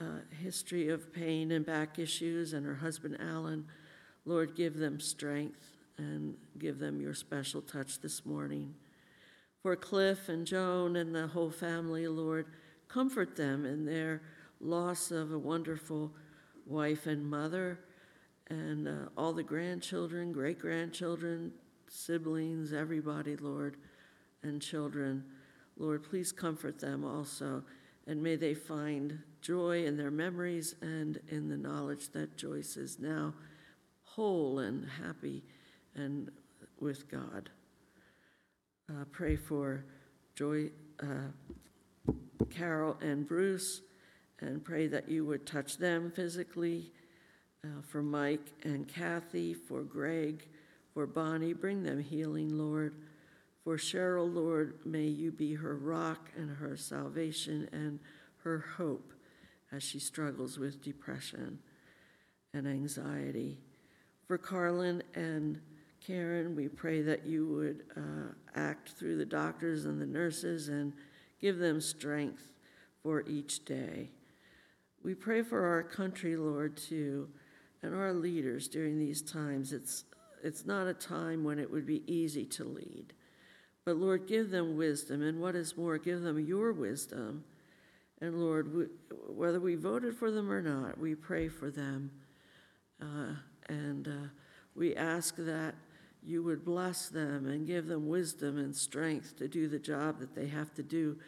uh, 0.00 0.20
history 0.40 0.88
of 0.88 1.12
pain 1.12 1.50
and 1.50 1.66
back 1.66 1.98
issues, 1.98 2.52
and 2.52 2.64
her 2.64 2.76
husband 2.76 3.16
Alan, 3.18 3.66
Lord, 4.24 4.54
give 4.54 4.76
them 4.76 5.00
strength 5.00 5.66
and 5.98 6.36
give 6.60 6.78
them 6.78 7.00
your 7.00 7.12
special 7.12 7.60
touch 7.60 8.00
this 8.00 8.24
morning. 8.24 8.72
For 9.60 9.74
Cliff 9.74 10.28
and 10.28 10.46
Joan 10.46 10.94
and 10.94 11.12
the 11.12 11.26
whole 11.26 11.50
family, 11.50 12.06
Lord, 12.06 12.46
comfort 12.86 13.34
them 13.34 13.66
in 13.66 13.84
their 13.84 14.22
loss 14.60 15.10
of 15.10 15.32
a 15.32 15.38
wonderful 15.38 16.12
wife 16.66 17.08
and 17.08 17.28
mother, 17.28 17.80
and 18.46 18.86
uh, 18.86 19.08
all 19.16 19.32
the 19.32 19.42
grandchildren, 19.42 20.30
great 20.30 20.60
grandchildren, 20.60 21.52
siblings, 21.92 22.72
everybody, 22.72 23.36
Lord, 23.36 23.76
and 24.42 24.62
children. 24.62 25.24
Lord, 25.76 26.02
please 26.02 26.32
comfort 26.32 26.80
them 26.80 27.04
also, 27.04 27.62
and 28.06 28.22
may 28.22 28.36
they 28.36 28.54
find 28.54 29.18
joy 29.42 29.84
in 29.84 29.96
their 29.96 30.10
memories 30.10 30.74
and 30.80 31.20
in 31.28 31.48
the 31.48 31.56
knowledge 31.56 32.08
that 32.10 32.36
Joyce 32.36 32.76
is 32.76 32.98
now 32.98 33.34
whole 34.04 34.58
and 34.58 34.86
happy 35.02 35.42
and 35.94 36.30
with 36.80 37.10
God. 37.10 37.50
Uh, 38.90 39.04
pray 39.12 39.36
for 39.36 39.84
Joy, 40.34 40.70
uh, 41.02 42.12
Carol, 42.50 42.96
and 43.00 43.26
Bruce, 43.26 43.82
and 44.40 44.64
pray 44.64 44.86
that 44.88 45.08
you 45.08 45.24
would 45.26 45.46
touch 45.46 45.76
them 45.78 46.10
physically. 46.10 46.92
Uh, 47.64 47.80
for 47.80 48.02
Mike 48.02 48.52
and 48.64 48.88
Kathy, 48.88 49.54
for 49.54 49.82
Greg, 49.82 50.48
for 50.92 51.06
Bonnie, 51.06 51.52
bring 51.52 51.82
them 51.82 52.00
healing, 52.00 52.56
Lord. 52.56 52.94
For 53.64 53.76
Cheryl, 53.76 54.32
Lord, 54.32 54.78
may 54.84 55.06
you 55.06 55.30
be 55.30 55.54
her 55.54 55.76
rock 55.76 56.30
and 56.36 56.50
her 56.50 56.76
salvation 56.76 57.68
and 57.72 58.00
her 58.42 58.64
hope 58.76 59.12
as 59.70 59.82
she 59.82 59.98
struggles 59.98 60.58
with 60.58 60.82
depression 60.82 61.58
and 62.52 62.66
anxiety. 62.66 63.58
For 64.26 64.36
Carlin 64.36 65.02
and 65.14 65.60
Karen, 66.04 66.56
we 66.56 66.68
pray 66.68 67.02
that 67.02 67.24
you 67.24 67.46
would 67.46 67.84
uh, 67.96 68.32
act 68.54 68.90
through 68.90 69.16
the 69.16 69.24
doctors 69.24 69.84
and 69.84 70.00
the 70.00 70.06
nurses 70.06 70.68
and 70.68 70.92
give 71.40 71.58
them 71.58 71.80
strength 71.80 72.42
for 73.02 73.22
each 73.28 73.64
day. 73.64 74.10
We 75.04 75.14
pray 75.14 75.42
for 75.42 75.64
our 75.64 75.82
country, 75.82 76.36
Lord, 76.36 76.76
too, 76.76 77.28
and 77.82 77.94
our 77.94 78.12
leaders 78.12 78.68
during 78.68 78.98
these 78.98 79.22
times. 79.22 79.72
It's, 79.72 80.04
it's 80.42 80.66
not 80.66 80.86
a 80.86 80.94
time 80.94 81.44
when 81.44 81.58
it 81.58 81.70
would 81.70 81.86
be 81.86 82.02
easy 82.12 82.44
to 82.46 82.64
lead. 82.64 83.12
But 83.84 83.96
Lord, 83.96 84.26
give 84.26 84.50
them 84.50 84.76
wisdom, 84.76 85.22
and 85.22 85.40
what 85.40 85.56
is 85.56 85.76
more, 85.76 85.98
give 85.98 86.22
them 86.22 86.38
your 86.38 86.72
wisdom. 86.72 87.44
And 88.20 88.40
Lord, 88.40 88.88
whether 89.28 89.60
we 89.60 89.74
voted 89.74 90.14
for 90.14 90.30
them 90.30 90.50
or 90.50 90.62
not, 90.62 90.98
we 90.98 91.14
pray 91.14 91.48
for 91.48 91.70
them. 91.70 92.12
Uh, 93.00 93.34
and 93.68 94.06
uh, 94.06 94.28
we 94.76 94.94
ask 94.94 95.34
that 95.36 95.74
you 96.22 96.42
would 96.44 96.64
bless 96.64 97.08
them 97.08 97.46
and 97.46 97.66
give 97.66 97.86
them 97.86 98.06
wisdom 98.06 98.58
and 98.58 98.74
strength 98.74 99.36
to 99.38 99.48
do 99.48 99.66
the 99.68 99.78
job 99.78 100.20
that 100.20 100.34
they 100.34 100.46
have 100.46 100.72
to 100.74 100.82
do 100.82 101.18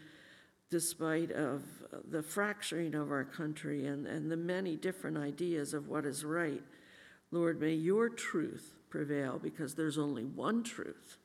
despite 0.70 1.30
of 1.32 1.62
the 2.10 2.22
fracturing 2.22 2.94
of 2.94 3.10
our 3.10 3.24
country 3.24 3.86
and, 3.86 4.06
and 4.06 4.30
the 4.30 4.36
many 4.36 4.76
different 4.76 5.16
ideas 5.16 5.74
of 5.74 5.88
what 5.88 6.04
is 6.04 6.24
right. 6.24 6.62
Lord, 7.30 7.60
may 7.60 7.74
your 7.74 8.08
truth 8.08 8.72
prevail 8.94 9.40
because 9.42 9.74
there's 9.74 9.98
only 9.98 10.22
one 10.24 10.62
truth, 10.62 11.18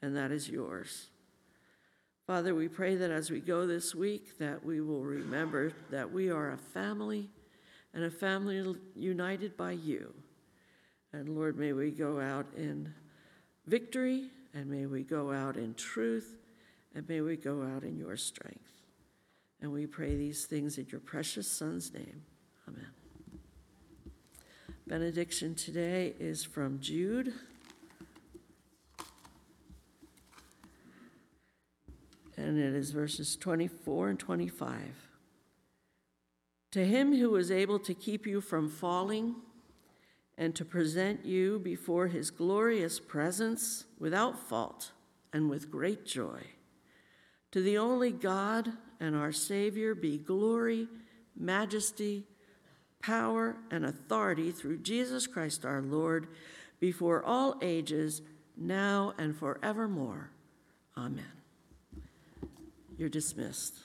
and 0.00 0.16
that 0.16 0.32
is 0.32 0.48
yours. 0.48 1.08
Father, 2.26 2.54
we 2.54 2.66
pray 2.66 2.94
that 2.94 3.10
as 3.10 3.30
we 3.30 3.40
go 3.40 3.66
this 3.66 3.94
week 3.94 4.38
that 4.38 4.64
we 4.64 4.80
will 4.80 5.02
remember 5.02 5.74
that 5.90 6.10
we 6.10 6.30
are 6.30 6.52
a 6.52 6.56
family 6.56 7.28
and 7.92 8.04
a 8.04 8.10
family 8.10 8.74
united 8.96 9.54
by 9.54 9.72
you. 9.72 10.14
And 11.12 11.28
Lord, 11.28 11.58
may 11.58 11.74
we 11.74 11.90
go 11.90 12.18
out 12.18 12.46
in 12.56 12.94
victory, 13.66 14.30
and 14.54 14.70
may 14.70 14.86
we 14.86 15.02
go 15.02 15.30
out 15.30 15.58
in 15.58 15.74
truth, 15.74 16.38
and 16.94 17.06
may 17.06 17.20
we 17.20 17.36
go 17.36 17.62
out 17.62 17.82
in 17.82 17.98
your 17.98 18.16
strength. 18.16 18.80
And 19.60 19.70
we 19.70 19.86
pray 19.86 20.16
these 20.16 20.46
things 20.46 20.78
in 20.78 20.86
your 20.90 21.00
precious 21.00 21.46
Son's 21.46 21.92
name. 21.92 22.22
Amen. 22.66 23.03
Benediction 24.86 25.54
today 25.54 26.12
is 26.20 26.44
from 26.44 26.78
Jude. 26.78 27.32
And 32.36 32.58
it 32.58 32.74
is 32.74 32.90
verses 32.90 33.34
24 33.36 34.10
and 34.10 34.18
25. 34.18 34.78
To 36.72 36.84
him 36.84 37.16
who 37.16 37.34
is 37.36 37.50
able 37.50 37.78
to 37.78 37.94
keep 37.94 38.26
you 38.26 38.42
from 38.42 38.68
falling, 38.68 39.36
and 40.36 40.54
to 40.54 40.64
present 40.66 41.24
you 41.24 41.58
before 41.60 42.08
his 42.08 42.30
glorious 42.30 43.00
presence 43.00 43.84
without 43.98 44.38
fault 44.38 44.92
and 45.32 45.48
with 45.48 45.70
great 45.70 46.04
joy. 46.04 46.40
To 47.52 47.62
the 47.62 47.78
only 47.78 48.10
God 48.10 48.72
and 49.00 49.16
our 49.16 49.32
Savior 49.32 49.94
be 49.94 50.18
glory, 50.18 50.88
majesty, 51.36 52.26
power, 53.04 53.56
and 53.70 53.84
authority 53.84 54.50
through 54.50 54.78
Jesus 54.78 55.26
Christ 55.26 55.64
our 55.66 55.82
Lord, 55.82 56.28
before 56.80 57.22
all 57.22 57.58
ages, 57.60 58.22
now 58.56 59.12
and 59.18 59.36
forevermore. 59.36 60.30
Amen. 60.96 61.24
You're 62.96 63.08
dismissed. 63.08 63.83